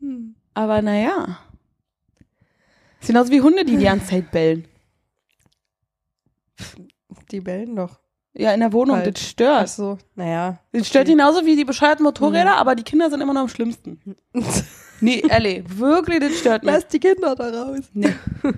Hm. 0.00 0.34
Aber 0.54 0.80
naja. 0.82 1.38
Ist 3.00 3.08
genauso 3.08 3.30
wie 3.30 3.40
Hunde, 3.40 3.64
die 3.64 3.76
die 3.76 3.84
ganze 3.84 4.06
Zeit 4.06 4.30
bellen. 4.30 4.66
Die 7.30 7.40
bellen 7.40 7.76
doch. 7.76 7.98
Ja, 8.34 8.52
in 8.52 8.60
der 8.60 8.72
Wohnung, 8.72 8.96
Halt. 8.96 9.16
das 9.16 9.22
Ach 9.24 9.28
stört. 9.28 9.68
so, 9.68 9.98
naja. 10.14 10.58
Das 10.72 10.86
stört 10.88 11.06
genauso 11.08 11.44
wie 11.46 11.56
die 11.56 11.64
bescheuerten 11.64 12.04
Motorräder, 12.04 12.52
Mhm. 12.52 12.58
aber 12.58 12.74
die 12.74 12.82
Kinder 12.82 13.10
sind 13.10 13.20
immer 13.20 13.32
noch 13.34 13.42
am 13.42 13.48
schlimmsten. 13.48 14.00
Nee, 15.00 15.22
ehrlich, 15.28 15.64
wirklich, 15.78 16.20
das 16.20 16.38
stört 16.38 16.64
mich. 16.64 16.72
Lass 16.72 16.88
die 16.88 17.00
Kinder 17.00 17.34
da 17.34 17.64
raus. 17.64 17.80
Nee. 17.92 18.14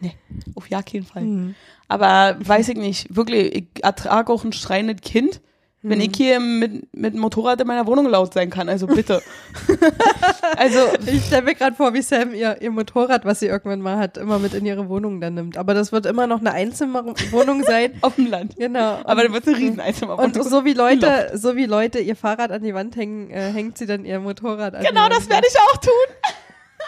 Nee, 0.00 0.16
auf 0.56 0.68
ja 0.68 0.82
keinen 0.82 1.04
Fall. 1.04 1.22
Hm. 1.22 1.54
Aber 1.86 2.36
weiß 2.40 2.70
ich 2.70 2.76
nicht, 2.76 3.14
wirklich, 3.14 3.54
ich 3.54 3.84
ertrage 3.84 4.32
auch 4.32 4.42
ein 4.42 4.52
schreiendes 4.52 5.00
Kind, 5.00 5.40
wenn 5.82 6.00
Hm. 6.00 6.10
ich 6.10 6.16
hier 6.16 6.38
mit, 6.40 6.94
mit 6.94 7.14
dem 7.14 7.20
Motorrad 7.20 7.60
in 7.60 7.66
meiner 7.66 7.86
Wohnung 7.86 8.06
laut 8.08 8.32
sein 8.34 8.50
kann. 8.50 8.68
Also 8.68 8.86
bitte. 8.86 9.20
also, 10.56 10.78
Ich 11.06 11.26
stelle 11.26 11.42
mir 11.42 11.54
gerade 11.54 11.74
vor, 11.76 11.92
wie 11.94 12.02
Sam 12.02 12.34
ihr, 12.34 12.60
ihr 12.60 12.70
Motorrad, 12.70 13.24
was 13.24 13.40
sie 13.40 13.46
irgendwann 13.46 13.80
mal 13.80 13.98
hat, 13.98 14.16
immer 14.16 14.38
mit 14.38 14.54
in 14.54 14.64
ihre 14.66 14.88
Wohnung 14.88 15.20
dann 15.20 15.34
nimmt. 15.34 15.56
Aber 15.56 15.74
das 15.74 15.92
wird 15.92 16.06
immer 16.06 16.26
noch 16.26 16.40
eine 16.40 16.52
Einzimmerwohnung 16.52 17.62
sein. 17.66 17.92
auf 18.02 18.14
dem 18.16 18.26
Land. 18.26 18.56
Genau. 18.56 19.00
Aber 19.04 19.22
dann 19.24 19.32
wird 19.32 19.46
es 19.46 19.48
eine 19.54 19.58
riesen 19.62 19.80
Einzimmerwohnung. 19.80 20.32
und 20.32 20.44
so 20.44 20.64
wie 20.64 20.74
Leute, 20.74 21.32
so 21.34 21.56
wie 21.56 21.66
Leute 21.66 21.98
ihr 21.98 22.16
Fahrrad 22.16 22.50
an 22.52 22.62
die 22.62 22.74
Wand 22.74 22.96
hängen, 22.96 23.30
äh, 23.30 23.50
hängt 23.52 23.78
sie 23.78 23.86
dann 23.86 24.04
ihr 24.04 24.20
Motorrad 24.20 24.74
an 24.74 24.84
Genau, 24.84 25.08
das 25.08 25.22
Wand. 25.22 25.30
werde 25.30 25.46
ich 25.50 25.58
auch 25.58 25.76
tun. 25.78 25.92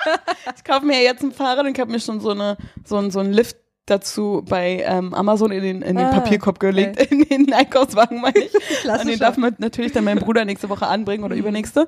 ich 0.57 0.65
kaufe 0.65 0.85
mir 0.85 1.03
jetzt 1.03 1.23
ein 1.23 1.33
Fahrrad 1.33 1.67
und 1.67 1.73
ich 1.75 1.81
habe 1.81 1.91
mir 1.91 2.01
schon 2.01 2.21
so, 2.21 2.31
eine, 2.31 2.57
so, 2.85 2.97
ein, 2.97 3.11
so 3.11 3.21
einen 3.21 3.33
Lift 3.33 3.57
dazu 3.87 4.43
bei 4.49 4.83
ähm, 4.87 5.13
Amazon 5.15 5.51
in 5.53 5.63
den, 5.63 5.83
in 5.83 5.97
den 5.97 6.07
Ah, 6.07 6.13
Papierkorb 6.13 6.59
gelegt, 6.61 7.01
in 7.13 7.25
den 7.25 7.53
Einkaufswagen, 7.53 8.21
meine 8.21 8.39
ich. 8.39 8.53
Und 8.89 9.07
den 9.09 9.19
darf 9.19 9.37
man 9.37 9.55
natürlich 9.59 9.93
dann 9.93 10.05
mein 10.05 10.19
Bruder 10.19 10.45
nächste 10.45 10.69
Woche 10.69 10.87
anbringen 10.87 11.25
oder 11.25 11.37
übernächste. 11.37 11.87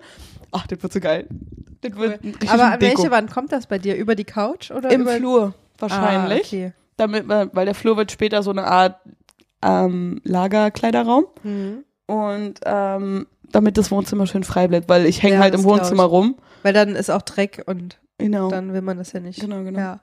Ach, 0.53 0.67
das 0.67 0.83
wird 0.83 0.93
so 0.93 1.01
geil. 1.01 1.27
Das 1.81 1.95
wird 1.97 2.23
ein 2.25 2.31
richtig 2.31 2.51
Aber 2.51 2.65
an 2.73 2.81
Deko. 2.81 2.99
welche 2.99 3.11
Wand 3.11 3.31
kommt 3.31 3.53
das 3.53 3.67
bei 3.67 3.79
dir? 3.79 3.97
Über 3.97 4.15
die 4.15 4.25
Couch 4.25 4.71
oder 4.71 4.91
Im 4.91 5.07
Flur 5.07 5.55
wahrscheinlich. 5.79 6.43
Ah, 6.53 6.57
okay. 6.57 6.73
Damit, 6.97 7.27
man- 7.27 7.51
weil 7.53 7.67
der 7.67 7.75
Flur 7.75 7.97
wird 7.97 8.11
später 8.13 8.43
so 8.43 8.51
eine 8.51 8.65
Art 8.65 8.97
ähm, 9.63 10.21
Lagerkleiderraum. 10.25 11.27
Mhm. 11.43 11.85
Und 12.07 12.61
ähm, 12.65 13.27
damit 13.53 13.79
das 13.79 13.91
Wohnzimmer 13.91 14.27
schön 14.27 14.45
frei 14.45 14.69
bleibt, 14.69 14.89
weil 14.89 15.07
ich 15.07 15.23
hänge 15.23 15.35
Ja, 15.37 15.41
halt 15.41 15.55
im 15.55 15.65
Wohnzimmer 15.65 16.05
rum. 16.05 16.37
Weil 16.63 16.73
dann 16.73 16.91
ist 16.95 17.11
auch 17.11 17.23
Dreck 17.23 17.63
und 17.67 17.99
Genau. 18.19 18.49
dann 18.49 18.73
will 18.73 18.81
man 18.83 18.97
das 18.97 19.13
ja 19.13 19.21
nicht. 19.21 19.41
Genau, 19.41 19.63
genau. 19.63 19.79
Ja. 19.79 20.01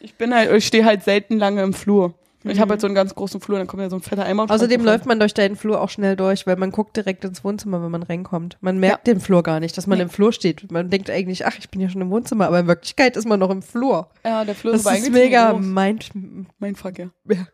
Ich 0.00 0.14
bin 0.16 0.34
halt, 0.34 0.50
ich 0.52 0.66
stehe 0.66 0.84
halt 0.84 1.02
selten 1.02 1.38
lange 1.38 1.62
im 1.62 1.72
Flur. 1.72 2.14
Ich 2.44 2.56
Mhm. 2.56 2.60
habe 2.60 2.70
halt 2.72 2.80
so 2.80 2.86
einen 2.86 2.94
ganz 2.94 3.12
großen 3.16 3.40
Flur, 3.40 3.58
dann 3.58 3.66
kommt 3.66 3.82
ja 3.82 3.90
so 3.90 3.96
ein 3.96 4.02
fetter 4.02 4.24
Eimer. 4.24 4.48
Außerdem 4.48 4.84
läuft 4.84 5.04
man 5.06 5.18
durch 5.18 5.34
deinen 5.34 5.56
Flur 5.56 5.80
auch 5.80 5.88
schnell 5.90 6.14
durch, 6.14 6.46
weil 6.46 6.54
man 6.56 6.70
guckt 6.70 6.96
direkt 6.96 7.24
ins 7.24 7.42
Wohnzimmer, 7.42 7.82
wenn 7.82 7.90
man 7.90 8.04
reinkommt. 8.04 8.56
Man 8.60 8.78
merkt 8.78 9.08
den 9.08 9.18
Flur 9.18 9.42
gar 9.42 9.58
nicht, 9.58 9.76
dass 9.76 9.88
man 9.88 9.98
Nee. 9.98 10.04
im 10.04 10.10
Flur 10.10 10.32
steht. 10.32 10.70
Man 10.70 10.88
denkt 10.88 11.10
eigentlich, 11.10 11.44
ach, 11.44 11.58
ich 11.58 11.70
bin 11.70 11.80
ja 11.80 11.88
schon 11.88 12.02
im 12.02 12.10
Wohnzimmer, 12.10 12.46
aber 12.46 12.60
in 12.60 12.68
Wirklichkeit 12.68 13.16
ist 13.16 13.26
man 13.26 13.40
noch 13.40 13.50
im 13.50 13.62
Flur. 13.62 14.10
Ja, 14.24 14.44
der 14.44 14.54
Flur 14.54 14.72
Das 14.72 14.82
ist, 14.82 14.86
aber 14.86 14.96
ist 14.96 15.10
mega 15.10 15.54
mind. 15.54 16.10
Mein 16.60 16.76
Fuck, 16.76 17.00
ja. 17.00 17.06
Ja. 17.28 17.46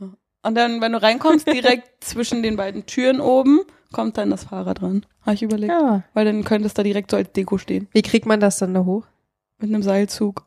Ja. 0.00 0.08
Und 0.44 0.54
dann, 0.54 0.80
wenn 0.80 0.92
du 0.92 1.02
reinkommst, 1.02 1.46
direkt 1.46 1.90
zwischen 2.02 2.42
den 2.42 2.56
beiden 2.56 2.86
Türen 2.86 3.20
oben, 3.20 3.60
kommt 3.92 4.16
dann 4.16 4.30
das 4.30 4.44
Fahrrad 4.44 4.80
dran. 4.80 5.04
Habe 5.26 5.34
ich 5.34 5.42
überlegt. 5.42 5.72
Ja. 5.72 6.04
Weil 6.14 6.24
dann 6.24 6.42
könnte 6.44 6.66
es 6.66 6.72
da 6.72 6.82
direkt 6.82 7.10
so 7.10 7.18
als 7.18 7.32
Deko 7.32 7.58
stehen. 7.58 7.86
Wie 7.92 8.00
kriegt 8.02 8.24
man 8.24 8.40
das 8.40 8.56
dann 8.56 8.72
da 8.72 8.86
hoch? 8.86 9.04
Mit 9.60 9.68
einem 9.68 9.82
Seilzug. 9.82 10.46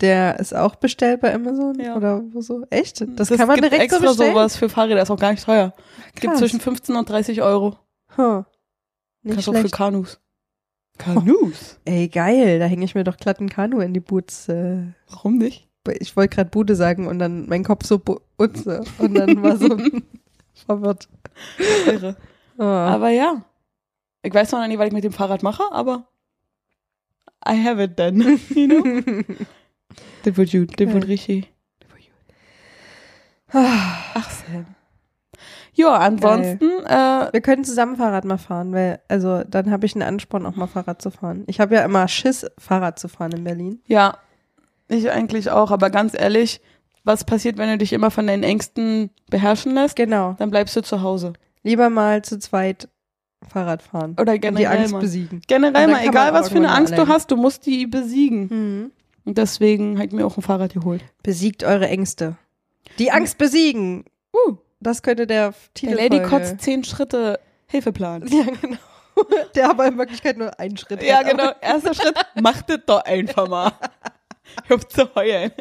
Der 0.00 0.38
ist 0.38 0.54
auch 0.54 0.76
bestellt 0.76 1.20
bei 1.20 1.34
Amazon 1.34 1.78
Ja. 1.80 1.96
oder 1.96 2.22
wo 2.32 2.40
so? 2.40 2.64
Echt? 2.70 3.04
Das, 3.18 3.28
kann 3.30 3.48
man 3.48 3.56
gibt 3.56 3.72
direkt 3.72 3.90
so 3.90 3.96
extra 3.96 4.10
bestellen. 4.10 4.32
sowas 4.32 4.56
für 4.56 4.68
Fahrräder, 4.68 5.02
ist 5.02 5.10
auch 5.10 5.18
gar 5.18 5.32
nicht 5.32 5.44
teuer. 5.44 5.72
Es 6.14 6.20
gibt 6.20 6.32
Krass. 6.32 6.38
zwischen 6.38 6.60
15 6.60 6.94
und 6.94 7.08
30 7.08 7.42
Euro. 7.42 7.76
Huh. 8.16 8.44
Nicht 9.22 9.34
Kannst 9.34 9.48
auch 9.48 9.52
für 9.54 9.58
schlecht. 9.60 9.74
Kanus. 9.74 10.20
Kanus? 10.98 11.78
Ey, 11.84 12.08
geil, 12.08 12.58
da 12.60 12.66
hänge 12.66 12.84
ich 12.84 12.94
mir 12.94 13.04
doch 13.04 13.16
glatt 13.16 13.40
ein 13.40 13.48
Kanu 13.48 13.80
in 13.80 13.92
die 13.94 14.00
Boots. 14.00 14.48
Äh. 14.48 14.82
Warum 15.08 15.38
nicht? 15.38 15.68
Ich 16.00 16.16
wollte 16.16 16.34
gerade 16.36 16.50
Bude 16.50 16.74
sagen 16.76 17.06
und 17.06 17.18
dann 17.18 17.46
mein 17.48 17.64
Kopf 17.64 17.86
so 17.86 17.98
Butze 17.98 18.84
und 18.98 19.14
dann 19.14 19.42
war 19.42 19.56
so 19.56 19.76
verwirrt. 20.66 21.08
Irre. 21.86 22.16
Oh. 22.58 22.62
Aber 22.64 23.08
ja. 23.10 23.44
Ich 24.22 24.34
weiß 24.34 24.52
noch 24.52 24.66
nicht, 24.66 24.78
was 24.78 24.88
ich 24.88 24.92
mit 24.92 25.04
dem 25.04 25.12
Fahrrad 25.12 25.42
mache, 25.42 25.62
aber 25.72 26.08
I 27.48 27.64
have 27.64 27.82
it 27.82 27.96
then. 27.96 28.20
You 28.50 28.66
know? 28.66 29.24
Das 30.24 30.36
wird 30.36 30.50
gut, 30.52 30.80
das 30.80 30.92
wird 30.92 31.06
richtig. 31.08 31.52
Das 31.80 31.88
wird 31.90 32.02
gut. 32.04 33.54
Ach, 34.14 34.30
Sam. 34.30 34.66
Ja, 35.74 35.94
ansonsten, 35.96 36.64
äh, 36.86 37.28
Wir 37.32 37.40
können 37.40 37.62
zusammen 37.64 37.96
Fahrrad 37.96 38.24
mal 38.24 38.36
fahren, 38.38 38.72
weil, 38.72 39.00
also 39.08 39.44
dann 39.44 39.70
habe 39.70 39.86
ich 39.86 39.94
einen 39.94 40.02
Ansporn, 40.02 40.44
auch 40.44 40.56
mal 40.56 40.66
Fahrrad 40.66 41.00
zu 41.00 41.10
fahren. 41.12 41.44
Ich 41.46 41.60
habe 41.60 41.76
ja 41.76 41.84
immer 41.84 42.08
Schiss, 42.08 42.44
Fahrrad 42.58 42.98
zu 42.98 43.08
fahren 43.08 43.32
in 43.32 43.44
Berlin. 43.44 43.80
ja, 43.86 44.18
ich 44.90 45.10
eigentlich 45.10 45.50
auch, 45.50 45.70
aber 45.70 45.90
ganz 45.90 46.14
ehrlich, 46.18 46.62
was 47.04 47.24
passiert, 47.24 47.58
wenn 47.58 47.68
du 47.68 47.76
dich 47.78 47.92
immer 47.92 48.10
von 48.10 48.26
deinen 48.26 48.42
Ängsten 48.42 49.10
beherrschen 49.30 49.74
lässt? 49.74 49.96
Genau. 49.96 50.34
Dann 50.38 50.50
bleibst 50.50 50.74
du 50.76 50.82
zu 50.82 51.02
Hause. 51.02 51.34
Lieber 51.62 51.90
mal 51.90 52.22
zu 52.22 52.38
zweit 52.38 52.88
Fahrrad 53.46 53.82
fahren. 53.82 54.12
Oder 54.18 54.32
Und 54.32 54.36
die 54.36 54.40
generell 54.40 54.78
Angst 54.78 54.92
mal. 54.92 55.00
besiegen. 55.00 55.42
Generell 55.46 55.88
mal, 55.88 56.04
egal 56.06 56.32
was 56.32 56.48
für 56.48 56.56
eine 56.56 56.70
Angst 56.70 56.94
du 56.94 57.02
allein. 57.02 57.12
hast, 57.14 57.30
du 57.30 57.36
musst 57.36 57.66
die 57.66 57.86
besiegen. 57.86 58.48
Mhm. 58.50 58.92
Und 59.28 59.36
deswegen 59.36 59.98
habe 59.98 60.06
ich 60.06 60.12
mir 60.14 60.24
auch 60.24 60.38
ein 60.38 60.42
Fahrrad 60.42 60.72
geholt. 60.72 61.04
Besiegt 61.22 61.62
eure 61.62 61.86
Ängste. 61.86 62.38
Die 62.98 63.10
Angst 63.10 63.36
besiegen. 63.36 64.06
Uh, 64.32 64.56
Das 64.80 65.02
könnte 65.02 65.26
der 65.26 65.52
Titel 65.74 65.96
der 65.96 66.08
Lady 66.08 66.22
Kotz 66.22 66.56
10 66.56 66.84
Schritte 66.84 67.38
Hilfeplan. 67.66 68.26
Ja, 68.28 68.44
genau. 68.58 68.78
Der 69.54 69.68
aber 69.68 69.86
in 69.86 69.98
Wirklichkeit 69.98 70.38
nur 70.38 70.58
einen 70.58 70.78
Schritt 70.78 71.02
Ja, 71.02 71.18
hat, 71.18 71.28
genau. 71.28 71.50
Erster 71.60 71.92
Schritt, 71.92 72.16
mach 72.40 72.62
das 72.62 72.78
doch 72.86 73.04
einfach 73.04 73.46
mal. 73.46 73.72
Ich 74.64 74.70
hab 74.70 74.90
zu 74.90 75.14
heulen. 75.14 75.52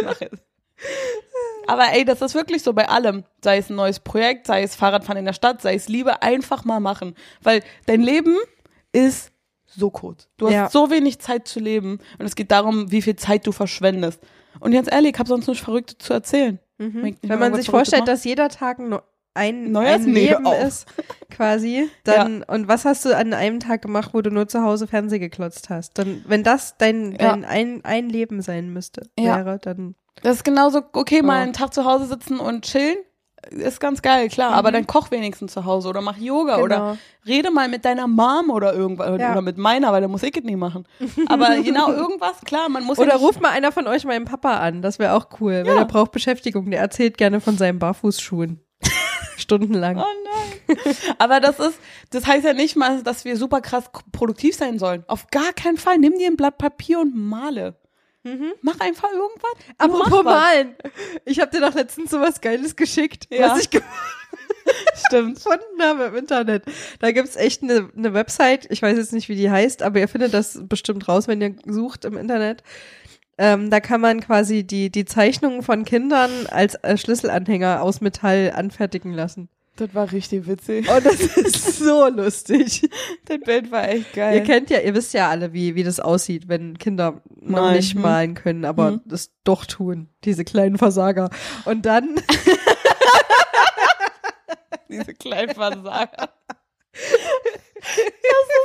Mach 0.00 0.20
es. 0.20 0.38
Aber 1.66 1.92
ey, 1.92 2.04
das 2.04 2.22
ist 2.22 2.36
wirklich 2.36 2.62
so 2.62 2.72
bei 2.72 2.88
allem. 2.88 3.24
Sei 3.42 3.58
es 3.58 3.68
ein 3.68 3.74
neues 3.74 3.98
Projekt, 3.98 4.46
sei 4.46 4.62
es 4.62 4.76
Fahrradfahren 4.76 5.18
in 5.18 5.24
der 5.24 5.32
Stadt, 5.32 5.60
sei 5.60 5.74
es 5.74 5.88
Liebe, 5.88 6.22
einfach 6.22 6.64
mal 6.64 6.78
machen. 6.78 7.16
Weil 7.42 7.64
dein 7.86 8.00
Leben 8.00 8.36
ist 8.92 9.32
so 9.78 9.90
kurz. 9.90 10.28
Du 10.36 10.46
hast 10.46 10.52
Ja. 10.54 10.68
so 10.70 10.90
wenig 10.90 11.18
Zeit 11.20 11.46
zu 11.48 11.60
leben 11.60 11.98
und 12.18 12.26
es 12.26 12.34
geht 12.34 12.50
darum, 12.50 12.90
wie 12.90 13.02
viel 13.02 13.16
Zeit 13.16 13.46
du 13.46 13.52
verschwendest. 13.52 14.20
Und 14.60 14.72
ganz 14.72 14.90
ehrlich, 14.90 15.12
ich 15.14 15.18
habe 15.18 15.28
sonst 15.28 15.46
nichts 15.46 15.64
Verrücktes 15.64 15.98
zu 15.98 16.12
erzählen. 16.12 16.58
Nicht 16.78 17.18
Wenn 17.22 17.38
man 17.38 17.54
sich 17.54 17.68
vorstellt, 17.70 18.02
mache. 18.02 18.10
dass 18.12 18.24
jeder 18.24 18.48
Tag, 18.48 18.78
no- 18.78 19.00
ein, 19.34 19.70
Neues? 19.72 20.04
ein 20.04 20.12
Leben 20.12 20.46
auf. 20.46 20.62
ist, 20.64 20.86
quasi, 21.30 21.88
dann, 22.04 22.42
und 22.42 22.66
was 22.68 22.84
hast 22.84 23.04
du 23.04 23.16
an 23.16 23.32
einem 23.34 23.60
Tag 23.60 23.82
gemacht, 23.82 24.10
wo 24.12 24.20
du 24.20 24.30
nur 24.30 24.48
zu 24.48 24.62
Hause 24.62 24.86
Fernseh 24.86 25.18
geklotzt 25.18 25.70
hast? 25.70 25.96
Dann, 25.98 26.24
wenn 26.26 26.42
das 26.42 26.76
dein, 26.78 27.12
Ja. 27.12 27.18
dein 27.18 27.44
ein, 27.44 27.84
ein 27.84 28.08
Leben 28.08 28.42
sein 28.42 28.72
müsste, 28.72 29.08
Ja. 29.18 29.36
wäre, 29.44 29.58
dann, 29.58 29.94
Das 30.22 30.36
ist 30.38 30.44
genauso, 30.44 30.82
okay, 30.92 31.22
mal 31.22 31.36
Ja. 31.36 31.42
einen 31.44 31.52
Tag 31.52 31.72
zu 31.72 31.84
Hause 31.84 32.06
sitzen 32.06 32.40
und 32.40 32.64
chillen, 32.64 32.96
ist 33.50 33.80
ganz 33.80 34.02
geil, 34.02 34.28
klar. 34.28 34.52
Aber 34.52 34.72
dann 34.72 34.86
koch 34.86 35.10
wenigstens 35.10 35.52
zu 35.52 35.64
Hause 35.64 35.88
oder 35.88 36.00
mach 36.00 36.16
Yoga 36.16 36.54
Genau. 36.56 36.64
oder 36.64 36.98
rede 37.26 37.50
mal 37.50 37.68
mit 37.68 37.84
deiner 37.84 38.06
Mom 38.06 38.50
oder 38.50 38.74
irgendwas. 38.74 39.20
Ja. 39.20 39.32
Oder 39.32 39.42
mit 39.42 39.58
meiner, 39.58 39.92
weil 39.92 40.02
da 40.02 40.08
muss 40.08 40.22
ich 40.22 40.36
es 40.36 40.44
nicht 40.44 40.56
machen. 40.56 40.86
Aber 41.28 41.56
genau, 41.62 41.92
irgendwas, 41.92 42.40
klar, 42.44 42.68
man 42.68 42.84
muss 42.84 42.98
Oder 42.98 43.10
ja 43.12 43.16
ruft 43.16 43.40
mal 43.40 43.50
einer 43.50 43.72
von 43.72 43.86
euch 43.86 44.04
meinen 44.04 44.24
Papa 44.24 44.58
an, 44.58 44.82
das 44.82 44.98
wäre 44.98 45.14
auch 45.14 45.26
cool, 45.40 45.62
weil 45.64 45.74
Ja. 45.74 45.78
er 45.78 45.84
braucht 45.86 46.12
Beschäftigung, 46.12 46.70
der 46.70 46.80
erzählt 46.80 47.16
gerne 47.18 47.40
von 47.40 47.56
seinen 47.56 47.78
Barfußschuhen. 47.78 48.60
Stundenlang. 49.36 49.98
Oh 49.98 50.02
nein. 50.02 50.76
Aber 51.18 51.40
das 51.40 51.58
ist, 51.60 51.78
das 52.10 52.26
heißt 52.26 52.44
ja 52.44 52.52
nicht 52.52 52.76
mal, 52.76 53.02
dass 53.02 53.24
wir 53.24 53.36
super 53.36 53.60
krass 53.60 53.84
produktiv 54.12 54.54
sein 54.56 54.78
sollen. 54.78 55.04
Auf 55.06 55.28
gar 55.30 55.52
keinen 55.52 55.76
Fall. 55.76 55.98
Nimm 55.98 56.18
dir 56.18 56.26
ein 56.28 56.36
Blatt 56.36 56.58
Papier 56.58 57.00
und 57.00 57.16
male. 57.16 57.76
Mach 58.62 58.80
einfach 58.80 59.10
irgendwas. 59.12 59.52
Mhm. 59.54 59.74
Apropos 59.78 60.24
malen. 60.24 60.74
Ich 61.24 61.40
habe 61.40 61.50
dir 61.50 61.60
doch 61.60 61.74
letztens 61.74 62.10
so 62.10 62.20
was 62.20 62.40
Geiles 62.40 62.76
geschickt, 62.76 63.26
Ja. 63.30 63.50
was 63.50 63.60
ich 63.60 63.68
Stimmt. 65.06 65.36
gefunden 65.36 65.80
habe 65.82 66.04
im 66.04 66.16
Internet. 66.16 66.64
Da 67.00 67.12
gibt's 67.12 67.36
echt 67.36 67.62
eine 67.62 67.88
eine 67.96 68.12
Website, 68.14 68.66
ich 68.70 68.82
weiß 68.82 68.96
jetzt 68.98 69.12
nicht, 69.12 69.28
wie 69.28 69.36
die 69.36 69.50
heißt, 69.50 69.82
aber 69.82 70.00
ihr 70.00 70.08
findet 70.08 70.34
das 70.34 70.60
bestimmt 70.68 71.08
raus, 71.08 71.26
wenn 71.28 71.40
ihr 71.40 71.54
sucht 71.66 72.04
im 72.04 72.16
Internet. 72.16 72.62
Ähm, 73.38 73.70
da 73.70 73.78
kann 73.80 74.00
man 74.00 74.20
quasi 74.20 74.64
die, 74.64 74.90
die 74.90 75.04
Zeichnungen 75.04 75.62
von 75.62 75.84
Kindern 75.84 76.30
als 76.48 76.74
äh, 76.82 76.96
Schlüsselanhänger 76.96 77.82
aus 77.82 78.00
Metall 78.00 78.52
anfertigen 78.54 79.12
lassen. 79.12 79.48
Das 79.78 79.94
war 79.94 80.10
richtig 80.10 80.46
witzig. 80.48 80.88
Und 80.90 81.06
das 81.06 81.20
ist 81.20 81.78
so 81.78 82.08
lustig. 82.08 82.90
Das 83.26 83.38
Bild 83.38 83.70
war 83.70 83.88
echt 83.88 84.12
geil. 84.12 84.34
Ihr 84.38 84.42
kennt 84.42 84.70
ja, 84.70 84.80
ihr 84.80 84.92
wisst 84.92 85.14
ja 85.14 85.28
alle, 85.30 85.52
wie, 85.52 85.76
wie 85.76 85.84
das 85.84 86.00
aussieht, 86.00 86.48
wenn 86.48 86.76
Kinder 86.78 87.22
noch 87.40 87.70
nicht 87.70 87.94
Hm. 87.94 88.02
malen 88.02 88.34
können, 88.34 88.64
aber 88.64 88.88
Hm. 88.88 89.00
das 89.04 89.30
doch 89.44 89.64
tun, 89.66 90.08
diese 90.24 90.44
kleinen 90.44 90.78
Versager. 90.78 91.30
Und 91.64 91.86
dann 91.86 92.16
Diese 94.88 95.14
kleinen 95.14 95.54
Versager. 95.54 96.30
Das 96.92 97.04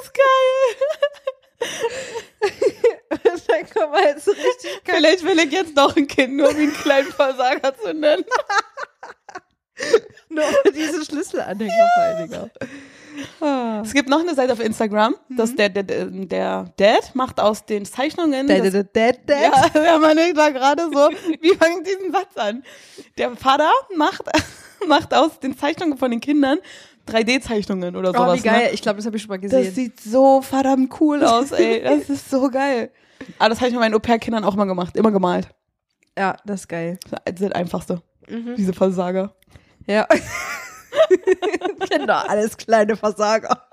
ist 0.02 0.13
geil. 0.13 0.76
dann 3.47 3.69
kommen 3.69 3.93
wir 3.93 4.04
jetzt 4.10 4.28
richtig 4.28 4.82
Vielleicht 4.86 5.23
will 5.23 5.38
ich 5.39 5.52
jetzt 5.52 5.76
noch 5.76 5.95
ein 5.95 6.08
Kind, 6.08 6.38
nur 6.38 6.49
um 6.49 6.60
ihn 6.60 6.73
kleinen 6.73 7.12
Versager 7.12 7.78
zu 7.78 7.93
nennen. 7.93 8.23
nur 10.30 10.44
diese 10.74 11.04
Schlüsselanhänger 11.06 12.44
auch. 12.44 13.46
Ah. 13.46 13.82
Es 13.84 13.94
gibt 13.94 14.10
noch 14.10 14.20
eine 14.22 14.34
Seite 14.34 14.54
auf 14.54 14.60
Instagram, 14.60 15.16
dass 15.30 15.56
der, 15.56 15.70
der, 15.70 15.84
der, 15.84 16.06
der 16.06 16.66
Dad 16.78 17.14
macht 17.14 17.40
aus 17.40 17.66
den 17.66 17.86
Zeichnungen. 17.86 18.48
Dad, 18.48 18.60
das- 18.66 18.74
dad, 18.74 18.88
dad, 18.96 19.20
dad. 19.28 19.42
Ja, 19.42 19.70
der 19.82 20.00
Mann 20.00 20.18
denkt 20.18 20.38
da 20.38 20.50
gerade 20.50 20.84
so, 20.92 21.10
wie 21.42 21.52
ich 21.52 21.60
diesen 21.86 22.12
Satz 22.12 22.36
an? 22.36 22.64
Der 23.18 23.36
Vater 23.36 23.70
macht, 23.96 24.24
macht 24.88 25.14
aus 25.14 25.40
den 25.40 25.56
Zeichnungen 25.58 25.98
von 25.98 26.10
den 26.12 26.20
Kindern 26.22 26.58
3D-Zeichnungen 27.08 27.96
oder 27.96 28.10
Oh, 28.12 28.14
sowas. 28.14 28.40
wie 28.40 28.44
geil. 28.48 28.64
Ne? 28.68 28.72
Ich 28.72 28.82
glaube, 28.82 28.98
das 28.98 29.06
habe 29.06 29.18
ich 29.18 29.22
schon 29.22 29.30
mal 29.30 29.40
Das 29.40 29.52
gesehen. 29.52 29.74
sieht 29.74 30.00
so 30.00 30.42
verdammt 30.42 31.00
cool 31.02 31.24
aus, 31.24 31.52
ey. 31.52 31.82
Das 31.84 32.10
ist 32.10 32.30
so 32.30 32.50
geil. 32.50 32.92
Aber 33.40 33.50
das 33.50 33.60
habe 33.60 33.68
ich 33.68 33.74
mit 33.74 33.82
meinen 33.82 33.94
Au-pair-Kindern 33.94 34.44
auch 34.44 34.56
mal 34.56 34.66
gemacht. 34.66 34.96
Immer 34.98 35.12
gemalt. 35.12 35.48
ja, 36.18 36.36
das 36.46 36.62
ist 36.62 36.68
geil. 36.68 36.98
Das 37.12 37.20
ist 37.36 37.42
das 37.44 37.52
Einfachste. 37.52 38.02
Mhm. 38.30 38.56
Diese 38.56 38.74
Versager. 38.74 39.36
Ja. 39.88 40.08
genau, 41.89 42.19
alles 42.28 42.58
kleine 42.58 42.96
Versager. 42.96 43.67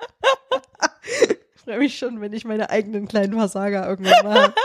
ich 1.55 1.61
freue 1.63 1.79
mich 1.79 1.99
schon, 1.99 2.21
wenn 2.21 2.33
ich 2.33 2.45
meine 2.45 2.71
eigenen 2.71 3.07
kleinen 3.09 3.35
Versager 3.35 3.89
irgendwann 3.89 4.25
mache. 4.25 4.55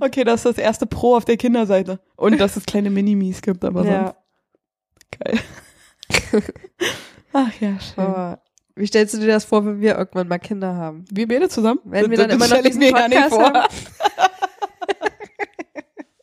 Okay, 0.00 0.22
das 0.22 0.44
ist 0.44 0.58
das 0.58 0.58
erste 0.58 0.86
Pro 0.86 1.16
auf 1.16 1.24
der 1.24 1.36
Kinderseite. 1.36 1.98
Und 2.14 2.38
dass 2.38 2.56
es 2.56 2.66
kleine 2.66 2.90
Minimis 2.90 3.42
gibt, 3.42 3.64
aber 3.64 3.84
ja. 3.84 4.14
sonst 4.94 5.18
geil. 5.18 5.40
Ach 7.32 7.52
ja, 7.60 7.80
schön. 7.80 8.04
Aber 8.04 8.42
wie 8.74 8.86
stellst 8.86 9.14
du 9.14 9.18
dir 9.18 9.28
das 9.28 9.44
vor, 9.44 9.64
wenn 9.64 9.80
wir 9.80 9.96
irgendwann 9.96 10.28
mal 10.28 10.38
Kinder 10.38 10.74
haben? 10.74 11.04
Wir 11.10 11.26
beide 11.26 11.48
zusammen? 11.48 11.80
Wenn 11.84 12.10
wir 12.10 12.18
dann 12.18 12.28
das 12.28 12.36
immer 12.36 12.56
noch 12.56 12.62
diesen 12.62 12.92
Podcast 12.92 13.38
haben. 13.38 13.68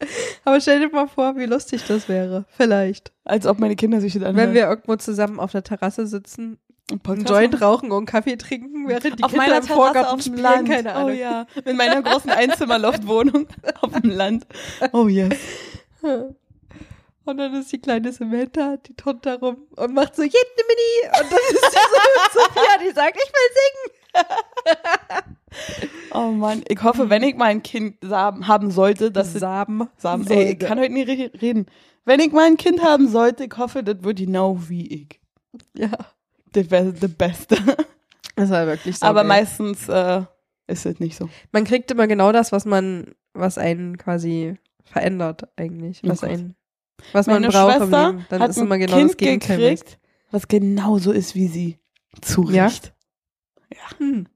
Aber 0.46 0.60
stell 0.62 0.80
dir 0.80 0.90
mal 0.90 1.08
vor, 1.08 1.36
wie 1.36 1.46
lustig 1.46 1.84
das 1.88 2.10
wäre. 2.10 2.46
Vielleicht. 2.56 3.12
Als 3.24 3.46
ob 3.46 3.60
meine 3.60 3.76
Kinder 3.76 4.02
sich 4.02 4.14
das 4.14 4.24
anhören. 4.24 4.48
Wenn 4.50 4.54
wir 4.54 4.68
irgendwo 4.68 4.96
zusammen 4.96 5.40
auf 5.40 5.52
der 5.52 5.64
Terrasse 5.64 6.08
sitzen, 6.08 6.60
einen 6.92 7.02
einen 7.06 7.26
Joint 7.26 7.62
rauchen 7.62 7.92
und 7.92 8.06
Kaffee 8.06 8.36
trinken, 8.36 8.88
während 8.88 9.20
die 9.20 9.24
auf 9.24 9.32
Kinder 9.32 9.48
meiner 9.48 9.58
im 9.58 9.64
Vorgarten 9.64 10.14
auf 10.14 10.22
dem 10.22 10.34
spielen, 10.34 10.42
Land. 10.42 10.70
keine 10.70 10.94
Ahnung. 10.94 11.12
Oh 11.12 11.14
ja, 11.14 11.46
in 11.66 11.78
meiner 11.78 12.02
großen 12.02 12.30
Einzimmerloftwohnung 12.30 13.48
auf 13.82 13.92
dem 14.02 14.10
Land. 14.10 14.46
Oh 14.92 15.08
yes. 15.08 15.34
Und 17.26 17.38
dann 17.38 17.54
ist 17.54 17.72
die 17.72 17.80
kleine 17.80 18.12
Samantha, 18.12 18.78
die 18.78 18.96
turnt 18.96 19.26
da 19.26 19.36
rum 19.36 19.66
und 19.78 19.94
macht 19.94 20.16
so 20.16 20.24
Mini 20.24 20.32
Und 21.22 21.32
dann 21.32 21.40
ist 21.52 21.72
sie 21.72 21.80
so 22.34 22.40
Sophia, 22.42 22.78
die 22.86 22.94
sagt, 22.94 23.16
ich 23.16 23.32
will 23.32 23.50
singen. 23.54 24.03
Oh 26.16 26.30
Mann, 26.32 26.64
ich 26.68 26.82
hoffe, 26.84 27.10
wenn 27.10 27.24
ich 27.24 27.36
mal 27.36 27.46
ein 27.46 27.64
Kind 27.64 27.98
haben 28.04 28.70
sollte, 28.72 29.12
dass 29.12 29.34
es 29.34 29.40
Samen. 29.40 29.90
Samen, 29.98 30.28
ey, 30.28 30.52
ich 30.54 30.60
kann 30.60 30.80
heute 30.80 30.94
nie 30.94 31.02
richtig 31.02 31.42
reden. 31.42 31.66
Wenn 32.06 32.20
ich 32.20 32.32
mal 32.32 32.46
ein 32.46 32.58
Kind 32.58 32.84
haben 32.84 33.08
sollte, 33.08 33.46
ich 33.46 33.58
hoffe, 33.58 33.84
das 33.84 34.04
wird 34.04 34.20
genau 34.20 34.58
wie 34.68 34.86
ich. 34.88 35.20
Ja. 35.76 35.90
Das 36.52 36.70
wäre 36.70 36.94
das 36.94 37.12
Beste. 37.14 37.58
Das 38.36 38.50
war 38.50 38.66
wirklich 38.66 38.98
so. 38.98 39.06
Aber 39.06 39.20
geil. 39.20 39.28
meistens 39.28 39.88
äh, 39.88 40.24
ist 40.66 40.88
es 40.88 41.00
nicht 41.00 41.16
so. 41.16 41.30
man 41.52 41.66
kriegt 41.66 41.92
immer 41.92 42.08
genau 42.08 42.32
das, 42.32 42.52
was 42.52 42.66
man, 42.66 43.14
was 43.36 43.60
einen 43.60 43.96
quasi 44.00 44.56
verändert 44.86 45.44
eigentlich. 45.56 46.02
Oh 46.04 46.10
Was 46.10 46.22
Gott. 46.22 46.30
einen, 46.32 46.56
was 47.12 47.28
Meine 47.28 47.42
man 47.42 47.52
braucht 47.52 47.76
im 47.76 47.80
Schwester 47.82 48.08
Leben. 48.08 48.26
Dann 48.30 48.42
hat 48.42 48.50
ist 48.50 48.58
immer 48.58 48.80
genau 48.80 48.98
kind 48.98 49.10
das 49.12 49.18
Gegenteil. 49.18 49.58
gekriegt, 49.58 50.00
was 50.32 50.48
genauso 50.48 51.12
ist 51.12 51.36
wie 51.36 51.48
sie. 51.48 51.78
Zu 52.22 52.50
Ja? 52.50 52.72
Recht. 53.74 54.00
Hm. 54.00 54.28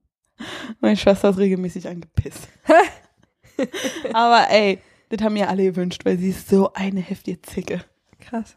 Meine 0.80 0.96
Schwester 0.96 1.30
ist 1.30 1.38
regelmäßig 1.38 1.88
angepisst. 1.88 2.48
Aber 4.12 4.46
ey, 4.50 4.78
das 5.08 5.20
haben 5.22 5.32
mir 5.32 5.48
alle 5.48 5.64
gewünscht, 5.64 6.04
weil 6.04 6.16
sie 6.18 6.30
ist 6.30 6.48
so 6.48 6.72
eine 6.74 7.00
heftige 7.00 7.40
Zicke. 7.42 7.84
Krass. 8.20 8.56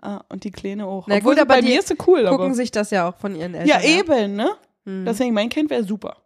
Ah, 0.00 0.22
und 0.28 0.44
die 0.44 0.50
Kleine 0.50 0.86
auch. 0.86 1.06
Na 1.06 1.16
Obwohl 1.16 1.34
gut, 1.34 1.42
aber 1.42 1.54
bei 1.54 1.62
mir 1.62 1.78
ist 1.78 1.88
sie 1.88 1.96
cool. 2.06 2.24
Gucken 2.26 2.46
Aber 2.46 2.54
sich 2.54 2.70
das 2.72 2.90
ja 2.90 3.08
auch 3.08 3.16
von 3.16 3.36
ihren 3.36 3.54
Eltern. 3.54 3.68
ja, 3.68 3.82
eben, 3.88 4.34
ne? 4.34 4.50
Hm. 4.84 5.04
Deswegen, 5.06 5.32
mein 5.32 5.48
Kind 5.48 5.70
wäre 5.70 5.84
super. 5.84 6.16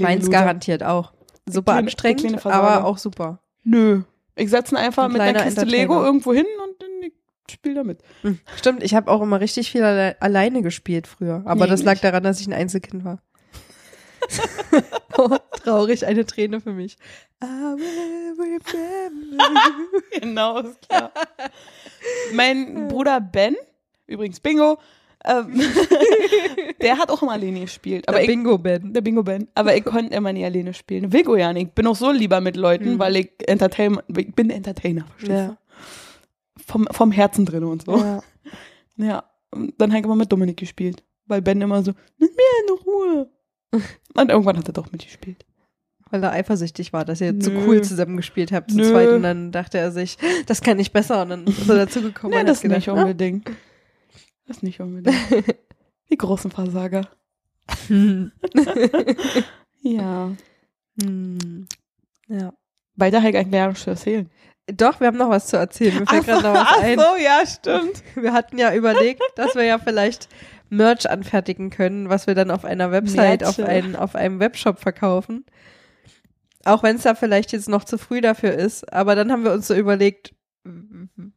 Meins 0.00 0.24
Loser. 0.26 0.32
garantiert 0.38 0.82
auch. 0.82 1.12
Super 1.46 1.72
kleine- 1.74 1.86
anstrengend, 1.86 2.46
aber 2.46 2.84
auch 2.86 2.98
super. 2.98 3.40
Nö. 3.62 4.02
Ich 4.36 4.50
setze 4.50 4.74
ihn 4.74 4.78
einfach 4.78 5.04
Ein 5.04 5.12
mit 5.12 5.20
einer 5.20 5.42
Kiste. 5.44 5.64
Lego 5.64 6.02
irgendwo 6.02 6.32
hin 6.32 6.46
spiel 7.50 7.74
damit. 7.74 8.00
Hm. 8.22 8.38
Stimmt, 8.56 8.82
ich 8.82 8.94
habe 8.94 9.10
auch 9.10 9.20
immer 9.22 9.40
richtig 9.40 9.70
viel 9.70 9.82
alle 9.82 10.20
alleine 10.20 10.62
gespielt 10.62 11.06
früher. 11.06 11.42
Aber 11.44 11.64
Nee, 11.64 11.70
das 11.70 11.82
lag 11.82 11.94
nicht. 11.94 12.04
daran, 12.04 12.22
dass 12.22 12.40
ich 12.40 12.46
ein 12.46 12.52
Einzelkind 12.52 13.04
war. 13.04 13.20
oh, 15.18 15.36
traurig, 15.62 16.06
eine 16.06 16.26
Träne 16.26 16.60
für 16.60 16.72
mich. 16.72 16.96
I 17.42 17.46
will 17.46 18.34
remember 18.38 19.44
you. 19.44 20.20
Genau, 20.20 20.58
ist 20.58 20.88
klar. 20.88 21.12
mein 22.32 22.88
Bruder 22.88 23.20
Ben, 23.20 23.54
übrigens 24.06 24.40
Bingo, 24.40 24.78
ähm, 25.24 25.60
der 26.82 26.98
hat 26.98 27.10
auch 27.10 27.22
immer 27.22 27.32
alleine 27.32 27.60
gespielt. 27.60 28.08
Aber 28.08 28.16
Der 28.18 28.24
ich, 28.24 28.28
Bingo 28.28 28.58
Ben. 28.58 28.92
der 28.92 29.00
Bingo 29.00 29.22
Ben. 29.22 29.48
Aber 29.54 29.76
ich 29.76 29.84
konnte 29.84 30.14
immer 30.14 30.32
nie 30.32 30.44
alleine 30.44 30.74
spielen. 30.74 31.12
Will 31.12 31.24
ja 31.38 31.52
nicht. 31.52 31.68
Ich 31.68 31.72
bin 31.74 31.86
auch 31.86 31.96
so 31.96 32.10
lieber 32.10 32.40
mit 32.40 32.56
Leuten, 32.56 32.92
Hm. 32.92 32.98
weil 32.98 33.16
ich 33.16 33.30
Entertainment, 33.46 34.04
ich 34.16 34.34
bin 34.34 34.50
Entertainer, 34.50 35.04
verstehst 35.16 35.30
Ja. 35.32 35.56
Vom, 36.66 36.86
vom 36.90 37.12
Herzen 37.12 37.46
drin 37.46 37.64
und 37.64 37.84
so. 37.84 37.96
ja. 37.98 38.22
Ja. 39.00 39.24
Und 39.52 39.74
dann 39.80 39.90
habe 39.90 40.00
ich 40.00 40.04
immer 40.04 40.16
mit 40.16 40.32
Dominik 40.32 40.56
gespielt. 40.56 41.04
Weil 41.26 41.40
Ben 41.40 41.60
immer 41.60 41.82
so, 41.84 41.92
lass 42.18 42.30
mir 42.30 42.36
in 42.66 42.84
Ruhe. 42.84 43.30
Und 44.16 44.30
irgendwann 44.30 44.58
hat 44.58 44.66
er 44.66 44.72
doch 44.72 44.90
mitgespielt. 44.90 45.44
Weil 46.10 46.24
er 46.24 46.32
eifersüchtig 46.32 46.92
war, 46.92 47.04
dass 47.04 47.20
ihr 47.20 47.32
Nö. 47.32 47.64
cool 47.66 47.82
zusammen 47.82 48.16
gespielt 48.16 48.50
habt 48.50 48.70
zu 48.72 48.78
Nö. 48.78 48.90
zweit. 48.90 49.10
Und 49.10 49.22
dann 49.22 49.52
dachte 49.52 49.78
er 49.78 49.92
sich, 49.92 50.18
das 50.46 50.62
kann 50.62 50.78
ich 50.80 50.92
besser. 50.92 51.22
Und 51.22 51.28
dann 51.30 51.46
ist 51.46 51.68
er 51.68 51.76
dazugekommen. 51.86 52.34
Nee, 52.34 52.40
und 52.40 52.48
das 52.48 52.60
gedacht, 52.60 52.78
nicht 52.78 52.88
unbedingt. 52.88 53.50
Das 54.46 54.62
nicht 54.62 54.80
unbedingt. 54.80 55.16
Die 56.10 56.16
großen 56.16 56.50
Versager. 56.50 57.08
ah. 57.90 58.30
Ja. 59.80 60.32
Hm. 61.00 61.68
Ja. 62.28 62.52
Weiter 62.96 63.18
ich 63.18 63.36
eigentlich 63.36 63.46
nicht 63.46 63.76
zu 63.84 63.90
erzählen. 63.90 64.28
Doch, 64.72 65.00
wir 65.00 65.06
haben 65.06 65.16
noch 65.16 65.30
was 65.30 65.46
zu 65.46 65.56
erzählen. 65.56 65.98
Mir 65.98 66.06
fällt 66.06 66.26
gerade 66.26 66.42
noch 66.42 66.54
was 66.54 66.68
ach 66.68 66.82
ein. 66.82 66.98
so, 66.98 67.04
ja, 67.22 67.46
stimmt. 67.46 68.02
Wir 68.14 68.32
hatten 68.32 68.58
ja 68.58 68.74
überlegt, 68.74 69.22
dass 69.36 69.54
wir 69.54 69.64
ja 69.64 69.78
vielleicht 69.78 70.28
Merch 70.68 71.08
anfertigen 71.08 71.70
können, 71.70 72.08
was 72.08 72.26
wir 72.26 72.34
dann 72.34 72.50
auf 72.50 72.64
einer 72.64 72.90
Website, 72.90 73.44
auf, 73.44 73.58
Merche. 73.58 73.72
ein, 73.72 73.96
auf 73.96 74.14
einem 74.14 74.40
Webshop 74.40 74.78
verkaufen. 74.78 75.46
Auch 76.64 76.82
wenn 76.82 76.96
es 76.96 77.02
da 77.02 77.14
vielleicht 77.14 77.52
jetzt 77.52 77.68
noch 77.68 77.84
zu 77.84 77.96
früh 77.96 78.20
dafür 78.20 78.52
ist. 78.52 78.92
Aber 78.92 79.14
dann 79.14 79.32
haben 79.32 79.44
wir 79.44 79.52
uns 79.52 79.66
so 79.68 79.74
überlegt, 79.74 80.34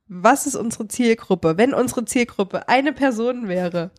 was 0.08 0.46
ist 0.46 0.56
unsere 0.56 0.90
Zielgruppe? 0.90 1.58
Wenn 1.58 1.74
unsere 1.74 2.04
Zielgruppe 2.04 2.68
eine 2.68 2.92
Person 2.92 3.48
wäre, 3.48 3.92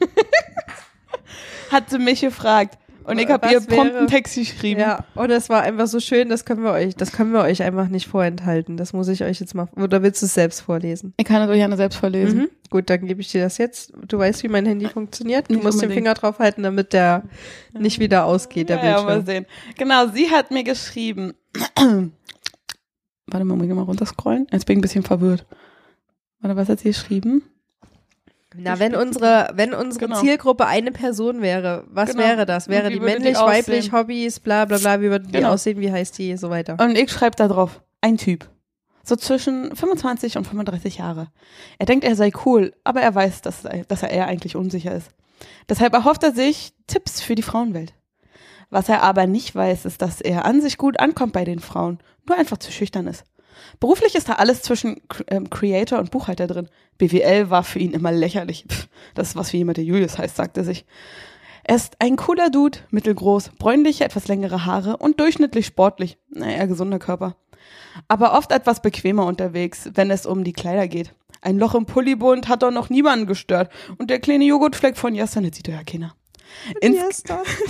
Hat 1.70 1.90
sie 1.90 1.98
mich 1.98 2.20
gefragt. 2.20 2.78
Und 3.04 3.18
ich 3.18 3.28
habe 3.28 3.50
ihr 3.50 3.60
prompt 3.60 3.94
einen 3.94 4.06
Text 4.06 4.34
geschrieben. 4.36 4.80
ja, 4.80 5.04
und 5.14 5.30
es 5.30 5.48
war 5.48 5.62
einfach 5.62 5.86
so 5.86 6.00
schön, 6.00 6.28
das 6.28 6.44
können 6.44 6.62
wir 6.62 6.70
euch, 6.72 6.94
das 6.96 7.12
können 7.12 7.32
wir 7.32 7.40
euch 7.40 7.62
einfach 7.62 7.88
nicht 7.88 8.06
vorenthalten. 8.06 8.76
Das 8.76 8.92
muss 8.92 9.08
ich 9.08 9.22
euch 9.24 9.40
jetzt 9.40 9.54
mal, 9.54 9.68
oder 9.76 10.02
willst 10.02 10.22
du 10.22 10.26
es 10.26 10.34
selbst 10.34 10.60
vorlesen? 10.60 11.14
Ich 11.16 11.24
kann 11.24 11.42
es 11.42 11.48
euch 11.48 11.56
gerne 11.56 11.76
selbst 11.76 11.96
vorlesen. 11.98 12.38
Mhm. 12.38 12.48
Gut, 12.70 12.88
dann 12.90 13.06
gebe 13.06 13.20
ich 13.20 13.28
dir 13.30 13.42
das 13.42 13.58
jetzt. 13.58 13.92
Du 14.08 14.18
weißt, 14.18 14.42
wie 14.42 14.48
mein 14.48 14.64
Handy 14.66 14.88
funktioniert. 14.88 15.48
Du 15.50 15.54
Nicht 15.54 15.62
musst 15.64 15.80
den 15.80 15.88
unbedingt. 15.88 16.06
Finger 16.06 16.14
drauf 16.14 16.38
halten, 16.38 16.62
damit 16.62 16.92
der 16.92 17.24
nicht 17.78 17.98
wieder 17.98 18.24
ausgeht, 18.24 18.68
der 18.68 18.78
Ja, 18.78 18.84
ja, 18.84 19.02
mal 19.02 19.20
Bildschirm. 19.22 19.26
sehen. 19.26 19.46
Genau, 19.78 20.06
sie 20.08 20.30
hat 20.30 20.50
mir 20.50 20.64
geschrieben. 20.64 21.34
Warte 23.26 23.44
mal, 23.44 23.56
muss 23.56 23.66
ich 23.66 23.72
mal 23.74 23.82
runterscrollen? 23.82 24.46
Jetzt 24.50 24.66
bin 24.66 24.74
ich 24.74 24.78
ein 24.78 24.82
bisschen 24.82 25.02
verwirrt. 25.04 25.46
Warte, 26.40 26.56
was 26.56 26.68
hat 26.68 26.80
sie 26.80 26.88
geschrieben? 26.88 27.42
Na, 28.56 28.78
wenn 28.78 28.94
unsere, 28.94 29.50
wenn 29.54 29.72
unsere 29.74 30.06
Genau. 30.06 30.20
Zielgruppe 30.20 30.66
eine 30.66 30.92
Person 30.92 31.40
wäre, 31.42 31.84
was 31.88 32.10
Genau. 32.10 32.22
wäre 32.22 32.46
das? 32.46 32.68
Wäre 32.68 32.88
die 32.90 33.00
würde 33.00 33.06
die 33.18 33.22
männlich, 33.24 33.38
weiblich? 33.38 33.92
Hobbys, 33.92 34.40
bla 34.40 34.64
bla 34.64 34.78
bla, 34.78 35.00
wie 35.00 35.10
würde 35.10 35.26
die 35.26 35.32
Genau. 35.32 35.50
aussehen, 35.52 35.80
wie 35.80 35.90
heißt 35.92 36.16
die, 36.18 36.36
so 36.36 36.50
weiter. 36.50 36.76
Und 36.80 36.96
ich 36.96 37.10
schreibe 37.10 37.36
da 37.36 37.48
drauf, 37.48 37.82
ein 38.00 38.16
Typ. 38.18 38.48
So 39.04 39.16
zwischen 39.16 39.74
25 39.74 40.36
und 40.36 40.46
35 40.46 40.98
Jahre. 40.98 41.28
Er 41.78 41.86
denkt, 41.86 42.04
er 42.04 42.14
sei 42.14 42.30
cool, 42.46 42.72
aber 42.84 43.00
er 43.00 43.14
weiß, 43.14 43.42
dass, 43.42 43.62
dass 43.88 44.02
er 44.02 44.10
eher 44.10 44.26
eigentlich 44.28 44.54
unsicher 44.54 44.94
ist. 44.94 45.08
Deshalb 45.68 45.92
erhofft 45.92 46.22
er 46.22 46.32
sich 46.32 46.72
Tipps 46.86 47.20
für 47.20 47.34
die 47.34 47.42
Frauenwelt. 47.42 47.94
Was 48.70 48.88
er 48.88 49.02
aber 49.02 49.26
nicht 49.26 49.54
weiß, 49.54 49.84
ist, 49.86 50.00
dass 50.02 50.20
er 50.20 50.44
an 50.44 50.60
sich 50.62 50.78
gut 50.78 51.00
ankommt 51.00 51.32
bei 51.32 51.44
den 51.44 51.58
Frauen, 51.58 51.98
nur 52.28 52.38
einfach 52.38 52.58
zu 52.58 52.70
schüchtern 52.70 53.06
ist. 53.06 53.24
Beruflich 53.80 54.14
ist 54.14 54.28
da 54.28 54.34
alles 54.34 54.62
zwischen 54.62 55.00
ähm, 55.28 55.50
Creator 55.50 55.98
und 55.98 56.10
Buchhalter 56.10 56.46
drin. 56.46 56.68
BWL 56.98 57.50
war 57.50 57.64
für 57.64 57.78
ihn 57.78 57.92
immer 57.92 58.12
lächerlich. 58.12 58.64
Pff, 58.68 58.88
das 59.14 59.30
ist 59.30 59.36
was 59.36 59.52
wie 59.52 59.58
jemand, 59.58 59.76
der 59.76 59.84
Julius 59.84 60.18
heißt, 60.18 60.36
sagt 60.36 60.56
er 60.56 60.64
sich. 60.64 60.84
Er 61.64 61.76
ist 61.76 61.96
ein 62.00 62.16
cooler 62.16 62.50
Dude, 62.50 62.78
mittelgroß, 62.90 63.50
bräunliche, 63.58 64.04
etwas 64.04 64.26
längere 64.26 64.66
Haare 64.66 64.96
und 64.96 65.20
durchschnittlich 65.20 65.66
sportlich. 65.66 66.18
Naja, 66.28 66.66
gesunder 66.66 66.98
Körper. 66.98 67.36
Aber 68.08 68.36
oft 68.36 68.50
etwas 68.50 68.82
bequemer 68.82 69.26
unterwegs, 69.26 69.90
wenn 69.94 70.10
es 70.10 70.26
um 70.26 70.44
die 70.44 70.52
Kleider 70.52 70.88
geht. 70.88 71.14
Ein 71.40 71.58
Loch 71.58 71.74
im 71.74 71.86
Pullibund 71.86 72.48
hat 72.48 72.62
doch 72.62 72.70
noch 72.70 72.90
niemanden 72.90 73.26
gestört. 73.26 73.70
Und 73.98 74.10
der 74.10 74.20
kleine 74.20 74.44
Joghurtfleck 74.44 74.96
von 74.96 75.14
das 75.14 75.32
sieht 75.32 75.68
doch 75.68 75.72
ja 75.72 75.84
keiner. 75.84 76.14
Ins 76.80 77.22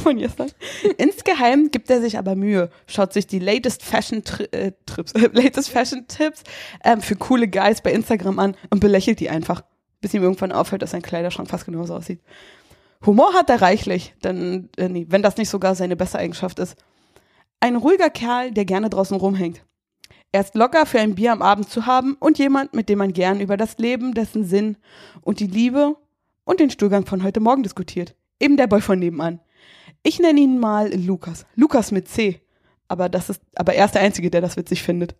von 0.02 0.18
gestern. 0.18 0.50
Insgeheim 0.98 1.70
gibt 1.70 1.90
er 1.90 2.00
sich 2.00 2.18
aber 2.18 2.34
Mühe, 2.34 2.70
schaut 2.86 3.12
sich 3.12 3.26
die 3.26 3.38
latest 3.38 3.82
Fashion 3.82 4.22
äh, 4.52 4.72
Trips, 4.86 5.12
äh, 5.12 5.30
latest 5.32 5.70
Fashion 5.70 6.06
Tipps 6.08 6.42
ähm, 6.84 7.00
für 7.00 7.16
coole 7.16 7.48
Guys 7.48 7.80
bei 7.80 7.92
Instagram 7.92 8.38
an 8.38 8.56
und 8.70 8.80
belächelt 8.80 9.20
die 9.20 9.30
einfach, 9.30 9.62
bis 10.00 10.14
ihm 10.14 10.22
irgendwann 10.22 10.52
auffällt, 10.52 10.82
dass 10.82 10.90
sein 10.92 11.02
Kleiderschrank 11.02 11.48
fast 11.48 11.66
genauso 11.66 11.94
aussieht. 11.94 12.20
Humor 13.04 13.34
hat 13.34 13.50
er 13.50 13.62
reichlich, 13.62 14.14
denn 14.22 14.68
äh, 14.76 14.88
nee, 14.88 15.06
wenn 15.08 15.22
das 15.22 15.36
nicht 15.36 15.48
sogar 15.48 15.74
seine 15.74 15.96
beste 15.96 16.18
Eigenschaft 16.18 16.58
ist. 16.58 16.76
Ein 17.60 17.76
ruhiger 17.76 18.10
Kerl, 18.10 18.50
der 18.52 18.64
gerne 18.64 18.90
draußen 18.90 19.16
rumhängt. 19.16 19.64
Er 20.32 20.40
ist 20.40 20.54
locker 20.54 20.86
für 20.86 20.98
ein 20.98 21.14
Bier 21.14 21.32
am 21.32 21.42
Abend 21.42 21.68
zu 21.68 21.86
haben 21.86 22.16
und 22.18 22.38
jemand, 22.38 22.74
mit 22.74 22.88
dem 22.88 22.98
man 22.98 23.12
gern 23.12 23.40
über 23.40 23.56
das 23.56 23.78
Leben, 23.78 24.14
dessen 24.14 24.44
Sinn 24.44 24.78
und 25.20 25.40
die 25.40 25.46
Liebe 25.46 25.96
und 26.44 26.58
den 26.58 26.70
Stuhlgang 26.70 27.04
von 27.04 27.22
heute 27.22 27.40
Morgen 27.40 27.62
diskutiert. 27.62 28.14
Eben 28.42 28.56
der 28.56 28.66
Boy 28.66 28.80
von 28.80 28.98
nebenan. 28.98 29.40
Ich 30.02 30.18
nenne 30.18 30.40
ihn 30.40 30.58
mal 30.58 30.92
Lukas. 30.94 31.46
Lukas 31.54 31.92
mit 31.92 32.08
C. 32.08 32.40
Aber 32.88 33.08
das 33.08 33.30
ist, 33.30 33.40
aber 33.54 33.74
er 33.74 33.84
ist 33.84 33.94
der 33.94 34.02
Einzige, 34.02 34.30
der 34.30 34.40
das 34.40 34.56
witzig 34.56 34.82
findet. 34.82 35.14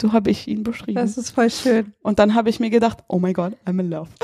So 0.00 0.12
habe 0.12 0.30
ich 0.30 0.46
ihn 0.46 0.62
beschrieben. 0.62 0.94
Das 0.94 1.16
ist 1.16 1.30
voll 1.30 1.50
schön. 1.50 1.94
und 2.02 2.18
dann 2.18 2.34
habe 2.34 2.50
ich 2.50 2.60
mir 2.60 2.70
gedacht, 2.70 2.98
oh 3.08 3.18
my 3.18 3.32
God, 3.32 3.54
I'm 3.66 3.80
in 3.80 3.90
love. 3.90 4.10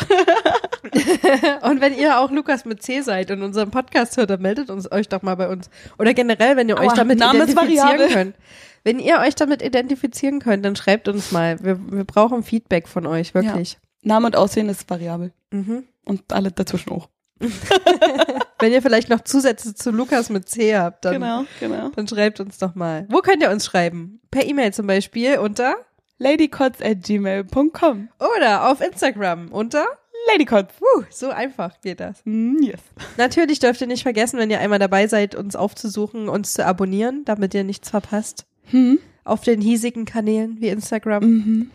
Und 1.62 1.80
wenn 1.80 1.96
ihr 1.98 2.20
auch 2.20 2.30
Lukas 2.30 2.64
mit 2.64 2.82
C 2.82 3.00
seid 3.00 3.30
und 3.30 3.42
unseren 3.42 3.70
Podcast 3.70 4.16
hört, 4.16 4.30
dann 4.30 4.42
meldet 4.42 4.70
uns 4.70 4.90
euch 4.92 5.08
doch 5.08 5.22
mal 5.22 5.34
bei 5.34 5.48
uns. 5.48 5.68
Oder 5.98 6.14
generell, 6.14 6.56
wenn 6.56 6.68
ihr 6.68 6.76
euch 6.76 6.90
Aua, 6.90 6.94
damit 6.94 7.18
Name 7.18 7.44
ist 7.44 7.50
identifizieren 7.50 8.10
könnt. 8.10 8.36
Wenn 8.84 9.00
ihr 9.00 9.18
euch 9.18 9.34
damit 9.34 9.62
identifizieren 9.62 10.38
könnt, 10.40 10.64
dann 10.64 10.76
schreibt 10.76 11.08
uns 11.08 11.32
mal. 11.32 11.58
Wir, 11.64 11.80
wir 11.90 12.04
brauchen 12.04 12.42
Feedback 12.42 12.86
von 12.86 13.06
euch, 13.06 13.34
wirklich. 13.34 13.78
Name 14.02 14.26
und 14.26 14.36
Aussehen 14.36 14.68
ist 14.68 14.88
variabel. 14.88 15.32
Mhm. 15.50 15.84
Und 16.04 16.32
alle 16.32 16.52
dazwischen 16.52 16.92
auch. 16.92 17.08
Wenn 18.58 18.72
ihr 18.72 18.82
vielleicht 18.82 19.08
noch 19.08 19.20
Zusätze 19.22 19.74
zu 19.74 19.90
Lukas 19.90 20.30
mit 20.30 20.48
C 20.48 20.76
habt, 20.76 21.04
dann, 21.04 21.14
genau, 21.14 21.44
genau. 21.60 21.90
dann 21.94 22.08
schreibt 22.08 22.40
uns 22.40 22.58
doch 22.58 22.74
mal. 22.74 23.06
Wo 23.08 23.18
könnt 23.18 23.42
ihr 23.42 23.50
uns 23.50 23.66
schreiben? 23.66 24.20
Per 24.30 24.46
E-Mail 24.46 24.72
zum 24.72 24.86
Beispiel 24.86 25.38
unter 25.38 25.76
ladycots 26.18 26.80
at 26.80 27.02
gmail.com. 27.02 28.08
oder 28.36 28.70
auf 28.70 28.80
Instagram 28.80 29.48
unter. 29.52 29.84
Ladycots. 30.32 30.74
Uh, 30.80 31.02
so 31.10 31.28
einfach 31.30 31.80
geht 31.82 32.00
das. 32.00 32.22
Mm, 32.24 32.56
yes. 32.62 32.80
Natürlich 33.18 33.58
dürft 33.58 33.80
ihr 33.82 33.86
nicht 33.86 34.04
vergessen, 34.04 34.38
wenn 34.38 34.50
ihr 34.50 34.60
einmal 34.60 34.78
dabei 34.78 35.06
seid, 35.06 35.34
uns 35.34 35.54
aufzusuchen, 35.54 36.30
uns 36.30 36.54
zu 36.54 36.64
abonnieren, 36.64 37.24
damit 37.26 37.52
ihr 37.52 37.64
nichts 37.64 37.90
verpasst. 37.90 38.46
Hm? 38.70 38.98
Auf 39.24 39.42
den 39.42 39.60
hiesigen 39.60 40.06
Kanälen 40.06 40.60
wie 40.60 40.68
Instagram. 40.68 41.24
Mhm. 41.24 41.70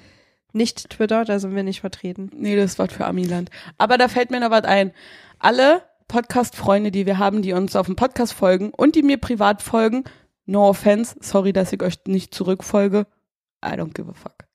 Nicht 0.52 0.90
Twitter, 0.90 1.26
da 1.26 1.38
sind 1.38 1.56
wir 1.56 1.62
nicht 1.62 1.82
vertreten. 1.82 2.32
Nee, 2.34 2.56
das 2.56 2.72
ist 2.72 2.80
was 2.80 2.92
für 2.92 3.06
Amiland. 3.06 3.52
Aber 3.78 4.00
da 4.00 4.08
fällt 4.08 4.32
mir 4.32 4.40
noch 4.40 4.50
was 4.50 4.64
ein. 4.64 4.94
Alle 5.40 5.84
Podcast-Freunde, 6.10 6.92
die 6.92 7.06
wir 7.06 7.18
haben, 7.18 7.42
die 7.42 7.54
uns 7.54 7.76
auf 7.76 7.86
dem 7.86 7.96
Podcast 7.96 8.34
folgen 8.34 8.72
und 8.72 8.96
die 8.96 9.04
mir 9.04 9.18
privat 9.18 9.62
folgen, 9.62 10.04
no 10.46 10.68
offense, 10.68 11.16
sorry, 11.22 11.54
dass 11.54 11.72
ich 11.72 11.82
euch 11.82 11.96
nicht 12.08 12.36
zurückfolge. 12.36 13.08
I 13.64 13.70
don't 13.70 13.94
give 13.94 14.10
a 14.10 14.14
fuck. 14.14 14.46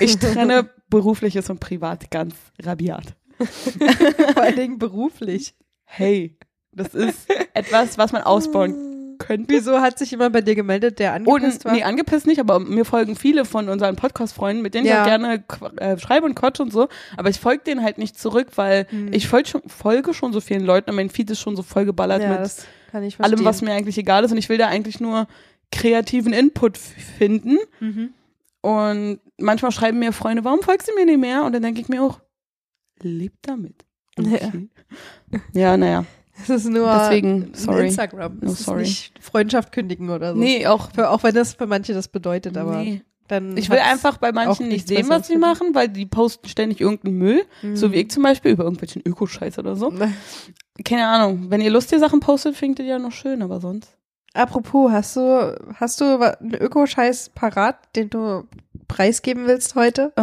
Ich 0.00 0.18
trenne 0.18 0.70
berufliches 0.88 1.50
und 1.50 1.60
privat 1.60 2.10
ganz 2.10 2.34
rabiat. 2.62 3.14
Vor 3.38 4.42
allen 4.42 4.56
Dingen 4.56 4.78
beruflich. 4.78 5.54
Hey, 5.84 6.38
das 6.72 6.94
ist 6.94 7.28
etwas, 7.54 7.98
was 7.98 8.12
man 8.12 8.22
ausbauen 8.22 8.99
könnte. 9.20 9.54
Wieso 9.54 9.80
hat 9.80 9.96
sich 10.00 10.10
jemand 10.10 10.32
bei 10.32 10.40
dir 10.40 10.56
gemeldet, 10.56 10.98
der 10.98 11.12
angepisst 11.12 11.58
Und, 11.58 11.64
war? 11.66 11.72
nee, 11.72 11.84
angepisst 11.84 12.26
nicht, 12.26 12.40
aber 12.40 12.58
mir 12.58 12.84
folgen 12.84 13.14
viele 13.14 13.44
von 13.44 13.68
unseren 13.68 13.94
Podcast-Freunden, 13.94 14.60
mit 14.62 14.74
denen 14.74 14.86
Ja. 14.86 14.94
ich 14.94 15.00
auch 15.00 15.04
gerne 15.06 15.44
äh, 15.76 15.96
schreibe 15.98 16.26
und 16.26 16.34
quatsche 16.34 16.62
und 16.64 16.72
so. 16.72 16.88
Aber 17.16 17.28
ich 17.30 17.38
folge 17.38 17.62
denen 17.64 17.84
halt 17.84 17.98
nicht 17.98 18.18
zurück, 18.18 18.48
weil 18.56 18.88
Hm. 18.90 19.12
ich 19.12 19.28
folge 19.28 19.48
schon, 19.48 19.62
folge 19.68 20.12
schon 20.14 20.32
so 20.32 20.40
vielen 20.40 20.64
Leuten 20.64 20.90
und 20.90 20.96
mein 20.96 21.10
Feed 21.10 21.30
ist 21.30 21.38
schon 21.40 21.54
so 21.54 21.62
vollgeballert 21.62 22.22
ja, 22.22 22.40
mit 22.40 23.20
allem, 23.20 23.44
was 23.44 23.62
mir 23.62 23.72
eigentlich 23.72 23.98
egal 23.98 24.24
ist. 24.24 24.32
Und 24.32 24.38
ich 24.38 24.48
will 24.48 24.58
da 24.58 24.66
eigentlich 24.66 24.98
nur 24.98 25.28
kreativen 25.70 26.32
Input 26.32 26.76
finden. 26.76 27.58
mhm. 27.78 28.10
Und 28.62 29.20
manchmal 29.38 29.72
schreiben 29.72 29.98
mir 30.00 30.12
Freunde, 30.12 30.44
warum 30.44 30.60
folgst 30.60 30.88
du 30.88 30.92
mir 30.94 31.06
nicht 31.06 31.20
mehr? 31.20 31.44
Und 31.44 31.52
dann 31.54 31.62
denke 31.62 31.80
ich 31.80 31.88
mir 31.88 32.02
auch, 32.02 32.20
leb 33.00 33.32
damit. 33.42 33.86
Okay. 34.18 34.68
Ja, 35.54 35.76
naja. 35.78 36.04
Das 36.48 36.64
ist 36.64 36.70
nur 36.70 36.90
Deswegen, 37.00 37.50
sorry. 37.54 37.86
Instagram. 37.86 38.38
No, 38.40 38.50
sorry. 38.52 38.82
nicht 38.82 39.12
Freundschaft 39.20 39.72
kündigen 39.72 40.10
oder 40.10 40.32
so. 40.34 40.38
Nee, 40.38 40.66
auch. 40.66 40.90
Für, 40.92 41.10
auch 41.10 41.22
wenn 41.22 41.34
das 41.34 41.54
für 41.54 41.66
manche 41.66 41.92
das 41.94 42.08
bedeutet, 42.08 42.56
aber 42.56 42.78
nee. 42.78 43.02
dann. 43.28 43.56
Ich 43.56 43.70
will 43.70 43.78
einfach 43.78 44.18
bei 44.18 44.32
manchen 44.32 44.68
nicht 44.68 44.88
sehen, 44.88 45.08
was 45.08 45.26
sie 45.28 45.36
machen, 45.38 45.74
weil 45.74 45.88
die 45.88 46.06
posten 46.06 46.48
ständig 46.48 46.80
irgendeinen 46.80 47.18
Müll. 47.18 47.42
So 47.74 47.88
Mhm. 47.88 47.92
wie 47.92 47.96
ich 47.96 48.10
zum 48.10 48.22
Beispiel 48.22 48.52
über 48.52 48.64
irgendwelchen 48.64 49.02
Ökoscheiß 49.04 49.58
oder 49.58 49.76
so. 49.76 49.92
Keine 50.84 51.06
Ahnung. 51.06 51.46
Wenn 51.50 51.60
ihr 51.60 51.70
lustige 51.70 52.00
Sachen 52.00 52.20
postet, 52.20 52.56
findet 52.56 52.80
ihr 52.80 52.86
ja 52.92 52.98
noch 52.98 53.12
schön, 53.12 53.42
aber 53.42 53.60
sonst. 53.60 53.96
Apropos, 54.32 54.92
hast 54.92 55.16
du, 55.16 55.56
hast 55.74 56.00
du 56.00 56.04
einen 56.20 56.54
Ökoscheiß 56.54 57.30
parat, 57.34 57.76
den 57.96 58.10
du 58.10 58.44
preisgeben 58.86 59.46
willst 59.48 59.74
heute? 59.74 60.12
Äh, 60.16 60.22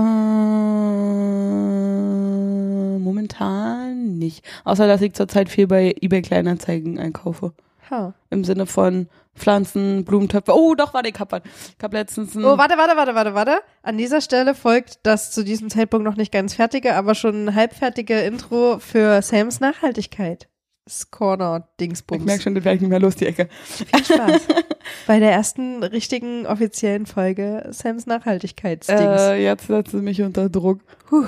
momentan 3.08 4.18
nicht. 4.18 4.46
Außer, 4.64 4.88
dass 4.88 5.02
ich 5.02 5.14
zurzeit 5.14 5.50
viel 5.50 5.68
bei 5.68 5.96
eBay 6.02 6.22
Kleinanzeigen 6.22 7.00
einkaufe. 7.00 7.54
Ha. 7.90 8.14
Im 8.30 8.44
Sinne 8.44 8.66
von 8.66 9.08
Pflanzen, 9.36 10.04
Blumentöpfe. 10.04 10.52
Oh, 10.54 10.76
doch, 10.76 10.94
warte, 10.94 11.10
ich 11.10 11.20
hab 11.20 11.32
was. 11.32 11.42
Ich 11.78 11.84
hab 11.84 11.94
letztens 11.94 12.36
ein, 12.36 12.44
Oh, 12.44 12.58
warte, 12.58 12.78
warte, 12.78 12.98
warte, 12.98 13.16
warte, 13.16 13.34
warte. 13.34 13.58
An 13.84 13.98
dieser 13.98 14.20
Stelle 14.20 14.56
folgt 14.56 15.00
das 15.04 15.32
zu 15.32 15.44
diesem 15.44 15.70
Zeitpunkt 15.70 16.04
noch 16.06 16.18
nicht 16.18 16.32
ganz 16.32 16.54
fertige, 16.56 16.96
aber 16.96 17.16
schon 17.16 17.56
halbfertige 17.56 18.20
Intro 18.22 18.80
für 18.80 19.22
Sams 19.22 19.60
Nachhaltigkeit. 19.60 20.50
Das 20.86 21.12
Corner 21.12 21.68
ich 21.72 21.78
Dingsbums. 21.82 22.24
merke 22.26 22.42
schon, 22.44 22.56
das 22.56 22.64
werde 22.64 22.76
ich 22.78 22.82
nicht 22.82 22.90
mehr 22.90 23.00
los, 23.00 23.16
die 23.16 23.26
Ecke. 23.28 23.50
Viel 23.52 24.06
Spaß. 24.06 24.42
Bei 25.08 25.20
der 25.20 25.32
ersten 25.34 25.84
richtigen 25.84 26.46
offiziellen 26.46 27.06
Folge 27.06 27.68
Sams 27.72 28.06
Nachhaltigkeitsdings. 28.06 29.22
Äh, 29.22 29.44
jetzt 29.44 29.68
setzt 29.68 29.92
sie 29.92 30.02
mich 30.02 30.22
unter 30.22 30.50
Druck. 30.50 30.80
Puh. 31.10 31.26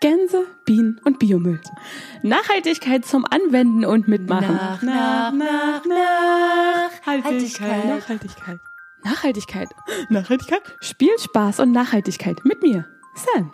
Gänse, 0.00 0.46
Bienen 0.64 0.98
und 1.04 1.18
Biomüll. 1.18 1.60
Nachhaltigkeit 2.22 3.04
zum 3.04 3.26
Anwenden 3.26 3.84
und 3.84 4.08
Mitmachen. 4.08 4.56
Nach, 4.56 4.82
nach, 4.82 5.32
nach, 5.34 5.84
Nachhaltigkeit. 5.84 7.84
Nachhaltigkeit. 7.84 7.84
Nachhaltigkeit. 7.84 8.60
Nachhaltigkeit. 9.04 9.68
Nachhaltigkeit. 10.08 10.62
Spiel, 10.80 11.12
Spaß 11.18 11.60
und 11.60 11.72
Nachhaltigkeit. 11.72 12.42
Mit 12.44 12.62
mir, 12.62 12.86
Sam. 13.14 13.52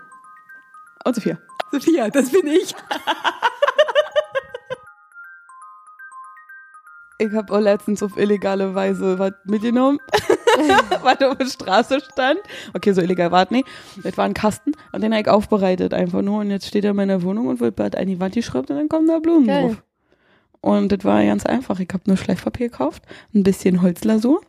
Und 1.05 1.17
Sophia. 1.17 1.39
Sophia, 1.73 2.11
das 2.11 2.31
bin 2.31 2.47
ich. 2.47 2.77
Ich 7.19 7.33
habe 7.33 7.53
auch 7.55 7.61
letztens 7.61 8.03
auf 8.03 8.17
illegale 8.19 8.75
Weise 8.75 9.19
was 9.19 9.33
mitgenommen, 9.45 9.99
was 11.03 11.21
auf 11.23 11.37
der 11.39 11.47
Straße 11.47 12.01
stand. 12.13 12.39
Okay, 12.75 12.93
so 12.93 13.01
illegal 13.01 13.31
war 13.33 13.45
es 13.45 13.51
nicht. 13.51 13.67
Das 14.03 14.17
war 14.19 14.25
ein 14.27 14.35
Kasten 14.35 14.73
und 14.93 15.03
den 15.03 15.13
habe 15.13 15.23
ich 15.23 15.29
aufbereitet 15.29 15.95
einfach 15.95 16.21
nur. 16.23 16.41
Und 16.41 16.51
jetzt 16.51 16.67
steht 16.67 16.85
er 16.85 16.91
in 16.91 16.97
meiner 16.97 17.23
Wohnung 17.23 17.47
und 17.47 17.61
wird 17.61 17.77
bald 17.77 17.97
an 17.97 18.07
die 18.07 18.21
Wand 18.21 18.35
geschraubt 18.35 18.71
und 18.71 18.77
dann 18.77 18.89
kommen 18.89 19.07
da 19.09 19.19
Blumen 19.19 19.47
Geil. 19.47 19.63
drauf. 19.69 19.83
Und 20.61 20.93
das 20.93 21.05
war 21.05 21.25
ganz 21.25 21.47
einfach. 21.47 21.81
Ich 21.81 21.89
habe 21.93 22.03
nur 22.07 22.17
Schleifpapier 22.17 22.69
gekauft, 22.71 23.03
ein 23.35 23.43
bisschen 23.45 23.81
Holzlasur. 23.83 24.41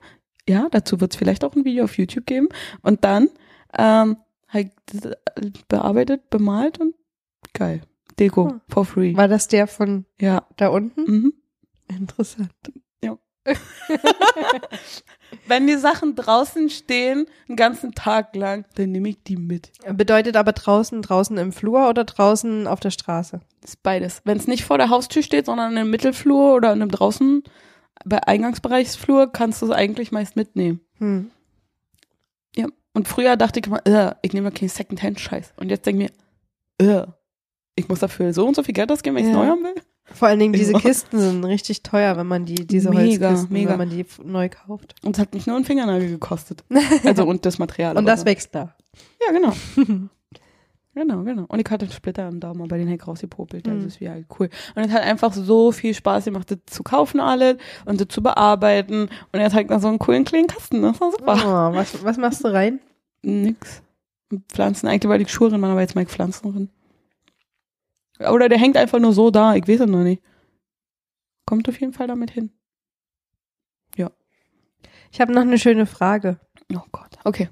Ja, 0.49 0.67
dazu 0.71 0.99
wird 0.99 1.13
es 1.13 1.17
vielleicht 1.17 1.43
auch 1.43 1.55
ein 1.55 1.63
Video 1.65 1.83
auf 1.85 1.97
YouTube 1.97 2.25
geben. 2.25 2.47
Und 2.81 3.03
dann 3.05 3.29
ähm, 3.77 4.17
habe 4.47 4.61
ich 4.61 4.69
das 5.01 5.13
bearbeitet, 5.67 6.29
bemalt 6.29 6.79
und 6.79 6.95
geil. 7.53 7.81
Deko, 8.19 8.49
Hm. 8.49 8.61
for 8.67 8.83
free. 8.85 9.15
War 9.15 9.27
das 9.27 9.47
der 9.47 9.67
von 9.67 10.05
Ja. 10.19 10.43
da 10.57 10.69
unten? 10.69 11.01
Mhm. 11.03 11.33
Interessant. 11.87 12.51
Wenn 15.47 15.67
die 15.67 15.77
Sachen 15.77 16.15
draußen 16.15 16.69
stehen, 16.69 17.27
einen 17.47 17.55
ganzen 17.55 17.93
Tag 17.93 18.35
lang, 18.35 18.65
dann 18.75 18.91
nehme 18.91 19.09
ich 19.09 19.23
die 19.23 19.37
mit. 19.37 19.71
Bedeutet 19.93 20.35
aber 20.35 20.51
draußen, 20.51 21.01
draußen 21.01 21.37
im 21.37 21.51
Flur 21.53 21.89
oder 21.89 22.03
draußen 22.03 22.67
auf 22.67 22.79
der 22.81 22.91
Straße? 22.91 23.39
Das 23.61 23.71
ist 23.71 23.83
beides. 23.83 24.21
Wenn 24.25 24.37
es 24.37 24.47
nicht 24.47 24.65
vor 24.65 24.77
der 24.77 24.89
Haustür 24.89 25.21
steht, 25.23 25.45
sondern 25.45 25.77
im 25.77 25.89
Mittelflur 25.89 26.55
oder 26.55 26.73
in 26.73 26.81
einem 26.81 26.91
draußen, 26.91 27.43
bei 28.05 28.21
Eingangsbereichsflur, 28.21 29.31
kannst 29.31 29.61
du 29.61 29.67
es 29.67 29.71
eigentlich 29.71 30.11
meist 30.11 30.35
mitnehmen. 30.35 30.81
Hm. 30.97 31.31
Ja. 32.55 32.67
Und 32.93 33.07
früher 33.07 33.37
dachte 33.37 33.59
ich 33.59 33.67
immer, 33.67 33.85
äh, 33.85 34.13
ich 34.21 34.33
nehme 34.33 34.51
keinen 34.51 34.69
Secondhand-Scheiß. 34.69 35.53
Und 35.57 35.69
jetzt 35.69 35.85
denke 35.85 36.05
ich 36.05 36.11
mir, 36.79 37.01
äh, 37.01 37.07
ich 37.75 37.87
muss 37.89 37.99
dafür 37.99 38.33
so 38.33 38.45
und 38.47 38.55
so 38.55 38.63
viel 38.63 38.73
Geld 38.73 38.91
ausgeben, 38.91 39.15
wenn 39.15 39.23
ich 39.23 39.29
es 39.31 39.35
Ja. 39.35 39.43
neu 39.43 39.49
haben 39.51 39.63
will. 39.63 39.75
Vor 40.13 40.27
allen 40.29 40.39
Dingen 40.39 40.53
diese. 40.53 40.73
Kisten 40.73 41.19
sind 41.19 41.43
richtig 41.43 41.83
teuer, 41.83 42.15
wenn 42.17 42.27
man 42.27 42.45
die, 42.45 42.55
diese 42.65 42.89
Mega, 42.89 43.27
Holzkisten, 43.29 43.53
mega. 43.53 43.71
wenn 43.71 43.77
man 43.77 43.89
die 43.89 44.05
neu 44.23 44.49
kauft. 44.49 44.95
Und 45.03 45.15
es 45.17 45.21
hat 45.21 45.33
mich 45.33 45.45
nur 45.47 45.55
einen 45.55 45.65
Fingernagel 45.65 46.09
gekostet. 46.09 46.63
Also 47.03 47.25
und 47.25 47.45
das 47.45 47.59
Material. 47.59 47.97
Und 47.97 48.05
das 48.05 48.21
so. 48.21 48.25
wächst 48.25 48.55
da. 48.55 48.73
Ja, 49.25 49.31
genau. 49.33 49.53
genau, 50.95 51.23
genau. 51.23 51.45
Und 51.47 51.59
ich 51.59 51.69
hatte 51.71 51.85
einen 51.85 51.91
Splitter 51.91 52.27
im 52.27 52.39
Daumen, 52.39 52.61
aber 52.61 52.77
den 52.77 52.87
Heck 52.87 53.07
rausgepopelt. 53.07 53.67
Also 53.67 53.81
Mhm. 53.81 53.87
ist 53.87 53.99
wieder 53.99 54.15
cool. 54.39 54.49
Und 54.75 54.83
es 54.85 54.91
hat 54.91 55.03
einfach 55.03 55.33
so 55.33 55.71
viel 55.71 55.93
Spaß 55.93 56.25
gemacht, 56.25 56.49
das 56.49 56.59
zu 56.67 56.83
kaufen 56.83 57.19
alle 57.19 57.57
und 57.85 57.99
das 58.01 58.07
zu 58.07 58.23
bearbeiten. 58.23 59.09
Und 59.31 59.39
jetzt 59.39 59.53
halt 59.53 59.69
noch 59.69 59.81
so 59.81 59.87
einen 59.89 59.99
coolen 59.99 60.23
kleinen 60.25 60.47
Kasten. 60.47 60.81
Das 60.81 60.99
war 61.01 61.11
super. 61.11 61.35
Oh, 61.35 61.75
was, 61.75 62.03
was 62.03 62.17
machst 62.17 62.43
du 62.43 62.51
rein? 62.53 62.79
Nix. 63.21 63.81
Pflanzen, 64.51 64.87
eigentlich 64.87 65.09
war 65.09 65.17
die 65.17 65.27
Schuherin, 65.27 65.61
man 65.61 65.71
aber 65.71 65.81
jetzt 65.81 65.95
mal 65.95 66.05
Pflanzenerin. 66.05 66.69
Oder 68.19 68.49
der 68.49 68.57
hängt 68.57 68.77
einfach 68.77 68.99
nur 68.99 69.13
so 69.13 69.29
da, 69.31 69.55
ich 69.55 69.67
weiß 69.67 69.81
es 69.81 69.87
noch 69.87 70.03
nicht. 70.03 70.21
Kommt 71.45 71.67
auf 71.69 71.79
jeden 71.79 71.93
Fall 71.93 72.07
damit 72.07 72.31
hin. 72.31 72.51
Ich 75.09 75.21
habe 75.21 75.31
noch 75.33 75.41
eine 75.41 75.57
schöne 75.57 75.85
Frage. 75.85 76.37
Oh 76.75 76.81
Gott. 76.91 77.17
Okay. 77.23 77.47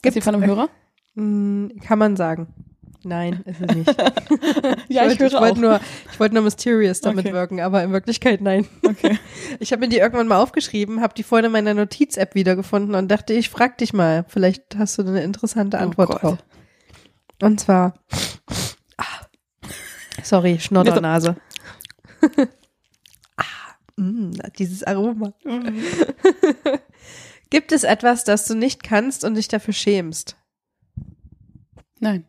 Gibt 0.00 0.14
sie 0.14 0.22
von 0.22 0.34
einem 0.34 0.44
Hörer? 0.46 0.70
Hm, 1.14 1.72
kann 1.84 1.98
man 1.98 2.16
sagen. 2.16 2.48
Nein, 3.04 3.42
ist 3.44 3.60
es 3.60 3.76
nicht. 3.76 3.94
ja, 4.88 5.06
ich, 5.06 5.20
wollte- 5.20 5.34
höre 5.34 5.40
wollte 5.42 5.56
auch. 5.56 5.60
nur, 5.60 5.80
ich 6.10 6.18
wollte 6.18 6.34
nur 6.34 6.44
mysterious 6.44 7.02
damit 7.02 7.26
Okay. 7.26 7.34
wirken, 7.34 7.60
aber 7.60 7.84
in 7.84 7.92
Wirklichkeit 7.92 8.40
nein. 8.40 8.66
Okay. 8.82 9.18
Ich 9.60 9.72
habe 9.72 9.80
mir 9.80 9.88
die 9.88 9.98
irgendwann 9.98 10.26
mal 10.26 10.40
aufgeschrieben, 10.40 11.02
habe 11.02 11.12
die 11.14 11.22
vorhin 11.22 11.46
in 11.46 11.52
meiner 11.52 11.74
Notiz-App 11.74 12.34
wiedergefunden 12.34 12.94
und 12.94 13.08
dachte, 13.08 13.34
ich 13.34 13.50
frag 13.50 13.76
dich 13.76 13.92
mal. 13.92 14.24
Vielleicht 14.26 14.76
hast 14.78 14.96
du 14.98 15.02
eine 15.02 15.22
interessante 15.22 15.78
Antwort 15.78 16.10
Oh 16.14 16.18
drauf. 16.18 16.38
Und 17.42 17.60
zwar, 17.60 17.92
sorry, 20.22 20.58
Schnoddernase. 20.58 21.36
ah, 23.36 23.44
mh, 23.96 24.48
dieses 24.58 24.82
Aroma. 24.84 25.32
Gibt 27.50 27.72
es 27.72 27.84
etwas, 27.84 28.24
das 28.24 28.46
du 28.46 28.54
nicht 28.54 28.82
kannst 28.82 29.24
und 29.24 29.34
dich 29.34 29.48
dafür 29.48 29.74
schämst? 29.74 30.36
Nein. 32.00 32.26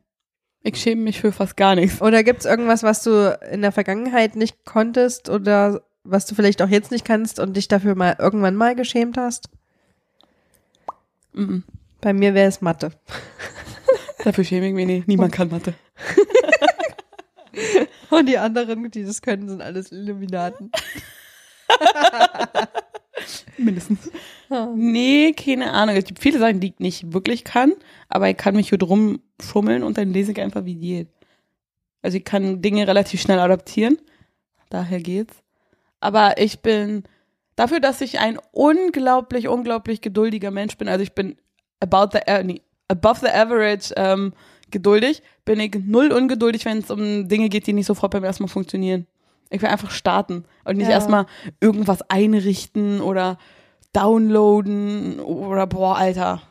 Ich 0.64 0.78
schäme 0.78 1.02
mich 1.02 1.20
für 1.20 1.32
fast 1.32 1.58
gar 1.58 1.76
nichts. 1.76 2.02
Oder 2.02 2.24
gibt 2.24 2.42
es 2.42 2.46
irgendwas, 2.46 2.84
was 2.84 3.04
du 3.04 3.38
in 3.52 3.62
der 3.62 3.72
Vergangenheit 3.72 4.36
nicht 4.36 4.66
konntest 4.66 5.30
oder 5.30 5.82
was 6.04 6.26
du 6.26 6.36
vielleicht 6.36 6.62
auch 6.62 6.70
jetzt 6.70 6.92
nicht 6.92 7.06
kannst 7.06 7.40
und 7.40 7.56
dich 7.56 7.68
dafür 7.68 7.96
mal 7.96 8.16
irgendwann 8.20 8.56
mal 8.56 8.76
geschämt 8.76 9.18
hast? 9.18 9.50
Mhm. 11.34 11.64
Bei 12.02 12.14
mir 12.14 12.34
wäre 12.34 12.48
es 12.48 12.62
Mathe. 12.62 12.92
Dafür 14.24 14.44
schäme 14.44 14.68
ich 14.68 14.74
mich 14.74 14.88
nicht. 14.88 15.08
Niemand 15.08 15.34
kann 15.34 15.50
Mathe. 15.50 15.74
Und 18.14 18.28
die 18.28 18.38
anderen, 18.38 18.92
die 18.92 19.04
das 19.04 19.22
können, 19.24 19.50
sind 19.50 19.62
alles 19.62 19.92
Illuminaten. 19.92 20.72
Mindestens. 23.58 24.12
Nee, 24.76 25.34
keine 25.34 25.72
Ahnung. 25.72 25.96
Es 25.96 26.06
gibt 26.06 26.20
viele 26.20 26.38
Sachen, 26.38 26.60
die 26.60 26.68
ich 26.68 26.80
nicht 26.80 27.12
wirklich 27.12 27.44
kann, 27.44 27.74
aber 28.10 28.30
ich 28.30 28.38
kann 28.38 28.56
mich 28.56 28.70
hier 28.70 28.78
drum 28.78 29.20
schummeln 29.42 29.82
und 29.82 29.98
dann 29.98 30.14
lese 30.14 30.32
ich 30.32 30.40
einfach, 30.40 30.64
wie 30.66 30.76
geht. 30.76 31.08
Also 32.04 32.18
ich 32.18 32.24
kann 32.24 32.62
Dinge 32.62 32.88
relativ 32.88 33.20
schnell 33.20 33.40
adaptieren. 33.40 33.98
Daher 34.70 35.00
geht's. 35.00 35.36
Aber 36.00 36.38
ich 36.38 36.60
bin 36.60 37.04
dafür, 37.56 37.80
dass 37.80 38.02
ich 38.02 38.20
ein 38.20 38.38
unglaublich, 38.52 39.48
unglaublich 39.48 40.02
geduldiger 40.02 40.52
Mensch 40.52 40.78
bin. 40.78 40.88
Also 40.88 41.02
ich 41.02 41.14
bin 41.14 41.38
about 41.80 42.10
the, 42.12 42.20
äh, 42.28 42.44
nee, 42.44 42.62
above 42.90 43.22
the 43.22 43.32
average 43.32 43.92
ähm, 43.96 44.34
geduldig. 44.74 45.24
Bin 45.46 45.60
ich 45.62 45.76
null 45.86 46.12
ungeduldig, 46.12 46.66
wenn 46.66 46.80
es 46.80 46.92
um 46.92 47.30
Dinge 47.30 47.48
geht, 47.48 47.66
die 47.68 47.74
nicht 47.74 47.86
sofort 47.86 48.12
beim 48.12 48.24
ersten 48.26 48.44
Mal 48.44 48.50
funktionieren. 48.50 49.08
Ich 49.50 49.62
will 49.62 49.70
einfach 49.70 49.92
starten 49.92 50.44
und 50.66 50.76
nicht 50.78 50.88
Ja. 50.88 50.94
erstmal 50.94 51.26
irgendwas 51.62 52.02
einrichten 52.10 53.00
oder 53.02 53.38
downloaden 53.94 55.20
oder 55.20 55.68
boah, 55.68 55.96
Alter. 55.98 56.42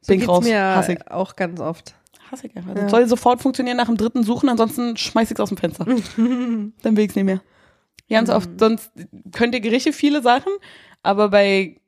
So 0.00 0.12
Bin 0.12 0.22
ich 0.22 0.28
raus. 0.28 0.44
mir 0.44 0.60
Hasse 0.62 0.92
ich. 0.94 1.10
auch 1.10 1.36
ganz 1.36 1.60
oft. 1.60 1.94
Hasse 2.30 2.46
ich 2.46 2.56
einfach. 2.56 2.74
Ja. 2.74 2.82
Das 2.82 2.90
soll 2.90 3.06
sofort 3.06 3.42
funktionieren 3.42 3.76
nach 3.76 3.86
dem 3.86 3.96
dritten 3.96 4.22
Suchen, 4.22 4.48
ansonsten 4.48 4.96
schmeiß 4.96 5.30
ich 5.30 5.36
es 5.36 5.40
aus 5.40 5.48
dem 5.50 5.58
Fenster. 5.58 5.84
Dann 6.16 6.72
will 6.96 7.00
ich 7.04 7.10
es 7.10 7.16
nicht 7.16 7.24
mehr. 7.24 7.40
Ganz 8.08 8.28
Mhm. 8.28 8.34
oft, 8.34 8.50
sonst 8.58 8.90
könnt 9.32 9.54
ihr 9.54 9.60
Gerichte 9.60 9.92
viele 9.92 10.22
Sachen, 10.22 10.52
aber 11.02 11.28
bei, 11.28 11.80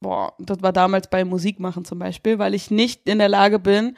boah, 0.00 0.32
das 0.38 0.62
war 0.62 0.72
damals 0.72 1.08
bei 1.08 1.24
Musik 1.24 1.58
machen 1.60 1.84
zum 1.84 1.98
Beispiel, 1.98 2.38
weil 2.38 2.54
ich 2.54 2.70
nicht 2.70 3.08
in 3.08 3.18
der 3.18 3.28
Lage 3.28 3.58
bin, 3.58 3.96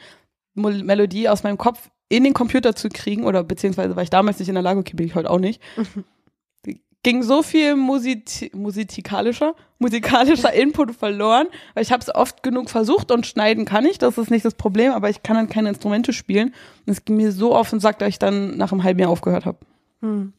Melodie 0.57 1.29
aus 1.29 1.43
meinem 1.43 1.57
Kopf 1.57 1.89
in 2.09 2.23
den 2.23 2.33
Computer 2.33 2.75
zu 2.75 2.89
kriegen, 2.89 3.25
oder 3.25 3.43
beziehungsweise 3.43 3.95
war 3.95 4.03
ich 4.03 4.09
damals 4.09 4.39
nicht 4.39 4.49
in 4.49 4.55
der 4.55 4.63
Lage, 4.63 4.79
okay, 4.79 4.93
bin 4.95 5.07
ich 5.07 5.15
heute 5.15 5.29
auch 5.29 5.39
nicht. 5.39 5.61
Ging 7.03 7.23
so 7.23 7.43
viel 7.43 7.75
Musik 7.75 8.51
musikalischer, 8.53 9.55
musikalischer 9.79 10.51
Input 10.51 10.93
verloren, 10.93 11.47
weil 11.73 11.83
ich 11.83 11.91
habe 11.91 12.01
es 12.01 12.13
oft 12.13 12.43
genug 12.43 12.69
versucht 12.69 13.11
und 13.11 13.25
schneiden 13.25 13.65
kann 13.65 13.85
ich, 13.85 13.97
das 13.97 14.17
ist 14.17 14.31
nicht 14.31 14.43
das 14.43 14.55
Problem, 14.55 14.91
aber 14.91 15.09
ich 15.09 15.23
kann 15.23 15.37
dann 15.37 15.47
keine 15.47 15.69
Instrumente 15.69 16.11
spielen. 16.11 16.53
Und 16.85 16.91
es 16.91 17.05
ging 17.05 17.15
mir 17.15 17.31
so 17.31 17.55
auf 17.55 17.69
den 17.69 17.79
Sack, 17.79 17.99
dass 17.99 18.09
ich 18.09 18.19
dann 18.19 18.57
nach 18.57 18.71
einem 18.71 18.83
halben 18.83 18.99
Jahr 18.99 19.09
aufgehört 19.09 19.45
habe. 19.45 19.59
Hm. 20.01 20.33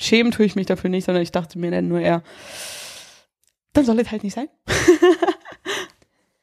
Schämen 0.00 0.32
tue 0.32 0.46
ich 0.46 0.56
mich 0.56 0.66
dafür 0.66 0.88
nicht, 0.88 1.04
sondern 1.04 1.22
ich 1.22 1.30
dachte 1.30 1.58
mir 1.58 1.70
dann 1.70 1.88
nur 1.88 2.00
eher, 2.00 2.22
dann 3.74 3.84
soll 3.84 4.00
es 4.00 4.10
halt 4.10 4.24
nicht 4.24 4.34
sein. 4.34 4.48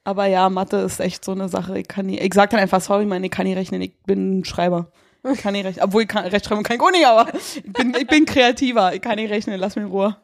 Aber 0.07 0.25
ja, 0.27 0.49
Mathe 0.49 0.77
ist 0.77 1.01
echt 1.01 1.25
so 1.25 1.33
eine 1.33 1.49
Sache. 1.49 1.77
Ich 1.79 1.87
kann 1.89 2.05
nie, 2.05 2.17
ich 2.17 2.33
sag 2.33 2.49
dann 2.51 2.61
einfach, 2.61 2.79
sorry, 2.79 3.05
Mann, 3.05 3.21
ich 3.25 3.29
kann 3.31 3.45
nie 3.45 3.53
rechnen, 3.53 3.81
ich 3.81 3.93
bin 4.05 4.39
ein 4.39 4.45
Schreiber. 4.45 4.89
Ich 5.33 5.41
kann 5.41 5.51
nicht 5.51 5.65
rechnen, 5.65 5.83
obwohl 5.83 6.03
ich 6.03 6.07
kann, 6.07 6.25
Rechtschreibung 6.25 6.63
kann 6.63 6.77
ich 6.77 6.81
auch 6.81 6.91
nicht, 6.91 7.05
aber 7.05 7.33
ich 7.35 7.61
bin, 7.73 7.93
ich 7.99 8.07
bin 8.07 8.23
kreativer, 8.25 8.93
ich 8.93 9.01
kann 9.01 9.17
nicht 9.17 9.29
rechnen, 9.29 9.59
lass 9.59 9.75
mich 9.75 9.83
in 9.83 9.91
Ruhe. 9.91 10.15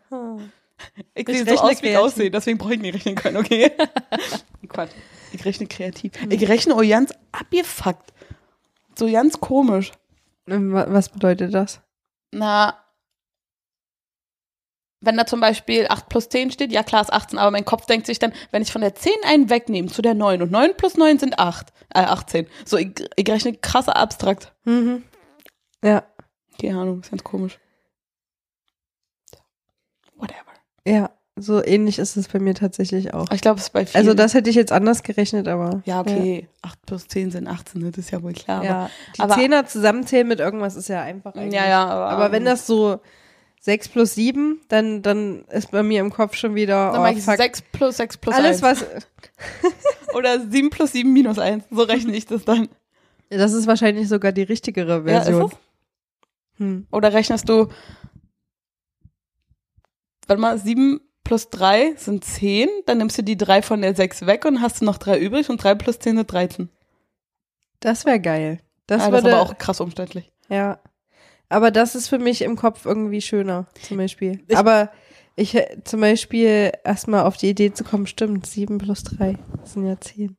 Ich, 1.14 1.28
Ich 1.28 1.38
sehe 1.38 1.46
so 1.58 1.62
aus, 1.64 1.82
wie 1.84 1.88
ich 1.90 1.98
aussehe, 1.98 2.32
deswegen 2.32 2.58
brauche 2.58 2.76
ich 2.76 2.80
nicht 2.82 2.94
rechnen 2.96 3.16
können, 3.16 3.36
okay? 3.36 3.72
Quatsch. 4.70 4.92
Ich 5.34 5.44
rechne 5.44 5.68
kreativ. 5.68 6.14
Ich 6.30 6.48
rechne 6.48 6.76
auch 6.76 6.82
ganz 6.88 7.12
abgefuckt. 7.34 8.14
So 8.96 9.12
ganz 9.12 9.42
komisch. 9.42 9.92
Ähm, 10.48 10.72
wa- 10.72 10.86
Was 10.88 11.10
bedeutet 11.10 11.54
das? 11.54 11.82
Na, 12.32 12.78
wenn 15.06 15.18
da 15.18 15.26
zum 15.26 15.40
Beispiel 15.40 15.88
8 15.90 16.10
plus 16.10 16.30
10 16.30 16.52
steht, 16.52 16.72
ja 16.72 16.84
klar 16.84 17.02
ist 17.02 17.12
18, 17.14 17.38
aber 17.38 17.52
mein 17.52 17.66
Kopf 17.66 17.86
denkt 17.86 18.06
sich 18.08 18.20
dann, 18.20 18.34
wenn 18.52 18.62
ich 18.62 18.72
von 18.72 18.82
der 18.82 18.96
10 18.96 19.12
einen 19.26 19.50
wegnehme 19.50 19.88
zu 19.90 20.02
der 20.02 20.14
9 20.14 20.42
und 20.42 20.52
9 20.52 20.76
plus 20.78 20.96
9 20.98 21.20
sind 21.20 21.40
8, 21.40 21.68
äh 21.94 22.00
18. 22.00 22.48
So, 22.66 22.78
ich, 22.78 22.92
ich 23.16 23.30
rechne 23.30 23.54
krasser 23.56 23.96
abstrakt. 23.98 24.54
Mhm. 24.64 25.04
Ja, 25.84 26.04
Keine 26.62 26.80
Ahnung, 26.80 27.02
ist 27.02 27.12
ganz 27.12 27.24
komisch. 27.24 27.60
Whatever. 30.16 30.38
ja. 30.86 31.10
So 31.36 31.66
ähnlich 31.66 31.98
ist 31.98 32.16
es 32.16 32.28
bei 32.28 32.38
mir 32.38 32.54
tatsächlich 32.54 33.12
auch. 33.16 33.22
Aber 33.26 33.34
ich 33.34 33.42
glaube, 33.42 33.58
es 33.58 33.64
ist 33.66 33.74
bei 33.74 33.88
vielen. 33.88 34.00
Also 34.00 34.14
das 34.14 34.36
hätte 34.36 34.52
ich 34.52 34.56
jetzt 34.56 34.72
anders 34.72 35.02
gerechnet, 35.02 35.48
aber. 35.48 35.82
Ja, 35.84 36.02
okay. 36.02 36.48
8 36.62 36.86
plus 36.86 37.08
10 37.08 37.32
sind 37.32 37.48
18, 37.48 37.82
ne? 37.82 37.90
das 37.90 38.06
ist 38.06 38.12
ja 38.12 38.22
wohl 38.22 38.34
klar. 38.34 38.64
Ja, 38.64 38.90
die 39.18 39.20
aber- 39.20 39.34
Zehner 39.34 39.66
zusammenzählen 39.66 40.28
mit 40.28 40.40
irgendwas 40.40 40.76
ist 40.76 40.90
ja 40.90 41.02
einfach 41.02 41.32
Aber, 41.32 41.42
eigentlich. 41.42 41.60
ja, 41.60 41.68
ja, 41.68 41.86
aber. 41.88 42.10
Aber 42.10 42.32
wenn 42.32 42.46
das 42.46 42.68
so 42.68 43.00
6 43.66 43.90
plus 43.90 44.16
7, 44.16 44.62
dann, 44.68 45.02
dann 45.02 45.46
ist 45.46 45.72
bei 45.72 45.84
mir 45.84 46.02
im 46.02 46.12
Kopf 46.12 46.36
schon 46.36 46.56
wieder, 46.56 46.92
Dann 46.92 47.00
oh, 47.00 47.04
mache 47.04 47.14
ich 47.14 47.24
fuck. 47.24 47.38
6 47.38 47.62
plus 47.72 47.98
6 47.98 48.18
plus 48.18 48.36
Alles, 48.36 48.62
1. 48.64 48.82
was, 48.82 48.86
Oder 50.16 50.40
7 50.40 50.70
plus 50.70 50.92
7 50.92 51.12
minus 51.12 51.40
1. 51.40 51.64
So 51.72 51.84
rechne 51.84 52.16
ich 52.16 52.26
das 52.26 52.46
dann. 52.46 52.70
das 53.30 53.54
ist 53.54 53.68
wahrscheinlich 53.68 54.10
sogar 54.10 54.32
die 54.32 54.44
richtigere 54.44 55.04
Version. 55.04 55.40
Ja, 55.40 55.46
ist 55.46 55.54
es? 55.54 55.60
Hm. 56.60 56.88
Oder 56.92 57.14
rechnest 57.14 57.50
du 57.50 57.68
warte 60.28 60.42
mal, 60.42 60.58
sieben 60.58 61.02
plus 61.24 61.50
drei 61.50 61.94
sind 61.96 62.26
zehn, 62.26 62.70
dann 62.86 62.98
nimmst 62.98 63.18
du 63.18 63.24
die 63.24 63.38
drei 63.38 63.62
von 63.62 63.82
der 63.82 63.96
sechs 63.96 64.26
weg 64.26 64.46
und 64.46 64.62
hast 64.62 64.82
du 64.82 64.86
noch 64.86 64.98
drei 64.98 65.18
übrig 65.20 65.50
und 65.50 65.64
drei 65.64 65.76
plus 65.76 66.00
zehn 66.00 66.18
sind 66.18 66.32
13. 66.32 66.70
Das 67.80 68.06
wäre 68.06 68.20
geil. 68.20 68.60
Das, 68.88 69.04
ah, 69.04 69.12
das 69.12 69.24
ist 69.24 69.28
aber 69.28 69.42
auch 69.42 69.58
krass 69.58 69.80
umständlich. 69.80 70.32
Ja. 70.50 70.80
Aber 71.54 71.72
das 71.72 71.96
ist 71.96 72.08
für 72.10 72.20
mich 72.20 72.42
im 72.42 72.56
Kopf 72.56 72.86
irgendwie 72.86 73.22
schöner, 73.22 73.68
zum 73.82 73.98
Beispiel. 73.98 74.44
Ich- 74.48 74.58
aber 74.58 74.90
ich 75.36 75.56
äh, 75.56 75.78
zum 75.84 76.02
Beispiel 76.02 76.72
erstmal 76.84 77.26
auf 77.26 77.38
die 77.38 77.50
Idee 77.50 77.74
zu 77.74 77.84
kommen, 77.84 78.08
stimmt, 78.08 78.46
sieben 78.46 78.78
plus 78.78 79.04
drei 79.04 79.38
sind 79.64 79.88
ja 79.88 80.00
zehn. 80.00 80.36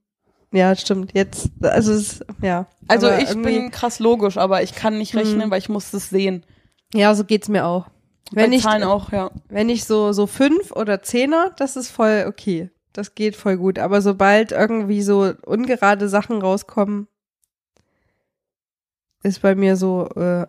Ja, 0.52 0.76
stimmt. 0.76 1.10
Jetzt, 1.14 1.50
also 1.62 1.92
es, 1.92 2.20
ja. 2.40 2.66
Also 2.86 3.08
Aber 3.08 3.18
ich 3.20 3.34
bin 3.42 3.70
krass 3.72 3.98
logisch, 3.98 4.36
aber 4.36 4.62
ich 4.62 4.74
kann 4.74 4.98
nicht 4.98 5.16
rechnen, 5.16 5.42
Hm. 5.44 5.50
weil 5.50 5.58
ich 5.58 5.68
muss 5.68 5.90
das 5.90 6.10
sehen. 6.10 6.44
Ja, 6.94 7.12
so 7.16 7.24
geht's 7.24 7.48
mir 7.48 7.66
auch. 7.66 7.88
Wenn 8.30 8.50
Bei 8.50 8.56
ich, 8.56 8.62
Zahlen 8.62 8.84
auch, 8.84 9.10
ja. 9.10 9.30
wenn 9.48 9.68
ich 9.68 9.84
so, 9.84 10.12
so 10.12 10.26
fünf 10.28 10.70
oder 10.70 11.02
zehner, 11.02 11.50
das 11.58 11.74
ist 11.76 11.90
voll 11.90 12.24
okay. 12.28 12.70
Das 12.92 13.16
geht 13.16 13.34
voll 13.34 13.56
gut. 13.56 13.80
Aber 13.80 14.00
sobald 14.00 14.52
irgendwie 14.52 15.02
so 15.02 15.32
ungerade 15.44 16.08
Sachen 16.08 16.40
rauskommen, 16.40 17.08
ist 19.22 19.42
bei 19.42 19.54
mir 19.54 19.76
so, 19.76 20.08
äh, 20.16 20.46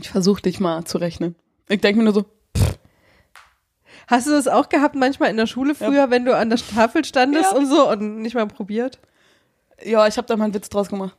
Ich 0.00 0.10
versuche 0.10 0.42
dich 0.42 0.60
mal 0.60 0.84
zu 0.84 0.98
rechnen. 0.98 1.34
Ich 1.68 1.80
denke 1.80 1.98
mir 1.98 2.04
nur 2.04 2.14
so, 2.14 2.24
Hast 4.06 4.26
du 4.26 4.32
das 4.32 4.48
auch 4.48 4.68
gehabt 4.68 4.94
manchmal 4.96 5.30
in 5.30 5.36
der 5.38 5.46
Schule 5.46 5.74
früher, 5.74 6.10
wenn 6.10 6.26
du 6.26 6.36
an 6.36 6.50
der 6.50 6.58
Tafel 6.58 7.04
standest 7.06 7.52
Ja. 7.52 7.56
und 7.56 7.66
so 7.66 7.88
und 7.90 8.20
nicht 8.20 8.34
mal 8.34 8.46
probiert? 8.46 8.98
ja, 9.82 10.06
ich 10.06 10.16
habe 10.18 10.26
da 10.26 10.36
mal 10.36 10.44
einen 10.44 10.54
Witz 10.54 10.68
draus 10.68 10.88
gemacht. 10.88 11.16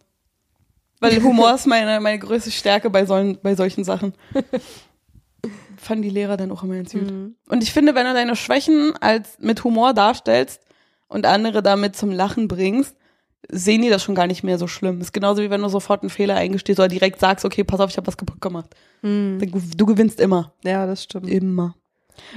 Weil 1.00 1.22
Humor 1.24 1.54
ist 1.56 1.66
meine, 1.68 2.00
meine 2.00 2.20
größte 2.20 2.52
Stärke 2.52 2.90
bei, 2.90 3.06
solchen, 3.06 3.40
bei 3.42 3.56
solchen 3.56 3.84
Sachen. 3.84 4.14
Fanden 5.78 6.04
die 6.04 6.10
Lehrer 6.10 6.38
dann 6.38 6.52
auch 6.52 6.64
immer 6.64 6.76
ganz 6.76 6.94
gut. 6.94 7.12
Mhm. 7.12 7.36
Und 7.50 7.64
ich 7.64 7.74
finde, 7.74 7.96
wenn 7.96 8.06
du 8.06 8.14
deine 8.14 8.36
Schwächen 8.36 8.94
als 9.02 9.38
mit 9.40 9.64
Humor 9.64 9.94
darstellst 9.94 10.62
und 11.08 11.26
andere 11.26 11.62
damit 11.62 11.96
zum 11.96 12.12
Lachen 12.12 12.48
bringst, 12.48 12.96
sehen 13.52 13.82
die 13.82 13.90
das 13.90 14.04
schon 14.04 14.16
gar 14.16 14.28
nicht 14.28 14.44
mehr 14.44 14.58
so 14.58 14.68
schlimm. 14.68 15.02
ist 15.02 15.14
genauso 15.14 15.42
wie 15.42 15.50
wenn 15.50 15.62
du 15.62 15.70
sofort 15.70 16.02
einen 16.04 16.10
Fehler 16.10 16.36
eingestehst 16.36 16.80
oder 16.80 16.88
direkt 16.88 17.20
sagst, 17.20 17.46
okay, 17.46 17.64
pass 17.64 17.80
auf, 17.80 17.90
ich 17.90 17.98
habe 17.98 18.08
was 18.08 18.18
kaputt 18.18 18.42
gemacht. 18.42 18.76
Mhm. 19.02 19.40
Du 19.78 19.86
gewinnst 19.86 20.20
immer. 20.20 20.54
Ja, 20.64 20.86
das 20.86 21.04
stimmt. 21.04 21.30
Immer. 21.30 21.76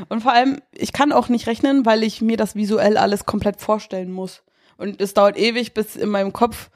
Und 0.08 0.22
vor 0.22 0.32
allem, 0.32 0.60
ich 0.72 0.92
kann 0.92 1.12
auch 1.12 1.28
nicht 1.28 1.46
rechnen, 1.46 1.86
weil 1.86 2.02
ich 2.02 2.20
mir 2.20 2.36
das 2.36 2.54
visuell 2.56 2.96
alles 2.96 3.26
komplett 3.26 3.60
vorstellen 3.60 4.10
muss. 4.12 4.42
Und 4.76 5.00
es 5.00 5.14
dauert 5.14 5.36
ewig, 5.38 5.72
bis 5.74 5.96
in 5.96 6.08
meinem 6.08 6.32
Kopf 6.32 6.70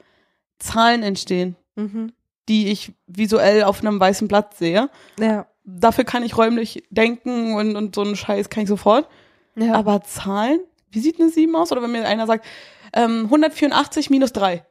Zahlen 0.59 1.03
entstehen, 1.03 1.55
Mhm. 1.75 2.13
die 2.49 2.67
ich 2.67 2.93
visuell 3.07 3.63
auf 3.63 3.81
einem 3.81 3.99
weißen 3.99 4.27
Blatt 4.27 4.55
sehe. 4.55 4.89
Ja. 5.19 5.47
Dafür 5.65 6.03
kann 6.03 6.23
ich 6.23 6.37
räumlich 6.37 6.83
denken 6.89 7.55
und, 7.55 7.75
und 7.75 7.95
so 7.95 8.01
einen 8.01 8.15
Scheiß 8.15 8.49
kann 8.49 8.63
ich 8.63 8.69
sofort. 8.69 9.07
ja. 9.55 9.73
Aber 9.73 10.01
Zahlen? 10.03 10.59
Wie 10.91 10.99
sieht 10.99 11.19
eine 11.19 11.29
7 11.29 11.55
aus? 11.55 11.71
Oder 11.71 11.81
wenn 11.81 11.91
mir 11.91 12.05
einer 12.07 12.27
sagt, 12.27 12.45
ähm, 12.93 13.23
184 13.25 14.09
minus 14.09 14.33
3. 14.33 14.65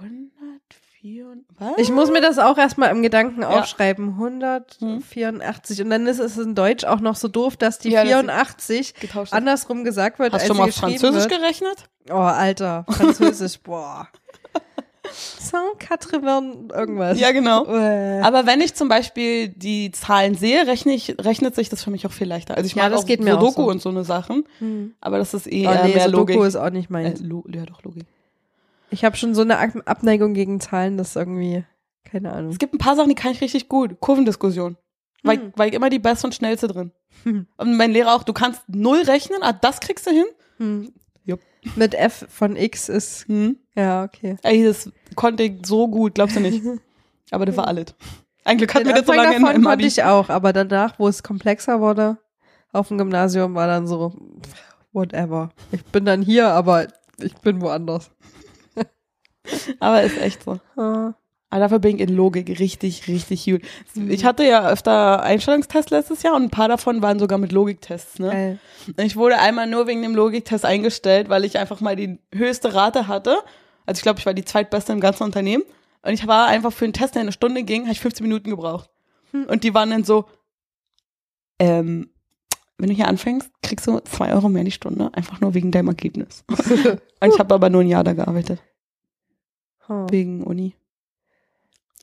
104, 0.00 1.36
was? 1.58 1.72
Ich 1.78 1.90
muss 1.90 2.10
mir 2.10 2.20
das 2.20 2.38
auch 2.38 2.58
erstmal 2.58 2.90
im 2.90 3.02
Gedanken 3.02 3.42
Ja. 3.42 3.48
aufschreiben. 3.50 4.16
184. 4.18 5.82
Und 5.82 5.90
dann 5.90 6.06
ist 6.06 6.18
es 6.18 6.36
in 6.38 6.54
Deutsch 6.54 6.84
auch 6.84 7.00
noch 7.00 7.16
so 7.16 7.28
doof, 7.28 7.56
dass 7.56 7.78
die 7.78 7.90
Ja, 7.90 8.02
das- 8.02 8.08
84 8.12 8.94
getauscht. 8.94 9.32
andersrum 9.32 9.84
gesagt 9.84 10.18
wird, 10.18 10.32
Hast 10.32 10.40
als 10.42 10.48
du 10.48 10.54
schon 10.54 10.58
mal 10.58 10.66
geschrieben 10.66 10.98
Französisch 10.98 11.30
wird. 11.30 11.40
gerechnet? 11.40 11.84
Oh, 12.10 12.14
Alter. 12.14 12.84
Französisch, 12.88 13.58
boah. 13.62 14.08
Saint-Quatre-Vingt 15.12 16.72
irgendwas. 16.72 17.18
Ja, 17.20 17.32
genau. 17.32 17.66
Äh. 17.66 18.20
Aber 18.22 18.46
wenn 18.46 18.60
ich 18.60 18.74
zum 18.74 18.88
Beispiel 18.88 19.48
die 19.48 19.90
Zahlen 19.90 20.34
sehe, 20.34 20.66
rechne 20.66 20.92
ich, 20.94 21.16
rechnet 21.20 21.54
sich 21.54 21.68
das 21.68 21.82
für 21.84 21.90
mich 21.90 22.06
auch 22.06 22.12
viel 22.12 22.26
leichter. 22.28 22.56
Also 22.56 22.66
ich 22.66 22.74
Ja, 22.74 22.88
mag 22.88 22.98
auch 22.98 23.06
geht 23.06 23.20
mir 23.22 23.36
auch 23.36 23.40
Sudoku 23.40 23.62
so. 23.64 23.68
und 23.70 23.82
so 23.82 23.88
eine 23.90 24.04
Sachen, 24.04 24.44
Hm. 24.58 24.94
aber 25.00 25.18
das 25.18 25.34
ist 25.34 25.46
eh 25.46 25.66
Oh, 25.66 25.70
eher 25.70 25.84
nee, 25.86 25.94
mehr 25.94 26.04
Sudoku 26.06 26.32
Logik. 26.32 26.46
ist 26.48 26.56
auch 26.56 26.70
nicht 26.70 26.90
Äh, 26.90 26.92
meins. 26.92 27.20
Lo 27.20 27.44
ja, 27.52 27.64
doch, 27.66 27.82
Logik. 27.82 28.04
Ich 28.90 29.04
habe 29.04 29.16
schon 29.16 29.34
so 29.34 29.42
eine 29.42 29.58
Ab- 29.58 29.82
Abneigung 29.86 30.34
gegen 30.34 30.60
Zahlen, 30.60 30.96
das 30.96 31.10
ist 31.10 31.16
irgendwie, 31.16 31.64
keine 32.04 32.32
Ahnung. 32.32 32.50
Es 32.52 32.58
gibt 32.58 32.74
ein 32.74 32.78
paar 32.78 32.96
Sachen, 32.96 33.08
die 33.08 33.14
kann 33.14 33.32
ich 33.32 33.40
richtig 33.40 33.68
gut. 33.68 33.98
Kurvendiskussion. 34.00 34.76
Weil, 35.22 35.38
Hm. 35.38 35.52
weil 35.56 35.74
immer 35.74 35.90
die 35.90 35.98
beste 35.98 36.26
und 36.26 36.34
schnellste 36.34 36.68
drin. 36.68 36.92
Hm. 37.24 37.46
Und 37.56 37.76
mein 37.76 37.92
Lehrer 37.92 38.14
auch, 38.14 38.24
du 38.24 38.32
kannst 38.32 38.62
null 38.68 39.02
rechnen, 39.02 39.38
ah, 39.42 39.52
das 39.52 39.80
kriegst 39.80 40.06
du 40.06 40.10
hin. 40.10 40.26
Hm. 40.58 40.92
Jupp. 41.24 41.40
Mit 41.76 41.94
F 41.94 42.26
von 42.28 42.56
X 42.56 42.88
ist, 42.90 43.26
Hm. 43.28 43.56
Ja, 43.76 44.04
okay. 44.04 44.36
Ey, 44.42 44.64
das 44.64 44.90
konnte 45.14 45.42
ich 45.44 45.66
so 45.66 45.88
gut, 45.88 46.14
glaubst 46.14 46.36
du 46.36 46.40
nicht. 46.40 46.62
Aber 47.30 47.46
das 47.46 47.56
war 47.56 47.66
alles. 47.66 47.94
Ein 48.44 48.58
Glück 48.58 48.74
hatten 48.74 48.86
wir 48.86 48.94
das 48.94 49.06
so 49.06 49.12
lange 49.12 49.36
im, 49.36 49.42
davon 49.42 49.56
im 49.56 49.62
konnte 49.62 49.78
Abi. 49.78 49.86
ich 49.86 50.04
auch, 50.04 50.28
aber 50.28 50.52
danach, 50.52 50.98
wo 50.98 51.08
es 51.08 51.22
komplexer 51.22 51.80
wurde, 51.80 52.18
auf 52.72 52.88
dem 52.88 52.98
Gymnasium 52.98 53.54
war 53.54 53.66
dann 53.66 53.86
so, 53.86 54.12
whatever. 54.92 55.48
Ich 55.72 55.82
bin 55.86 56.04
dann 56.04 56.20
hier, 56.20 56.48
aber 56.48 56.88
ich 57.18 57.34
bin 57.36 57.60
woanders. 57.62 58.10
Aber 59.78 60.02
ist 60.02 60.18
echt 60.18 60.42
so. 60.42 60.58
Ah. 60.76 61.14
Aber 61.50 61.60
dafür 61.60 61.78
bin 61.78 61.96
ich 61.96 62.02
in 62.02 62.16
Logik 62.16 62.58
richtig, 62.58 63.06
richtig 63.06 63.44
gut. 63.44 63.60
Ich 63.94 64.24
hatte 64.24 64.42
ja 64.44 64.68
öfter 64.68 65.22
Einstellungstests 65.22 65.90
letztes 65.90 66.22
Jahr 66.22 66.34
und 66.34 66.42
ein 66.42 66.50
paar 66.50 66.66
davon 66.66 67.00
waren 67.02 67.20
sogar 67.20 67.38
mit 67.38 67.52
Logiktests. 67.52 68.18
Ne? 68.18 68.30
Geil. 68.30 68.58
Ich 68.96 69.14
wurde 69.14 69.38
einmal 69.38 69.68
nur 69.68 69.86
wegen 69.86 70.02
dem 70.02 70.16
Logiktest 70.16 70.64
eingestellt, 70.64 71.28
weil 71.28 71.44
ich 71.44 71.58
einfach 71.58 71.80
mal 71.80 71.94
die 71.94 72.18
höchste 72.34 72.74
Rate 72.74 73.06
hatte. 73.06 73.36
Also 73.86 73.98
ich 73.98 74.02
glaube, 74.02 74.18
ich 74.20 74.26
war 74.26 74.34
die 74.34 74.44
zweitbeste 74.44 74.92
im 74.92 75.00
ganzen 75.00 75.24
Unternehmen. 75.24 75.64
Und 76.02 76.12
ich 76.12 76.26
war 76.26 76.48
einfach 76.48 76.72
für 76.72 76.84
einen 76.84 76.92
Test, 76.92 77.14
der 77.14 77.22
eine 77.22 77.32
Stunde 77.32 77.62
ging, 77.62 77.82
habe 77.82 77.92
ich 77.92 78.00
15 78.00 78.24
Minuten 78.26 78.50
gebraucht. 78.50 78.90
Hm. 79.30 79.44
Und 79.46 79.64
die 79.64 79.72
waren 79.72 79.90
dann 79.90 80.04
so, 80.04 80.26
ähm, 81.58 82.10
wenn 82.78 82.88
du 82.88 82.94
hier 82.94 83.08
anfängst, 83.08 83.50
kriegst 83.62 83.86
du 83.86 84.00
zwei 84.00 84.32
Euro 84.32 84.48
mehr 84.48 84.64
die 84.64 84.70
Stunde, 84.70 85.10
einfach 85.14 85.40
nur 85.40 85.54
wegen 85.54 85.70
deinem 85.70 85.88
Ergebnis. 85.88 86.44
Und 86.48 87.32
ich 87.32 87.38
habe 87.38 87.54
aber 87.54 87.70
nur 87.70 87.82
ein 87.82 87.88
Jahr 87.88 88.04
da 88.04 88.12
gearbeitet, 88.12 88.60
Huh. 89.88 90.06
wegen 90.10 90.42
Uni. 90.42 90.74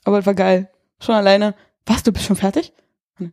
Aber 0.04 0.20
es 0.20 0.26
war 0.26 0.36
geil. 0.36 0.70
Schon 1.00 1.16
alleine, 1.16 1.56
was, 1.86 2.04
du 2.04 2.12
bist 2.12 2.26
schon 2.26 2.36
fertig? 2.36 2.74
Du 3.18 3.30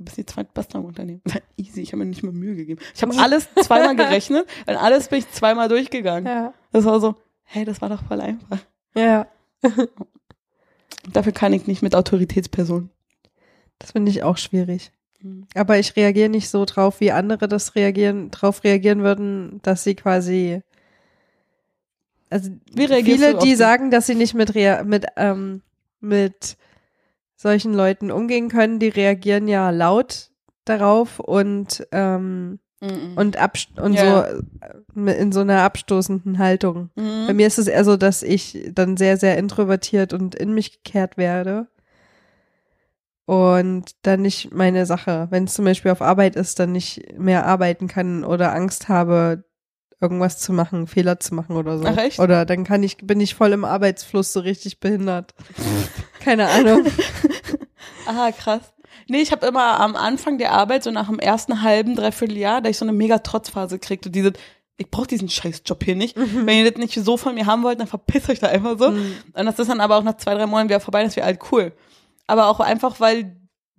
bist 0.00 0.16
die 0.16 0.26
zweitbeste 0.26 0.78
im 0.78 0.84
Unternehmen. 0.84 1.22
Easy, 1.56 1.80
ich 1.80 1.92
habe 1.92 1.98
mir 1.98 2.06
nicht 2.06 2.22
mal 2.22 2.32
Mühe 2.32 2.56
gegeben. 2.56 2.80
Ich 2.94 3.02
habe 3.02 3.16
alles 3.18 3.48
zweimal 3.62 3.94
gerechnet 3.94 4.48
und 4.66 4.76
alles 4.76 5.08
bin 5.08 5.20
ich 5.20 5.30
zweimal 5.30 5.68
durchgegangen. 5.68 6.26
Ja. 6.26 6.54
Das 6.72 6.84
war 6.84 7.00
so, 7.00 7.14
hey, 7.48 7.64
das 7.64 7.80
war 7.80 7.88
doch 7.88 8.04
voll 8.04 8.20
einfach. 8.20 8.60
Ja. 8.94 9.26
Dafür 11.12 11.32
kann 11.32 11.54
ich 11.54 11.66
nicht 11.66 11.82
mit 11.82 11.94
Autoritätspersonen. 11.94 12.90
Das 13.78 13.92
finde 13.92 14.10
ich 14.10 14.22
auch 14.22 14.36
schwierig. 14.36 14.92
Mhm. 15.20 15.46
Aber 15.54 15.78
ich 15.78 15.96
reagiere 15.96 16.28
nicht 16.28 16.50
so 16.50 16.64
drauf, 16.66 17.00
wie 17.00 17.10
andere 17.10 17.48
das 17.48 17.74
reagieren, 17.74 18.30
drauf 18.30 18.64
reagieren 18.64 19.02
würden, 19.02 19.60
dass 19.62 19.82
sie 19.82 19.94
quasi, 19.94 20.62
also 22.28 22.50
viele, 22.76 23.38
die 23.38 23.54
sagen, 23.54 23.90
dass 23.90 24.06
sie 24.06 24.14
nicht 24.14 24.34
mit, 24.34 24.54
mit, 24.84 25.06
ähm, 25.16 25.62
mit 26.00 26.58
solchen 27.34 27.72
Leuten 27.72 28.10
umgehen 28.10 28.48
können, 28.50 28.78
die 28.78 28.88
reagieren 28.88 29.48
ja 29.48 29.70
laut 29.70 30.30
darauf 30.64 31.18
und, 31.18 31.86
ähm, 31.92 32.58
Mhm. 32.80 33.14
und, 33.16 33.36
abst 33.36 33.78
und 33.78 33.94
Ja. 33.94 34.26
so 34.26 35.02
äh, 35.04 35.12
in 35.20 35.32
so 35.32 35.40
einer 35.40 35.62
abstoßenden 35.62 36.38
Haltung. 36.38 36.90
Bei 36.94 37.02
Mhm. 37.32 37.36
mir 37.36 37.46
ist 37.46 37.58
es 37.58 37.66
eher 37.66 37.84
so, 37.84 37.96
dass 37.96 38.22
ich 38.22 38.70
dann 38.72 38.96
sehr, 38.96 39.16
sehr 39.16 39.36
introvertiert 39.38 40.12
und 40.12 40.34
in 40.34 40.52
mich 40.54 40.82
gekehrt 40.82 41.16
werde. 41.16 41.66
Und 43.26 43.94
dann 44.02 44.22
nicht 44.22 44.54
meine 44.54 44.86
Sache, 44.86 45.26
wenn 45.30 45.44
es 45.44 45.54
zum 45.54 45.64
Beispiel 45.66 45.90
auf 45.90 46.00
Arbeit 46.00 46.34
ist, 46.36 46.58
dann 46.60 46.72
nicht 46.72 47.18
mehr 47.18 47.44
arbeiten 47.44 47.86
kann 47.86 48.24
oder 48.24 48.54
Angst 48.54 48.88
habe, 48.88 49.44
irgendwas 50.00 50.38
zu 50.38 50.52
machen, 50.52 50.86
Fehler 50.86 51.20
zu 51.20 51.34
machen 51.34 51.56
oder 51.56 51.76
so. 51.78 51.84
Ach, 51.86 51.96
echt? 51.98 52.18
Oder 52.20 52.46
dann 52.46 52.64
kann 52.64 52.82
ich, 52.82 52.96
bin 52.98 53.20
ich 53.20 53.34
voll 53.34 53.52
im 53.52 53.64
Arbeitsfluss 53.66 54.32
so 54.32 54.40
richtig 54.40 54.80
behindert. 54.80 55.34
Keine 56.24 56.48
Ahnung. 56.48 56.86
Aha, 58.06 58.32
krass. 58.32 58.72
Nee, 59.08 59.22
ich 59.22 59.32
habe 59.32 59.46
immer 59.46 59.80
am 59.80 59.96
Anfang 59.96 60.38
der 60.38 60.52
Arbeit, 60.52 60.84
so 60.84 60.90
nach 60.90 61.08
dem 61.08 61.18
ersten 61.18 61.62
halben, 61.62 61.96
dreiviertel 61.96 62.36
Jahr, 62.36 62.60
da 62.60 62.68
ich 62.68 62.76
so 62.76 62.84
eine 62.84 62.92
mega 62.92 63.18
Trotzphase 63.18 63.78
kriegte. 63.78 64.10
Diese, 64.10 64.34
ich 64.76 64.90
brauche 64.90 65.06
diesen 65.06 65.28
Scheißjob 65.30 65.82
hier 65.82 65.96
nicht. 65.96 66.16
Wenn 66.16 66.58
ihr 66.58 66.70
das 66.70 66.78
nicht 66.78 66.94
so 66.94 67.16
von 67.16 67.34
mir 67.34 67.46
haben 67.46 67.62
wollt, 67.62 67.80
dann 67.80 67.86
verpisst 67.86 68.28
euch 68.28 68.38
da 68.38 68.48
einfach 68.48 68.78
so. 68.78 68.90
Mhm. 68.90 69.16
Und 69.32 69.46
das 69.46 69.58
ist 69.58 69.70
dann 69.70 69.80
aber 69.80 69.96
auch 69.96 70.02
nach 70.02 70.18
zwei, 70.18 70.34
drei 70.34 70.46
Monaten 70.46 70.68
wieder 70.68 70.80
vorbei, 70.80 71.02
das 71.02 71.16
wäre 71.16 71.26
halt 71.26 71.40
cool. 71.50 71.72
Aber 72.26 72.48
auch 72.48 72.60
einfach, 72.60 73.00
weil 73.00 73.37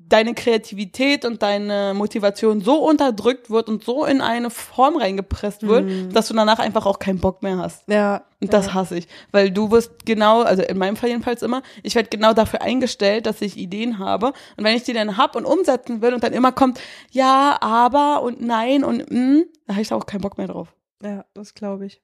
deine 0.09 0.33
Kreativität 0.33 1.23
und 1.23 1.41
deine 1.41 1.93
Motivation 1.95 2.61
so 2.61 2.83
unterdrückt 2.83 3.49
wird 3.49 3.69
und 3.69 3.83
so 3.83 4.05
in 4.05 4.21
eine 4.21 4.49
Form 4.49 4.97
reingepresst 4.97 5.65
wird, 5.67 5.85
Mhm. 5.85 6.11
dass 6.11 6.27
du 6.27 6.33
danach 6.33 6.59
einfach 6.59 6.85
auch 6.85 6.99
keinen 6.99 7.19
Bock 7.19 7.43
mehr 7.43 7.57
hast. 7.57 7.87
Ja. 7.87 8.23
Und 8.41 8.53
das 8.53 8.73
hasse 8.73 8.97
ich. 8.97 9.07
Weil 9.31 9.51
du 9.51 9.69
wirst 9.71 10.05
genau, 10.05 10.41
also 10.41 10.63
in 10.63 10.77
meinem 10.77 10.95
Fall 10.95 11.09
jedenfalls 11.09 11.41
immer, 11.43 11.61
ich 11.83 11.95
werde 11.95 12.09
genau 12.09 12.33
dafür 12.33 12.61
eingestellt, 12.61 13.25
dass 13.25 13.41
ich 13.41 13.57
Ideen 13.57 13.99
habe. 13.99 14.27
Und 14.57 14.63
wenn 14.63 14.75
ich 14.75 14.83
die 14.83 14.93
dann 14.93 15.17
hab 15.17 15.35
und 15.35 15.45
umsetzen 15.45 16.01
will 16.01 16.13
und 16.13 16.23
dann 16.23 16.33
immer 16.33 16.51
kommt, 16.51 16.79
ja, 17.11 17.57
aber 17.61 18.21
und 18.23 18.41
nein 18.41 18.83
und 18.83 19.11
mm, 19.11 19.41
da 19.67 19.73
habe 19.73 19.81
ich 19.81 19.93
auch 19.93 20.05
keinen 20.05 20.21
Bock 20.21 20.37
mehr 20.37 20.47
drauf. 20.47 20.73
Ja, 21.03 21.25
das 21.33 21.53
glaube 21.53 21.85
ich. 21.85 22.01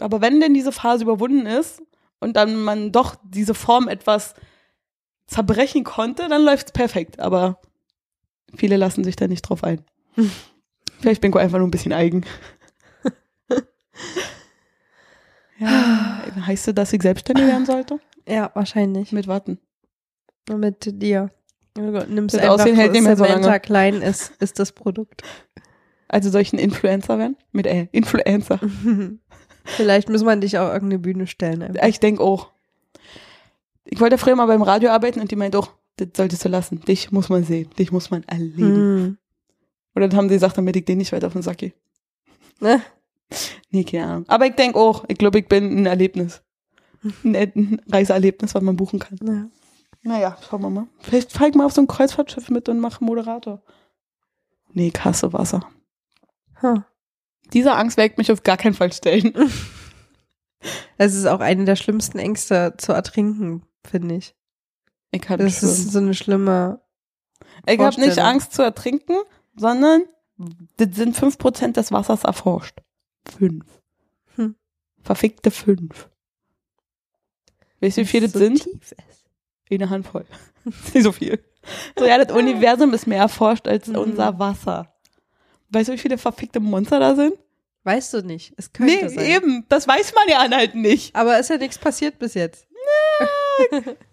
Aber 0.00 0.20
wenn 0.20 0.40
denn 0.40 0.52
diese 0.52 0.72
Phase 0.72 1.04
überwunden 1.04 1.46
ist 1.46 1.80
und 2.20 2.36
dann 2.36 2.62
man 2.62 2.92
doch 2.92 3.14
diese 3.24 3.54
Form 3.54 3.88
etwas 3.88 4.34
zerbrechen 5.32 5.84
konnte, 5.84 6.28
dann 6.28 6.44
läuft's 6.44 6.72
perfekt. 6.72 7.20
Aber 7.20 7.58
Viele 8.54 8.76
lassen 8.76 9.04
sich 9.04 9.16
da 9.16 9.26
nicht 9.28 9.42
drauf 9.42 9.64
ein. 9.64 9.80
Vielleicht 11.00 11.20
bin 11.20 11.30
ich 11.30 11.36
einfach 11.36 11.58
nur 11.58 11.66
ein 11.66 11.72
bisschen 11.72 11.92
eigen. 11.92 12.24
ja, 15.58 16.22
heißt 16.46 16.68
das, 16.68 16.74
dass 16.74 16.92
ich 16.92 17.02
selbstständig 17.02 17.46
werden 17.46 17.66
sollte? 17.66 17.98
Ja, 18.28 18.50
wahrscheinlich. 18.54 19.10
Mit 19.12 19.26
Warten. 19.26 19.58
Mit 20.48 21.02
dir. 21.02 21.30
Du 21.74 21.82
nimmst 21.82 22.34
Das 22.34 22.42
einfach, 22.42 22.54
Aussehen 22.54 22.76
hält 22.76 22.92
nicht 22.92 23.02
mehr 23.02 23.16
so 23.16 23.24
lange. 23.24 23.58
Klein 23.60 24.02
ist, 24.02 24.32
ist 24.40 24.58
das 24.58 24.72
Produkt. 24.72 25.22
Also 26.08 26.28
soll 26.28 26.42
ich 26.42 26.52
ein 26.52 26.58
Influencer 26.58 27.18
werden? 27.18 27.36
Mit 27.52 27.66
L. 27.66 27.88
Influencer. 27.90 28.60
Vielleicht 29.64 30.10
muss 30.10 30.22
man 30.22 30.40
dich 30.40 30.58
auf 30.58 30.72
irgendeine 30.72 30.98
Bühne 30.98 31.26
stellen. 31.26 31.62
Einfach. 31.62 31.88
Ich 31.88 32.00
denke 32.00 32.22
auch. 32.22 32.50
Ich 33.92 34.00
wollte 34.00 34.16
früher 34.16 34.34
mal 34.36 34.46
beim 34.46 34.62
Radio 34.62 34.88
arbeiten 34.88 35.20
und 35.20 35.30
die 35.30 35.36
meint 35.36 35.54
auch, 35.54 35.70
das 35.96 36.08
solltest 36.16 36.46
du 36.46 36.48
lassen. 36.48 36.80
Dich 36.80 37.12
muss 37.12 37.28
man 37.28 37.44
sehen. 37.44 37.68
Dich 37.78 37.92
muss 37.92 38.10
man 38.10 38.24
erleben. 38.24 38.74
Hm. 38.74 39.18
Oder 39.94 40.08
dann 40.08 40.16
haben 40.16 40.28
sie 40.30 40.36
gesagt, 40.36 40.56
damit 40.56 40.76
ich 40.76 40.86
den 40.86 40.96
nicht 40.96 41.12
weiter 41.12 41.26
auf 41.26 41.34
den 41.34 41.42
Sack 41.42 41.58
gehe. 41.58 41.74
Ne? 42.58 42.80
Nee, 43.70 43.84
keine 43.84 44.06
Ahnung. 44.06 44.24
Aber 44.28 44.46
ich 44.46 44.54
denke 44.54 44.78
auch, 44.78 45.04
ich 45.08 45.18
glaube, 45.18 45.40
ich 45.40 45.46
bin 45.46 45.76
ein 45.76 45.84
Erlebnis. 45.84 46.42
Ein, 47.22 47.36
ein 47.36 47.82
Reiseerlebnis, 47.86 48.54
was 48.54 48.62
man 48.62 48.76
buchen 48.76 48.98
kann. 48.98 49.18
Ja. 49.22 50.10
Naja, 50.10 50.38
schauen 50.48 50.62
wir 50.62 50.70
mal. 50.70 50.86
Vielleicht 51.00 51.30
fahre 51.30 51.50
ich 51.50 51.54
mal 51.54 51.66
auf 51.66 51.74
so 51.74 51.82
ein 51.82 51.86
Kreuzfahrtschiff 51.86 52.48
mit 52.48 52.70
und 52.70 52.80
mache 52.80 53.04
Moderator. 53.04 53.60
Nee, 54.72 54.90
ich 54.94 55.04
hasse 55.04 55.34
Wasser. 55.34 55.68
Huh. 56.62 56.80
Diese 57.52 57.74
Angst 57.74 57.98
werde 57.98 58.12
ich 58.12 58.16
mich 58.16 58.32
auf 58.32 58.42
gar 58.42 58.56
keinen 58.56 58.74
Fall 58.74 58.92
stellen. 58.92 59.34
Es 60.96 61.16
ist 61.16 61.26
auch 61.26 61.40
eine 61.40 61.64
der 61.64 61.74
schlimmsten 61.74 62.20
Ängste 62.20 62.74
zu 62.78 62.92
ertrinken, 62.92 63.64
finde 63.84 64.16
ich. 64.16 64.34
Ich 65.10 65.20
Das 65.22 65.36
schwimmen. 65.36 65.46
ist 65.72 65.92
so 65.92 65.98
eine 65.98 66.14
schlimme. 66.14 66.80
Ich 67.66 67.78
habe 67.78 68.00
nicht. 68.00 68.18
Angst 68.18 68.52
zu 68.54 68.62
ertrinken, 68.62 69.16
sondern 69.56 70.02
das 70.78 70.88
sind 70.94 71.16
5% 71.16 71.72
des 71.72 71.92
Wassers 71.92 72.24
erforscht. 72.24 72.78
Fünf. 73.38 73.64
Hm. 74.36 74.56
Verfickte 75.02 75.50
fünf. 75.50 76.08
Weißt 77.80 77.96
du, 77.98 78.02
wie 78.02 78.06
viele 78.06 78.26
das 78.26 78.32
so 78.32 78.38
sind? 78.38 78.62
Tief 78.62 78.92
ist. 78.92 79.24
Eine 79.70 79.90
Handvoll. 79.90 80.24
nicht 80.64 81.02
so 81.02 81.12
viel. 81.12 81.42
So, 81.98 82.04
ja, 82.04 82.22
das 82.22 82.34
Universum 82.36 82.92
ist 82.94 83.06
mehr 83.06 83.20
erforscht 83.20 83.66
als 83.68 83.88
Mhm. 83.88 83.96
unser 83.96 84.38
Wasser. 84.38 84.94
Weißt 85.70 85.88
du, 85.88 85.92
wie 85.94 85.98
viele 85.98 86.18
verfickte 86.18 86.60
Monster 86.60 87.00
da 87.00 87.14
sind? 87.14 87.34
Weißt 87.84 88.12
du 88.14 88.22
nicht. 88.22 88.52
Es 88.56 88.72
könnte 88.72 88.92
Nee, 88.94 89.08
sein. 89.08 89.24
eben. 89.24 89.66
Das 89.68 89.88
weiß 89.88 90.14
man 90.14 90.28
ja 90.28 90.38
anhalten 90.40 90.80
nicht. 90.82 91.16
Aber 91.16 91.38
ist 91.38 91.50
ja 91.50 91.56
nichts 91.56 91.78
passiert 91.78 92.18
bis 92.18 92.34
jetzt. 92.34 92.66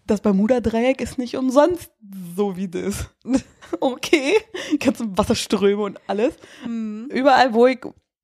Das 0.08 0.22
Bermuda-Dreieck 0.22 1.02
ist 1.02 1.18
nicht 1.18 1.36
umsonst 1.38 1.92
so 2.36 2.56
wie 2.58 2.68
das. 2.68 3.10
Okay. 3.82 4.34
Ganze 4.80 5.06
Wasserströme 5.16 5.84
und 5.84 6.00
alles. 6.08 6.34
Überall, 6.66 7.54
wo 7.54 7.68
ich 7.68 7.78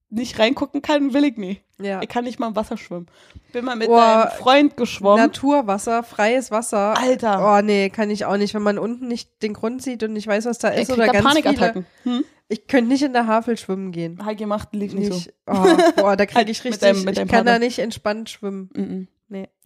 nicht 0.10 0.40
reingucken 0.40 0.82
kann, 0.82 1.14
will 1.14 1.24
ich 1.24 1.38
nicht. 1.38 1.62
Ja. 1.78 2.02
Ich 2.02 2.10
kann 2.10 2.24
nicht 2.24 2.40
mal 2.40 2.48
im 2.48 2.56
Wasser 2.56 2.78
schwimmen. 2.78 3.06
Bin 3.54 3.64
mal 3.64 3.76
mit 3.76 3.88
Boah, 3.88 4.24
einem 4.24 4.32
Freund 4.40 4.76
geschwommen. 4.78 5.24
Naturwasser, 5.24 6.02
freies 6.02 6.50
Wasser. 6.50 6.98
Alter. 6.98 7.58
Oh 7.60 7.62
nee, 7.64 7.92
kann 7.92 8.10
ich 8.10 8.26
auch 8.26 8.38
nicht. 8.38 8.56
Wenn 8.56 8.64
man 8.64 8.80
unten 8.80 9.08
nicht 9.08 9.44
den 9.44 9.54
Grund 9.54 9.84
sieht 9.84 10.02
und 10.02 10.14
nicht 10.14 10.26
weiß, 10.26 10.46
was 10.46 10.58
da 10.58 10.74
ich 10.74 10.82
ist 10.82 10.88
krieg 10.88 10.98
oder 10.98 11.06
da 11.08 11.12
ganz 11.14 11.28
viele. 11.36 11.44
Panikattacken. 11.44 11.86
Hm? 12.04 12.26
Ich 12.48 12.66
könnte 12.66 12.90
nicht 12.90 13.04
in 13.04 13.14
der 13.14 13.28
Havel 13.28 13.56
schwimmen 13.58 13.92
gehen. 13.92 14.24
Hab 14.26 14.32
ich 14.32 14.38
gemacht, 14.38 14.70
lief 14.72 14.94
nicht, 14.94 15.12
Nicht, 15.12 15.34
oh, 15.48 15.54
boah, 15.96 16.16
da 16.16 16.26
kriege 16.26 16.38
Halt 16.40 16.50
ich 16.50 16.64
mit 16.64 16.74
richtig, 16.74 16.82
deinem- 16.90 17.04
mit 17.04 17.10
ich 17.14 17.16
deinem 17.20 17.28
kann 17.28 17.46
da 17.46 17.52
Partner. 17.52 17.66
nicht 17.66 17.78
entspannt 17.80 18.30
schwimmen. 18.32 18.70
so. 18.74 18.82
Mhm. 18.82 19.08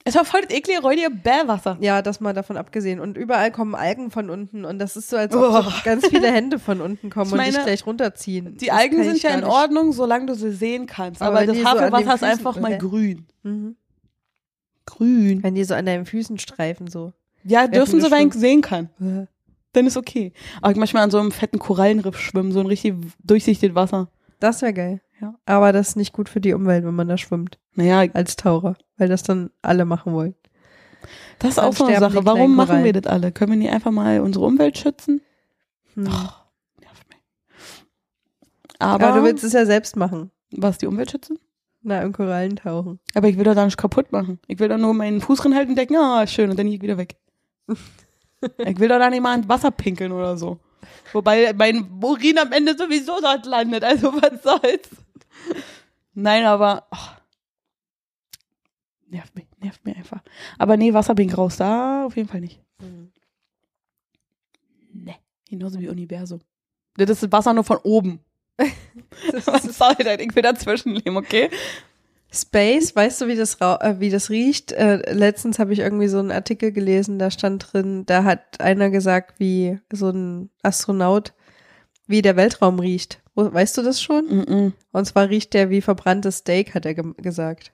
Es 0.05 0.15
war 0.15 0.25
voll 0.25 0.41
das 0.41 0.51
eklige, 0.57 0.81
räudige 0.81 1.09
Bärwasser. 1.09 1.77
Ja, 1.81 2.01
das 2.01 2.19
mal 2.19 2.33
davon 2.33 2.57
abgesehen. 2.57 2.99
Und 2.99 3.17
überall 3.17 3.51
kommen 3.51 3.75
Algen 3.75 4.11
von 4.11 4.29
unten 4.29 4.65
und 4.65 4.79
das 4.79 4.95
ist 4.95 5.09
so, 5.09 5.17
als 5.17 5.35
ob 5.35 5.63
so 5.63 5.69
Oh. 5.69 5.73
ganz 5.83 6.07
viele 6.07 6.31
Hände 6.31 6.57
von 6.57 6.81
unten 6.81 7.09
kommen 7.09 7.27
Ich 7.27 7.33
und 7.33 7.39
dich 7.45 7.53
meine, 7.53 7.63
gleich 7.65 7.85
runterziehen. 7.85 8.57
Die 8.57 8.67
Das 8.67 8.75
Algen 8.77 9.03
sind 9.03 9.21
ja 9.21 9.31
in. 9.31 9.43
Ordnung, 9.43 9.91
solange 9.91 10.27
du 10.27 10.35
sie 10.35 10.51
sehen 10.51 10.85
kannst. 10.85 11.21
Aber 11.21 11.37
Aber, 11.39 11.45
das 11.45 11.55
die 11.57 11.63
so 11.63 12.13
ist 12.15 12.23
einfach 12.23 12.59
mal 12.59 12.77
grün. 12.77 13.25
Mhm. 13.43 13.75
Grün. 14.85 15.43
Wenn 15.43 15.55
die 15.55 15.63
so 15.63 15.75
an 15.75 15.85
deinen 15.85 16.05
Füßen 16.05 16.39
streifen, 16.39 16.87
so. 16.87 17.13
Ja, 17.43 17.67
dürfen 17.67 18.01
sie, 18.01 18.09
wenn 18.09 18.27
ich 18.29 18.33
sehen 18.33 18.61
kann. 18.61 18.89
Dann 19.73 19.85
ist 19.85 19.97
okay. 19.97 20.33
Aber 20.61 20.71
ich 20.71 20.77
manchmal 20.77 21.03
an 21.03 21.11
so 21.11 21.19
einem 21.19 21.31
fetten 21.31 21.59
Korallenriff 21.59 22.17
schwimmen, 22.19 22.51
so 22.51 22.59
ein 22.59 22.65
richtig 22.65 22.95
durchsichtiges 23.23 23.75
Wasser. 23.75 24.09
Das 24.39 24.61
wäre 24.61 24.73
geil. 24.73 25.01
Ja. 25.21 25.35
Aber 25.45 25.73
das 25.73 25.89
ist 25.89 25.95
nicht 25.95 26.13
gut 26.13 26.29
für 26.29 26.39
die 26.39 26.53
Umwelt, 26.53 26.85
wenn 26.85 26.95
man 26.95 27.07
da 27.07 27.17
schwimmt. 27.17 27.59
Naja, 27.75 28.09
Als 28.13 28.35
Taucher. 28.35 28.75
Weil 28.97 29.09
das 29.09 29.23
dann 29.23 29.49
alle 29.61 29.85
machen 29.85 30.13
wollen. 30.13 30.35
das 31.39 31.51
ist 31.51 31.59
auch 31.59 31.73
so 31.73 31.85
eine 31.85 31.99
Sache. 31.99 32.25
Warum 32.25 32.55
machen 32.55 32.83
wir 32.83 32.93
das 32.93 33.05
alle? 33.11 33.31
Können 33.31 33.51
wir 33.51 33.57
nicht 33.57 33.71
einfach 33.71 33.91
mal 33.91 34.21
unsere 34.21 34.45
Umwelt 34.45 34.77
schützen? 34.77 35.21
Hm. 35.95 36.03
Nervt 36.03 37.09
mich. 37.09 37.19
Aber, 38.79 39.07
Aber 39.07 39.19
du 39.19 39.25
willst 39.25 39.43
es 39.43 39.53
ja 39.53 39.65
selbst 39.65 39.95
machen. 39.95 40.31
was, 40.51 40.77
die 40.77 40.87
Umwelt 40.87 41.11
schützen? 41.11 41.37
Na, 41.81 42.01
im 42.01 42.11
Korallen 42.11 42.57
tauchen. 42.57 42.99
Aber 43.13 43.29
ich 43.29 43.37
will 43.37 43.45
doch 43.45 43.55
da 43.55 43.63
nicht 43.63 43.77
kaputt 43.77 44.11
machen. 44.11 44.39
Ich 44.47 44.59
will 44.59 44.67
doch 44.67 44.77
nur 44.77 44.93
meinen 44.93 45.21
Fuß 45.21 45.45
reinhalten 45.45 45.71
und 45.71 45.77
denken, 45.77 45.95
ah, 45.95 46.27
schön, 46.27 46.49
und 46.49 46.59
dann 46.59 46.65
gehe 46.65 46.75
ich 46.75 46.81
wieder 46.81 46.97
weg. 46.97 47.15
ich 48.57 48.79
will 48.79 48.89
doch 48.89 48.99
da 48.99 49.09
nicht 49.09 49.21
mal 49.21 49.37
ins 49.37 49.47
Wasser 49.47 49.71
pinkeln 49.71 50.11
oder 50.11 50.37
so. 50.37 50.59
Wobei 51.13 51.53
mein 51.53 51.89
Urin 52.01 52.37
am 52.37 52.51
Ende 52.51 52.75
sowieso 52.77 53.19
dort 53.21 53.45
landet, 53.45 53.83
also 53.83 54.13
was 54.13 54.43
soll's. 54.43 54.89
Nein, 56.13 56.45
aber 56.45 56.87
oh, 56.91 57.19
nervt 59.07 59.35
mich, 59.35 59.47
nervt 59.59 59.85
mir 59.85 59.95
einfach. 59.95 60.21
Aber 60.57 60.77
nee, 60.77 60.93
Wasserbink 60.93 61.37
raus, 61.37 61.57
da 61.57 62.05
auf 62.05 62.15
jeden 62.15 62.29
Fall 62.29 62.41
nicht. 62.41 62.61
Nee, 64.91 65.15
genauso 65.47 65.79
wie 65.79 65.89
Universum. 65.89 66.41
Das 66.95 67.09
ist 67.09 67.23
das 67.23 67.31
Wasser 67.31 67.53
nur 67.53 67.63
von 67.63 67.77
oben. 67.77 68.19
Was 69.45 69.63
soll 69.63 69.95
das? 69.95 70.19
Ich 70.19 70.35
will 70.35 70.43
dazwischen 70.43 70.95
leben, 70.95 71.17
okay? 71.17 71.49
Space, 72.31 72.95
weißt 72.95 73.21
du, 73.21 73.27
wie 73.27 73.35
das, 73.35 73.55
äh, 73.55 73.95
wie 73.99 74.11
das 74.11 74.29
riecht? 74.29 74.71
Äh, 74.71 75.13
letztens 75.13 75.57
habe 75.57 75.73
ich 75.73 75.79
irgendwie 75.79 76.07
so 76.07 76.19
einen 76.19 76.31
Artikel 76.31 76.71
gelesen, 76.71 77.17
da 77.17 77.31
stand 77.31 77.73
drin, 77.73 78.05
da 78.05 78.23
hat 78.23 78.61
einer 78.61 78.91
gesagt, 78.91 79.39
wie 79.39 79.79
so 79.91 80.09
ein 80.09 80.51
Astronaut, 80.61 81.33
wie 82.05 82.21
der 82.21 82.35
Weltraum 82.35 82.79
riecht. 82.79 83.21
Weißt 83.53 83.77
du 83.77 83.81
das 83.81 84.01
schon? 84.01 84.25
Mm 84.25 84.73
Und 84.91 85.05
zwar 85.05 85.29
riecht 85.29 85.53
der 85.53 85.69
wie 85.69 85.81
verbranntes 85.81 86.37
Steak, 86.37 86.73
hat 86.75 86.85
er 86.85 86.93
ge 86.93 87.03
gesagt. 87.17 87.73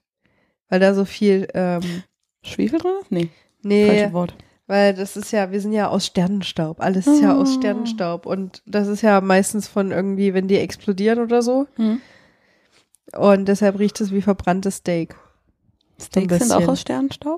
Weil 0.70 0.80
da 0.80 0.93
so 0.93 1.05
viel, 1.05 1.47
ähm, 1.53 2.03
Schwefel 2.43 2.80
drin? 2.80 2.91
ist? 3.01 3.11
Nee, 3.11 3.30
nee, 3.63 3.88
falsches 3.88 4.13
Wort. 4.13 4.36
weil 4.68 4.93
das 4.93 5.16
ist 5.18 5.32
ja, 5.32 5.51
wir 5.51 5.61
sind 5.61 5.74
ja 5.74 5.88
aus 5.89 6.05
Sternenstaub. 6.07 6.80
Alles 6.82 7.07
ist 7.07 7.22
ja 7.22 7.36
aus 7.38 7.49
Ah. 7.49 7.53
Sternenstaub. 7.59 8.26
Und 8.26 8.61
das 8.66 8.88
ist 8.88 9.01
ja 9.01 9.22
meistens 9.22 9.68
von 9.68 9.91
irgendwie, 9.91 10.34
wenn 10.34 10.47
die 10.47 10.57
explodieren 10.57 11.20
oder 11.20 11.41
so. 11.41 11.68
Hm. 11.76 11.99
Und 13.16 13.45
deshalb 13.47 13.80
riecht 13.80 14.01
es 14.01 14.11
wie 14.11 14.22
verbranntes 14.22 14.78
Steak. 14.78 15.16
Steaks 16.01 16.39
sind 16.39 16.51
auch 16.51 16.68
aus 16.68 16.82
Sternenstaub? 16.82 17.35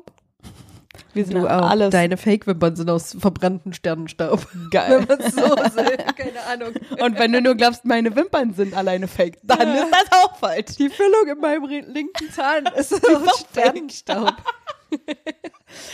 Wir 1.18 1.26
sind 1.26 1.36
Du 1.38 1.48
auch. 1.48 1.70
alles 1.70 1.90
Deine 1.90 2.16
Fake-Wimpern 2.16 2.76
sind 2.76 2.90
aus 2.90 3.16
verbrannten 3.20 3.74
Sternenstaub. 3.74 4.48
geil. 4.72 5.06
Wenn 5.08 5.18
man 5.20 5.32
so 5.32 5.42
sagt, 5.76 6.16
keine 6.18 6.44
Ahnung. 6.50 6.70
Und 7.02 7.20
wenn 7.20 7.34
du 7.34 7.42
nur 7.42 7.56
glaubst, 7.56 7.84
meine 7.86 8.16
Wimpern 8.16 8.54
sind 8.54 8.74
alleine 8.74 9.08
fake, 9.08 9.38
dann 9.44 9.60
Ja. 9.76 9.84
ist 9.84 9.92
das 9.92 10.20
auch 10.24 10.38
falsch. 10.38 10.76
Die 10.78 10.90
Füllung 10.90 11.28
in 11.30 11.40
meinem 11.40 11.66
linken 11.66 12.32
Zahn 12.32 12.66
ist 12.78 12.94
aus 12.94 13.46
Sternenstaub. 13.52 14.34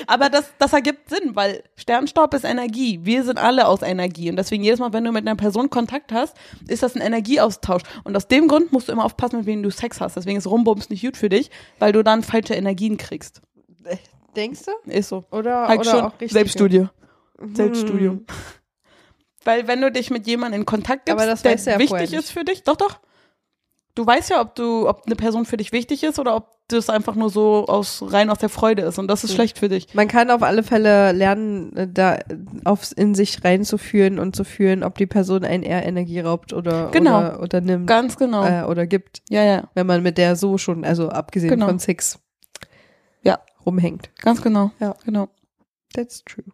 Aber 0.06 0.30
das, 0.30 0.46
das 0.60 0.72
ergibt 0.74 1.10
Sinn, 1.10 1.36
weil 1.36 1.64
Sternstaub 1.76 2.34
ist 2.36 2.44
Energie. 2.44 3.00
Wir 3.04 3.24
sind 3.24 3.40
alle 3.40 3.68
aus 3.68 3.82
Energie. 3.82 4.30
Und 4.30 4.36
deswegen 4.36 4.64
jedes 4.64 4.80
Mal, 4.80 4.94
wenn 4.94 5.04
du 5.04 5.12
mit 5.12 5.26
einer 5.26 5.36
Person 5.36 5.70
Kontakt 5.72 6.12
hast, 6.12 6.36
ist 6.68 6.84
das 6.84 6.96
ein 6.96 7.02
Energieaustausch. 7.02 7.82
Und 8.04 8.16
aus 8.16 8.28
dem 8.28 8.48
Grund 8.48 8.72
musst 8.72 8.88
du 8.88 8.92
immer 8.92 9.06
aufpassen, 9.06 9.38
mit 9.38 9.46
wem 9.48 9.64
du 9.64 9.72
Sex 9.72 10.00
hast. 10.00 10.16
Deswegen 10.16 10.38
ist 10.38 10.46
Rumbums 10.48 10.90
nicht 10.92 11.04
gut 11.04 11.18
für 11.18 11.30
dich, 11.30 11.50
weil 11.80 11.92
du 11.92 12.04
dann 12.04 12.22
falsche 12.22 12.54
Energien 12.54 12.98
kriegst. 12.98 13.42
Denkst 14.36 14.62
du? 14.66 14.92
Ist 14.92 15.10
so. 15.10 15.26
Oder, 15.32 15.68
Halt 15.68 15.80
oder 15.82 15.90
schon. 15.92 16.02
auch 16.02 16.12
richtig? 16.14 16.32
Selbststudie. 16.32 16.88
Hm. 17.40 17.56
Selbststudium. 17.56 18.26
Weil 19.46 19.68
wenn 19.68 19.82
du 19.82 19.92
dich 19.92 20.10
mit 20.10 20.26
jemandem 20.26 20.62
in 20.62 20.66
Kontakt 20.66 21.06
gibst, 21.06 21.26
das 21.28 21.42
der 21.42 21.56
ja 21.58 21.80
wichtig 21.80 22.14
ist 22.14 22.32
für 22.32 22.46
dich, 22.46 22.64
doch, 22.64 22.78
doch. 22.78 23.00
Du 23.96 24.08
weißt 24.08 24.32
ja, 24.32 24.42
ob 24.42 24.56
du, 24.56 24.88
ob 24.90 25.04
eine 25.06 25.16
Person 25.16 25.46
für 25.46 25.58
dich 25.58 25.72
wichtig 25.72 26.04
ist 26.04 26.18
oder 26.18 26.36
ob 26.36 26.48
das 26.70 26.90
einfach 26.90 27.14
nur 27.14 27.30
so 27.30 27.66
aus 27.68 28.02
rein 28.08 28.30
aus 28.32 28.40
der 28.40 28.50
Freude 28.50 28.82
ist 28.84 28.98
und 28.98 29.08
das 29.08 29.24
ist 29.24 29.32
Mhm. 29.32 29.36
schlecht 29.36 29.60
für 29.60 29.70
dich. 29.70 29.94
Man 29.94 30.08
kann 30.08 30.32
auf 30.32 30.42
alle 30.42 30.64
Fälle 30.64 31.12
lernen, 31.12 31.76
äh, 31.76 31.88
da 31.92 32.18
aufs 32.64 32.92
in 32.94 33.14
sich 33.14 33.44
reinzuführen 33.44 34.18
und 34.18 34.36
zu 34.36 34.46
fühlen, 34.46 34.82
ob 34.84 34.98
die 34.98 35.06
Person 35.06 35.44
einen 35.44 35.62
eher 35.62 35.86
Energie 35.86 36.22
raubt 36.22 36.54
oder, 36.54 36.90
Genau. 36.92 37.20
oder, 37.20 37.40
oder 37.42 37.62
nimmt 37.62 37.86
Ganz 37.86 38.18
genau. 38.18 38.46
äh, 38.46 38.64
oder 38.64 38.88
gibt, 38.88 39.22
ja, 39.30 39.44
ja, 39.44 39.70
wenn 39.76 39.86
man 39.86 40.02
mit 40.02 40.18
der 40.18 40.38
so 40.38 40.58
schon, 40.58 40.86
also 40.86 41.10
abgesehen 41.10 41.52
Genau. 41.52 41.68
von 41.68 41.78
Sex, 41.80 42.18
Ja. 43.22 43.40
Rumhängt. 43.66 44.10
ganz 44.18 44.42
genau. 44.42 44.72
Ja. 44.80 44.96
genau. 45.06 45.30
That's 45.94 46.24
true. 46.26 46.46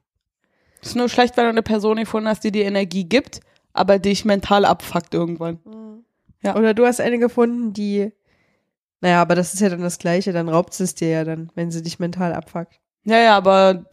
Es 0.82 0.90
ist 0.90 0.96
nur 0.96 1.10
schlecht, 1.10 1.36
wenn 1.38 1.44
du 1.46 1.50
eine 1.50 1.64
Person 1.64 1.98
gefunden 1.98 2.28
hast, 2.30 2.44
die 2.44 2.52
dir 2.52 2.66
Energie 2.66 3.04
gibt, 3.06 3.42
aber 3.74 4.00
dich 4.00 4.26
mental 4.26 4.66
abfuckt 4.66 5.14
irgendwann. 5.14 5.60
Ja. 6.42 6.56
Oder 6.56 6.74
du 6.74 6.86
hast 6.86 7.02
eine 7.02 7.20
gefunden, 7.20 7.74
die, 7.74 8.12
naja, 9.02 9.22
aber 9.22 9.36
das 9.36 9.54
ist 9.54 9.60
ja 9.60 9.70
dann 9.70 9.82
das 9.82 10.00
Gleiche, 10.00 10.32
dann 10.34 10.48
raubt 10.50 10.74
sie 10.74 10.84
es 10.86 10.96
dir 10.96 11.10
ja 11.10 11.24
dann, 11.26 11.52
wenn 11.56 11.70
sie 11.72 11.82
dich 11.82 12.00
mental 12.00 12.34
abfuckt. 12.34 12.80
Ja, 13.04 13.18
ja, 13.20 13.36
aber 13.38 13.86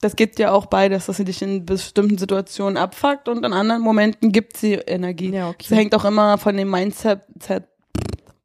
Das 0.00 0.14
gibt 0.14 0.38
ja 0.38 0.52
auch 0.52 0.66
beides, 0.66 1.06
dass 1.06 1.16
sie 1.16 1.24
dich 1.24 1.42
in 1.42 1.66
bestimmten 1.66 2.18
Situationen 2.18 2.76
abfuckt 2.76 3.28
und 3.28 3.44
in 3.44 3.52
anderen 3.52 3.82
Momenten 3.82 4.30
gibt 4.30 4.56
sie 4.56 4.74
Energie. 4.74 5.30
Ja, 5.32 5.52
Das 5.58 5.70
hängt 5.70 5.92
auch 5.94 6.04
immer 6.04 6.38
von 6.38 6.56
dem 6.56 6.70
Mindset, 6.70 7.22
Set- 7.42 7.68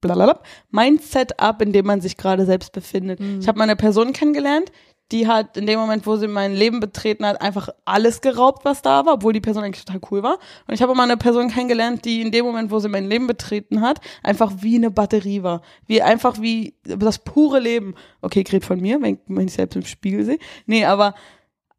blablabla, 0.04 0.42
Mindset 0.70 1.40
ab, 1.40 1.62
in 1.62 1.74
dem 1.74 1.88
man 1.88 2.02
sich 2.02 2.18
gerade 2.18 2.46
selbst 2.46 2.72
befindet. 2.72 3.20
Ich 3.40 3.48
habe 3.48 3.58
mal 3.58 3.64
eine 3.64 3.76
Person 3.76 4.14
kennengelernt, 4.14 4.72
die 5.12 5.28
hat 5.28 5.58
in 5.58 5.68
dem 5.68 5.80
Moment, 5.80 6.08
wo 6.08 6.16
sie 6.16 6.28
mein 6.28 6.56
Leben 6.56 6.80
betreten 6.80 7.26
hat, 7.26 7.40
einfach 7.42 7.70
alles 7.86 8.22
geraubt, 8.22 8.66
was 8.66 8.82
da 8.82 9.06
war, 9.06 9.16
obwohl 9.16 9.32
die 9.32 9.42
Person 9.42 9.64
eigentlich 9.64 9.86
total 9.86 10.02
cool 10.10 10.24
war. 10.24 10.40
Und 10.68 10.74
ich 10.74 10.82
habe 10.82 10.96
mal 10.96 11.04
eine 11.04 11.18
Person 11.18 11.50
kennengelernt, 11.50 12.04
die 12.04 12.22
in 12.22 12.32
dem 12.32 12.46
Moment, 12.46 12.72
wo 12.72 12.80
sie 12.80 12.90
mein 12.90 13.08
Leben 13.08 13.28
betreten 13.28 13.82
hat, 13.82 14.00
einfach 14.24 14.52
wie 14.62 14.76
eine 14.76 14.90
Batterie 14.90 15.44
war. 15.44 15.62
Wie 15.86 16.02
einfach 16.02 16.42
wie 16.42 16.76
das 16.84 17.20
pure 17.20 17.60
Leben. 17.60 17.94
Okay, 18.22 18.44
rede 18.52 18.66
von 18.66 18.80
mir, 18.80 19.00
wenn, 19.02 19.20
wenn 19.28 19.48
ich 19.48 19.54
selbst 19.54 19.76
im 19.76 19.86
Spiegel 19.86 20.26
sehe. 20.26 20.40
Nee, 20.66 20.86
aber 20.86 21.14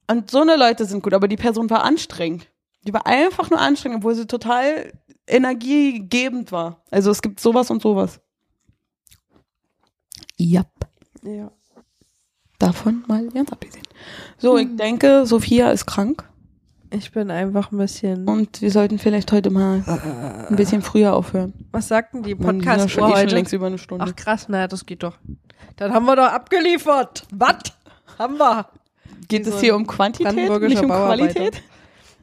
und 0.08 0.30
so 0.30 0.42
eine 0.42 0.56
Leute 0.56 0.84
sind 0.84 1.02
gut, 1.02 1.14
aber 1.14 1.28
die 1.28 1.36
Person 1.36 1.68
war 1.70 1.82
anstrengend. 1.82 2.46
Die 2.86 2.92
war 2.92 3.06
einfach 3.06 3.50
nur 3.50 3.58
anstrengend, 3.58 3.98
obwohl 3.98 4.14
sie 4.14 4.26
total 4.26 4.92
energiegebend 5.26 6.52
war. 6.52 6.82
Also 6.90 7.10
es 7.10 7.22
gibt 7.22 7.40
sowas 7.40 7.70
und 7.70 7.82
sowas. 7.82 8.20
Ja. 10.36 10.64
Ja. 11.22 11.50
Davon 12.58 13.04
mal 13.06 13.26
ganz 13.28 13.52
abgesehen. 13.52 13.84
So, 14.38 14.56
ich 14.58 14.76
denke, 14.76 15.26
Sophia 15.26 15.70
ist 15.70 15.86
krank 15.86 16.24
Ich 16.90 17.10
bin 17.12 17.30
einfach 17.30 17.72
ein 17.72 17.78
bisschen. 17.78 18.28
und 18.28 18.60
wir 18.60 18.70
sollten 18.70 18.98
vielleicht 18.98 19.32
heute 19.32 19.50
mal 19.50 19.82
ein 20.48 20.56
bisschen 20.56 20.82
früher 20.82 21.14
aufhören. 21.14 21.52
Was 21.72 21.88
sagten 21.88 22.22
die 22.22 22.34
podcast 22.34 22.90
schon, 22.90 23.04
schon 23.04 23.14
heute? 23.14 23.34
längst 23.34 23.52
über 23.52 23.66
eine 23.66 23.78
Stunde. 23.78 24.04
Ach 24.08 24.14
krass, 24.16 24.48
naja, 24.48 24.68
das 24.68 24.86
geht 24.86 25.02
doch. 25.02 25.18
Dann 25.76 25.92
haben 25.92 26.06
wir 26.06 26.16
doch 26.16 26.24
abgeliefert. 26.26 27.26
Was? 27.32 27.56
Haben 28.18 28.38
wir. 28.38 28.68
Geht 29.28 29.46
es 29.46 29.54
so 29.54 29.60
hier 29.60 29.76
um 29.76 29.86
Quantität, 29.86 30.34
nicht 30.36 30.82
um. 30.82 30.88
Qualität? 30.88 31.62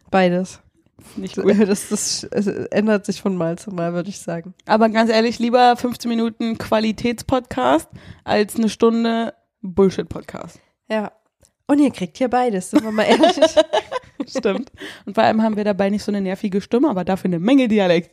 Beides. 0.09 0.61
Nicht 1.15 1.35
gut. 1.35 1.45
Das, 1.67 1.89
das, 1.89 2.23
ändert 2.23 3.05
sich 3.05 3.21
von 3.21 3.35
Mal 3.35 3.57
zu 3.57 3.71
Mal, 3.71 3.93
würde 3.93 4.09
ich 4.09 4.19
sagen. 4.19 4.53
Aber 4.65 4.89
ganz 4.89 5.09
ehrlich, 5.09 5.39
lieber 5.39 5.75
15 5.75 6.09
Minuten 6.09 6.57
Qualitätspodcast 6.57 7.89
als 8.23 8.55
eine 8.55 8.69
Stunde 8.69 9.33
Bullshit-Podcast. 9.61 10.59
Ja. 10.89 11.11
Und 11.67 11.79
ihr 11.79 11.91
kriegt 11.91 12.17
hier 12.17 12.27
beides, 12.27 12.71
sind 12.71 12.83
wir 12.83 12.91
mal 12.91 13.03
ehrlich. 13.03 13.39
Stimmt. 14.27 14.71
Und 15.05 15.15
vor 15.15 15.23
allem 15.23 15.41
haben 15.41 15.55
wir 15.55 15.63
dabei 15.63 15.89
nicht 15.89 16.03
so 16.03 16.11
eine 16.11 16.21
nervige 16.21 16.61
Stimme, 16.61 16.89
aber 16.89 17.05
dafür 17.05 17.29
eine 17.29 17.39
Menge 17.39 17.67
Dialekt. 17.67 18.11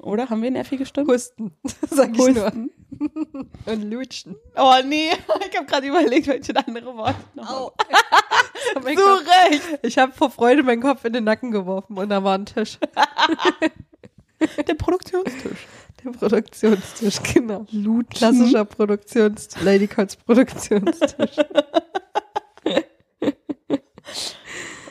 Oder 0.00 0.28
haben 0.30 0.42
wir 0.42 0.50
nervige 0.50 0.86
Stimme? 0.86 1.12
Husten, 1.12 1.52
sag 1.90 2.12
ich 2.12 2.18
Husten. 2.18 2.34
nur. 2.34 2.52
Und 3.66 3.90
lutschen. 3.90 4.36
Oh 4.56 4.74
nee, 4.84 5.10
ich 5.50 5.56
habe 5.56 5.66
gerade 5.66 5.86
überlegt, 5.86 6.26
welche 6.26 6.56
andere 6.56 6.96
Worte 6.96 7.16
noch. 7.34 7.50
Au. 7.50 7.72
Zu 8.74 8.80
Recht. 8.80 9.62
Ich 9.82 9.98
habe 9.98 10.12
vor 10.12 10.30
Freude 10.30 10.62
meinen 10.62 10.82
Kopf 10.82 11.04
in 11.04 11.12
den 11.12 11.24
Nacken 11.24 11.50
geworfen 11.50 11.98
und 11.98 12.08
da 12.08 12.24
war 12.24 12.36
ein 12.36 12.46
Tisch. 12.46 12.78
Der 14.66 14.74
Produktionstisch. 14.74 15.66
Der 16.02 16.10
Produktionstisch, 16.10 17.22
genau. 17.34 17.66
Lutschen. 17.70 18.08
Klassischer 18.10 18.64
Produktions 18.64 19.48
Lady 19.62 19.86
Cots 19.86 20.16
Produktionstisch. 20.16 21.36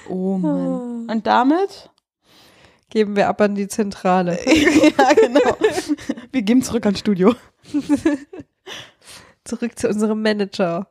Oh 0.09 0.37
Mann. 0.37 1.09
Und 1.09 1.27
damit? 1.27 1.89
Geben 2.89 3.15
wir 3.15 3.27
ab 3.27 3.41
an 3.41 3.55
die 3.55 3.67
Zentrale. 3.67 4.37
ja, 4.45 5.13
genau. 5.13 5.57
Wir 6.33 6.41
gehen 6.41 6.61
zurück 6.63 6.85
ans 6.85 6.99
Studio. 6.99 7.35
Zurück 9.43 9.77
zu 9.77 9.87
unserem 9.87 10.21
Manager. 10.21 10.87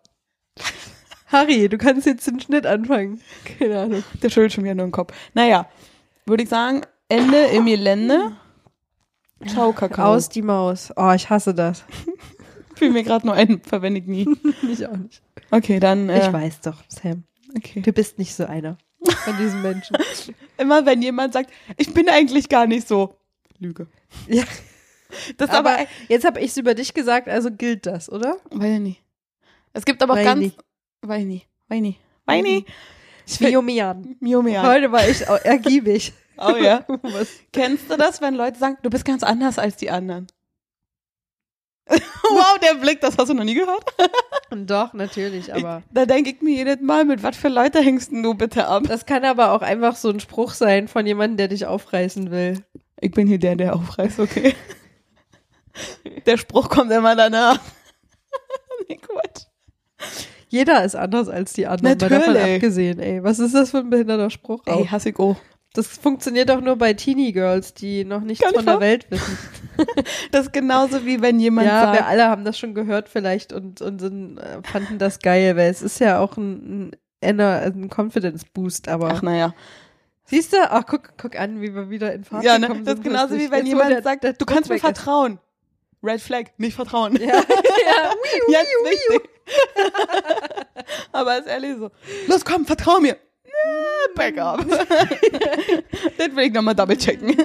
Harry, 1.26 1.68
du 1.68 1.78
kannst 1.78 2.06
jetzt 2.06 2.26
den 2.28 2.38
Schnitt 2.38 2.64
anfangen. 2.64 3.20
Keine 3.58 3.80
Ahnung. 3.80 4.04
Der 4.22 4.30
schüttelt 4.30 4.52
schon 4.52 4.62
wieder 4.64 4.76
nur 4.76 4.86
den 4.86 4.92
Kopf. 4.92 5.12
Naja, 5.34 5.68
würde 6.26 6.44
ich 6.44 6.48
sagen, 6.48 6.82
Ende 7.08 7.38
im 7.46 7.66
Gelände. 7.66 8.32
Ciao, 9.48 9.72
Kakao. 9.72 10.14
Aus 10.14 10.28
die 10.28 10.42
Maus. 10.42 10.92
Oh, 10.94 11.10
ich 11.12 11.28
hasse 11.28 11.52
das. 11.54 11.82
Fiel 12.76 12.90
mir 12.92 13.02
gerade 13.02 13.26
nur 13.26 13.34
ein, 13.34 13.60
verwende 13.62 13.98
ich 14.00 14.06
nie. 14.06 14.28
Mich 14.62 14.86
auch 14.86 14.96
nicht. 14.96 15.22
Okay, 15.50 15.80
dann. 15.80 16.08
Äh, 16.08 16.24
Ich 16.26 16.32
weiß 16.32 16.60
doch, 16.60 16.84
Sam. 16.88 17.24
Okay. 17.56 17.80
Du 17.80 17.92
bist 17.92 18.18
nicht 18.18 18.34
so 18.34 18.46
einer 18.46 18.78
von 19.24 19.36
diesen 19.38 19.60
Menschen. 19.62 19.96
Immer 20.56 20.86
wenn 20.86 21.02
jemand 21.02 21.32
sagt, 21.32 21.50
ich 21.76 21.92
bin 21.92 22.08
eigentlich 22.08 22.48
gar 22.48 22.66
nicht 22.68 22.86
so. 22.86 23.16
Lüge. 23.58 23.88
ja. 24.28 24.44
Das 25.36 25.50
Aber 25.50 25.74
aber. 25.74 25.86
jetzt 26.08 26.24
habe 26.24 26.40
ich 26.40 26.50
es 26.50 26.56
über 26.56 26.74
dich 26.74 26.94
gesagt, 26.94 27.28
also 27.28 27.50
gilt 27.50 27.86
das, 27.86 28.10
oder? 28.10 28.36
Weiß 28.50 28.74
ich 28.74 28.80
nicht. 28.80 29.02
Es 29.72 29.84
gibt 29.84 30.02
aber 30.02 30.14
auch 30.14 30.22
ganz. 30.22 30.40
nicht. 30.40 30.58
Weiß 31.02 31.20
ich 31.20 31.26
nicht. 31.26 31.48
Weiß 31.68 31.76
ich 31.76 31.82
nicht. 31.82 32.00
Weiß 32.26 32.36
ich 32.38 32.42
nicht. 32.42 32.68
Ich 33.26 33.40
Mio 33.40 33.60
will. 33.60 33.62
Mian. 33.62 34.16
Mio 34.20 34.42
Mia. 34.42 34.62
Heute 34.62 34.90
war 34.92 35.08
ich 35.08 35.22
ergiebig. 35.22 36.12
Oh 36.38 36.56
ja. 36.56 36.84
Was? 37.02 37.28
Kennst 37.52 37.90
du 37.90 37.96
das, 37.96 38.20
wenn 38.20 38.34
Leute 38.34 38.58
sagen, 38.58 38.78
du 38.82 38.88
bist 38.90 39.04
ganz 39.04 39.22
anders 39.22 39.58
als 39.58 39.76
die 39.76 39.90
anderen? 39.90 40.26
wow, 41.86 42.58
der 42.60 42.74
Blick, 42.80 43.00
das 43.00 43.18
hast 43.18 43.28
du 43.28 43.34
noch 43.34 43.44
nie 43.44 43.54
gehört? 43.54 43.84
Doch, 44.50 44.92
natürlich, 44.94 45.52
aber. 45.54 45.82
Da 45.92 46.06
denke 46.06 46.30
ich 46.30 46.40
mir 46.40 46.54
jedes 46.54 46.80
Mal, 46.80 47.04
mit 47.04 47.22
was 47.22 47.36
für 47.36 47.48
Leute 47.48 47.80
hängst 47.80 48.12
du 48.12 48.34
bitte 48.34 48.66
ab? 48.66 48.84
Das 48.88 49.04
kann 49.04 49.24
aber 49.24 49.52
auch 49.52 49.62
einfach 49.62 49.94
so 49.94 50.08
ein 50.08 50.20
Spruch 50.20 50.52
sein 50.52 50.88
von 50.88 51.06
jemandem, 51.06 51.36
der 51.36 51.48
dich 51.48 51.66
aufreißen 51.66 52.30
will. 52.30 52.64
Ich 53.00 53.10
bin 53.12 53.26
hier 53.26 53.38
der, 53.38 53.56
der 53.56 53.76
aufreißt, 53.76 54.18
okay. 54.18 54.54
Der 56.26 56.36
Spruch 56.36 56.68
kommt 56.68 56.90
immer 56.92 57.16
danach. 57.16 57.58
nee, 58.88 58.96
Quatsch. 58.96 59.44
Jeder 60.48 60.84
ist 60.84 60.94
anders 60.96 61.28
als 61.28 61.52
die 61.54 61.66
anderen, 61.66 61.96
mal 61.98 62.08
davon 62.08 62.34
Natürlich. 62.34 62.54
abgesehen, 62.56 62.98
ey. 62.98 63.22
Was 63.24 63.38
ist 63.38 63.54
das 63.54 63.70
für 63.70 63.78
ein 63.78 63.90
behinderter 63.90 64.30
Spruch? 64.30 64.62
Ey, 64.66 64.72
Auch? 64.74 64.90
hasse 64.90 65.08
ich 65.10 65.18
auch. 65.18 65.36
Das 65.74 65.86
funktioniert 65.86 66.50
doch 66.50 66.60
nur 66.60 66.76
bei 66.76 66.92
Teenie 66.92 67.32
Girls, 67.32 67.72
die 67.72 68.04
noch 68.04 68.20
nichts 68.20 68.44
ich 68.46 68.54
von 68.54 68.66
der 68.66 68.76
auch. 68.76 68.80
Welt 68.80 69.10
wissen. 69.10 69.38
Das 70.30 70.46
ist 70.46 70.52
genauso 70.52 71.06
wie 71.06 71.22
wenn 71.22 71.40
jemand 71.40 71.66
ja, 71.66 71.90
wir 71.92 71.96
sagt, 71.98 72.08
alle 72.08 72.28
haben 72.28 72.44
das 72.44 72.58
schon 72.58 72.74
gehört 72.74 73.08
vielleicht 73.08 73.54
und, 73.54 73.80
und 73.80 74.00
sind, 74.00 74.36
äh, 74.38 74.62
fanden 74.62 74.98
das 74.98 75.18
geil, 75.20 75.56
weil 75.56 75.70
es 75.70 75.80
ist 75.80 75.98
ja 75.98 76.18
auch 76.20 76.36
ein, 76.36 76.92
ein, 77.22 77.40
ein 77.40 77.88
Confidence 77.90 78.44
Boost, 78.52 78.88
aber 78.88 79.08
ach 79.08 79.22
naja. 79.22 79.54
siehst 80.24 80.52
du, 80.52 80.58
ach 80.70 80.84
guck, 80.86 81.14
guck 81.16 81.38
an, 81.38 81.62
wie 81.62 81.74
wir 81.74 81.88
wieder 81.88 82.12
in 82.12 82.24
Fahrt 82.24 82.44
Ja, 82.44 82.58
ne? 82.58 82.66
gekommen 82.66 82.84
das 82.84 82.94
ist 82.96 83.02
genauso 83.02 83.34
wie 83.36 83.50
wenn 83.50 83.64
jemand 83.64 83.90
der- 83.90 84.02
sagt, 84.02 84.24
der 84.24 84.34
du 84.34 84.44
kannst 84.44 84.68
mir 84.68 84.76
weg 84.76 84.84
ist. 84.84 85.06
Red 86.02 86.20
Flag, 86.20 86.46
nicht 86.58 86.74
vertrauen. 86.74 87.16
Ja, 87.16 87.26
ja. 87.26 87.34
Jetzt 88.48 88.74
wichtig. 88.84 89.30
Aber 91.12 91.38
ist 91.38 91.46
ehrlich 91.46 91.76
so. 91.78 91.90
Los, 92.26 92.44
komm, 92.44 92.64
vertrau 92.66 92.98
mir. 93.00 93.16
Na, 93.44 94.14
Backup. 94.14 94.66
das 96.18 96.34
will 96.34 96.44
ich 96.46 96.52
nochmal 96.52 96.74
double 96.74 96.96
checken. 96.96 97.36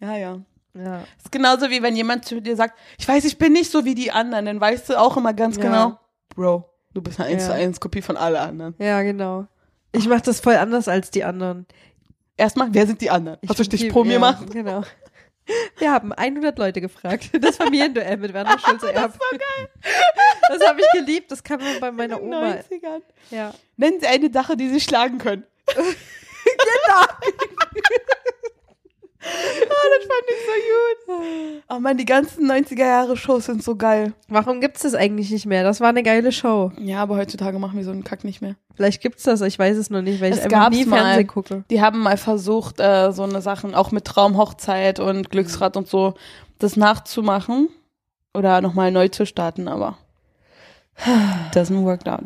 Ja, 0.00 0.16
ja. 0.16 0.38
ja. 0.74 1.02
ist 1.16 1.32
genauso 1.32 1.68
wie 1.70 1.82
wenn 1.82 1.96
jemand 1.96 2.24
zu 2.24 2.40
dir 2.40 2.54
sagt, 2.56 2.78
ich 2.98 3.08
weiß, 3.08 3.24
ich 3.24 3.38
bin 3.38 3.52
nicht 3.52 3.70
so 3.70 3.84
wie 3.84 3.94
die 3.94 4.10
anderen, 4.12 4.44
dann 4.46 4.60
weißt 4.60 4.90
du 4.90 4.98
auch 5.00 5.16
immer 5.16 5.32
ganz 5.34 5.56
Ja. 5.56 5.62
genau, 5.62 5.98
Bro, 6.34 6.68
du 6.94 7.02
bist 7.02 7.18
eine 7.20 7.30
1 7.30 7.46
zu 7.46 7.50
Ja. 7.50 7.56
1 7.56 7.80
Kopie 7.80 8.02
von 8.02 8.16
allen 8.16 8.36
anderen. 8.36 8.74
Ja, 8.78 9.02
genau. 9.02 9.46
Ich 9.92 10.06
mache 10.06 10.22
das 10.22 10.40
voll 10.40 10.54
anders 10.56 10.86
als 10.86 11.10
die 11.10 11.24
anderen. 11.24 11.66
Erstmal, 12.36 12.68
wer 12.72 12.86
sind 12.86 13.00
die 13.00 13.10
anderen? 13.10 13.38
Ich 13.40 13.48
Hast 13.50 13.58
du 13.58 13.64
bin 13.64 13.78
Stichprobe 13.78 14.04
viel- 14.10 14.14
gemacht? 14.16 14.44
Genau. 14.52 14.82
Wir 15.78 15.92
haben 15.92 16.12
100 16.12 16.58
Leute 16.58 16.80
gefragt. 16.80 17.30
Das 17.40 17.56
Familienduell 17.56 18.16
mit 18.16 18.32
Werner 18.34 18.58
Schulze 18.64 18.92
Erb. 18.92 19.12
Das 19.12 19.20
war 19.20 19.38
geil. 19.38 19.68
Das 20.48 20.68
habe 20.68 20.80
ich 20.80 20.86
geliebt. 20.92 21.30
Das 21.30 21.42
kam 21.42 21.60
nur 21.60 21.80
bei 21.80 21.90
meiner 21.90 22.18
In 22.18 22.30
den 22.30 22.34
Oma. 22.34 22.46
90ern. 22.52 23.02
Ja. 23.30 23.54
Nennen 23.76 24.00
Sie 24.00 24.06
eine 24.06 24.30
Sache, 24.32 24.56
die 24.56 24.68
Sie 24.68 24.80
schlagen 24.80 25.18
können. 25.18 25.44
genau. 25.74 27.06
Oh, 29.20 29.88
das 29.98 30.06
fand 30.06 30.24
ich 30.28 30.46
so 30.46 31.12
gut. 31.12 31.62
Oh 31.70 31.80
man, 31.80 31.96
die 31.96 32.04
ganzen 32.04 32.50
90er 32.50 32.86
Jahre 32.86 33.16
Shows 33.16 33.46
sind 33.46 33.62
so 33.62 33.76
geil. 33.76 34.12
Warum 34.28 34.60
gibt's 34.60 34.82
das 34.82 34.94
eigentlich 34.94 35.30
nicht 35.30 35.46
mehr? 35.46 35.64
Das 35.64 35.80
war 35.80 35.88
eine 35.88 36.02
geile 36.02 36.32
Show. 36.32 36.72
Ja, 36.78 37.02
aber 37.02 37.16
heutzutage 37.16 37.58
machen 37.58 37.76
wir 37.76 37.84
so 37.84 37.90
einen 37.90 38.04
Kack 38.04 38.24
nicht 38.24 38.40
mehr. 38.40 38.56
Vielleicht 38.74 39.02
gibt's 39.02 39.24
das, 39.24 39.40
ich 39.40 39.58
weiß 39.58 39.76
es 39.76 39.90
noch 39.90 40.02
nicht, 40.02 40.20
weil 40.20 40.30
ich 40.30 40.38
Es 40.38 40.44
einfach 40.44 40.60
gab's 40.60 40.76
nie 40.76 40.84
mal. 40.84 40.98
Fernsehen 40.98 41.26
gucke. 41.26 41.64
Die 41.70 41.82
haben 41.82 42.00
mal 42.00 42.16
versucht, 42.16 42.80
äh, 42.80 43.10
so 43.12 43.24
eine 43.24 43.40
Sachen, 43.42 43.74
auch 43.74 43.90
mit 43.90 44.04
Traumhochzeit 44.04 45.00
und 45.00 45.30
Glücksrad 45.30 45.76
und 45.76 45.88
so, 45.88 46.14
das 46.58 46.76
nachzumachen 46.76 47.68
oder 48.34 48.60
nochmal 48.60 48.92
neu 48.92 49.08
zu 49.08 49.26
starten, 49.26 49.68
aber 49.68 49.98
doesn't 51.54 51.82
work 51.82 52.06
out. 52.06 52.24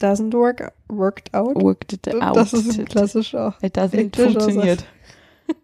Doesn't 0.00 0.32
work, 0.32 0.72
worked 0.88 1.32
out. 1.34 1.54
Worked 1.56 1.92
it 1.92 2.08
out. 2.22 2.34
Das 2.34 2.52
ist 2.54 2.78
ein 2.78 2.86
klassischer. 2.86 3.54
It 3.60 3.76
doesn't 3.76 4.16
funktioniert. 4.16 4.84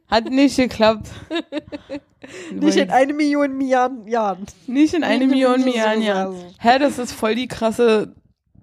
Hat 0.08 0.30
nicht 0.30 0.56
geklappt. 0.56 1.08
Nicht 2.52 2.76
in 2.76 2.90
eine 2.90 3.12
Million 3.12 3.56
Milliarden 3.56 4.08
Jahren. 4.08 4.46
Nicht 4.66 4.94
in 4.94 5.04
eine 5.04 5.26
Million 5.26 5.62
Milliarden 5.62 6.02
Jahren. 6.02 6.34
Hä, 6.58 6.78
das 6.78 6.98
ist 6.98 7.12
voll 7.12 7.36
die 7.36 7.46
krasse 7.46 8.14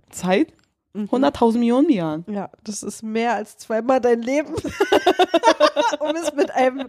Zeit. 0.10 0.54
Mhm. 0.94 1.06
100.000 1.06 1.58
Millionen 1.58 1.90
Jahren. 1.90 2.26
Ja, 2.28 2.50
das 2.64 2.84
ist 2.84 3.04
mehr 3.04 3.34
als 3.36 3.58
zweimal 3.58 4.00
dein 4.00 4.22
Leben. 4.22 4.54
um 6.00 6.16
es 6.16 6.34
mit 6.34 6.52
einem 6.52 6.88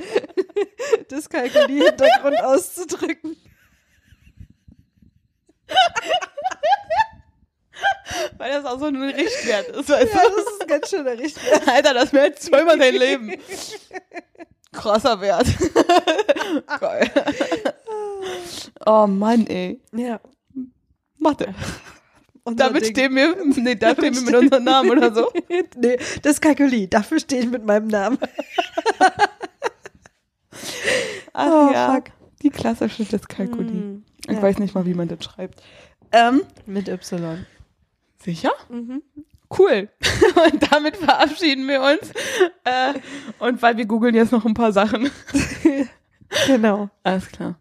Dyskalkulie-Hintergrund 1.11 2.43
auszudrücken. 2.43 3.37
Weil 8.39 8.53
das 8.53 8.65
auch 8.65 8.79
so 8.79 8.87
ein 8.87 8.97
Richtwert 8.97 9.69
ist, 9.69 9.89
weißt 9.89 10.13
Ja, 10.15 10.21
das 10.23 10.53
ist 10.53 10.69
ganz 10.69 10.91
schön 10.91 11.05
der 11.05 11.19
Richtwert. 11.19 11.67
du? 11.67 11.73
Alter, 11.73 11.95
das 11.95 12.13
wäre 12.13 12.27
jetzt 12.27 12.43
zweimal 12.45 12.79
dein 12.79 12.95
Leben. 12.95 13.33
Krasser 14.73 15.21
Wert. 15.21 15.47
Geil. 16.81 17.11
Oh 18.87 19.07
Mann, 19.07 19.47
ey. 19.47 19.81
Ja. 19.93 20.19
Mathe. 21.19 21.55
Und 22.43 22.61
Damit 22.61 22.87
stehen 22.87 23.15
wir, 23.15 23.37
nee, 23.57 23.75
da 23.77 23.93
stehen 23.95 24.15
wir 24.15 24.23
mit 24.23 24.35
unserem 24.35 24.65
Namen 24.65 24.91
oder 24.91 25.15
so. 25.15 25.31
nee, 25.77 25.97
das 26.23 26.33
ist 26.35 26.41
Kalkuli. 26.43 26.89
Dafür 26.89 27.19
stehe 27.21 27.43
ich 27.43 27.49
mit 27.49 27.65
meinem 27.65 27.87
Namen. 27.89 28.19
Ach 31.33 31.47
Oh, 31.51 31.73
ja, 31.73 31.95
fuck. 31.95 32.05
die 32.43 32.51
klassische 32.51 33.05
Dyskalkulie. 33.05 33.71
Hm, 33.71 34.05
Ich 34.29 34.37
ja. 34.37 34.43
weiß 34.43 34.59
nicht 34.59 34.75
mal, 34.75 34.87
wie 34.87 34.95
man 34.95 35.09
das 35.09 35.25
schreibt. 35.25 35.63
Ähm, 36.13 36.43
Mit 36.67 36.89
Y. 36.89 37.47
sicher? 38.25 38.53
Mhm. 38.69 39.03
Cool. 39.57 39.89
Und 40.53 40.73
damit 40.73 40.97
verabschieden 40.97 41.69
wir 41.69 41.81
uns. 41.81 42.11
Äh, 42.65 42.95
und 43.39 43.63
weil 43.63 43.77
wir 43.77 43.85
googeln 43.87 44.15
jetzt 44.15 44.33
noch 44.33 44.45
ein 44.45 44.55
paar 44.55 44.73
Sachen. 44.73 45.11
Genau. 46.47 46.91
Alles 47.05 47.29
klar. 47.31 47.55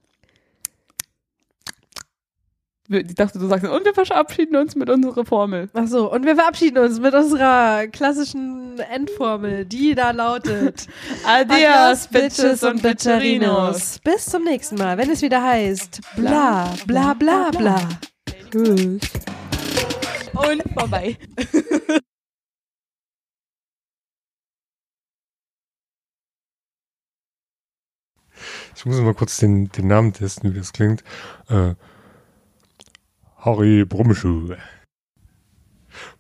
Ich 2.90 3.16
dachte, 3.16 3.40
du 3.40 3.48
sagst, 3.48 3.66
und 3.66 3.86
wir 3.86 3.94
verabschieden 3.94 4.56
uns 4.56 4.76
mit 4.76 4.90
unserer 4.90 5.26
Formel. 5.26 5.70
Ach 5.74 5.88
so, 5.88 6.12
und 6.12 6.26
wir 6.26 6.36
verabschieden 6.36 6.78
uns 6.80 7.00
mit 7.00 7.14
unserer 7.14 7.88
klassischen 7.88 8.78
Endformel, 8.80 9.66
die 9.66 9.96
da 9.96 10.12
lautet 10.12 10.88
Adios, 11.26 12.08
Bitches 12.08 12.64
und 12.64 12.82
Bitcherinos. 12.82 14.00
Bis 14.04 14.26
zum 14.26 14.44
nächsten 14.44 14.76
Mal, 14.76 14.98
wenn 14.98 15.10
es 15.10 15.22
wieder 15.22 15.42
heißt 15.42 16.02
bla 16.16 16.74
bla 16.86 17.14
bla 17.14 17.52
bla. 17.52 17.90
Tschüss. 18.52 19.00
Und 20.34 20.64
vorbei. 20.74 21.18
Ich 28.76 28.86
muss 28.86 29.00
mal 29.00 29.14
kurz 29.14 29.38
den, 29.38 29.70
den 29.70 29.88
Namen 29.88 30.12
testen, 30.12 30.54
wie 30.54 30.58
das 30.58 30.74
klingt. 30.74 31.04
Äh, 31.48 31.76
Harry 33.38 33.86
Brummschuh. 33.86 34.56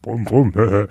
Brumm, 0.01 0.23
brumm. 0.23 0.53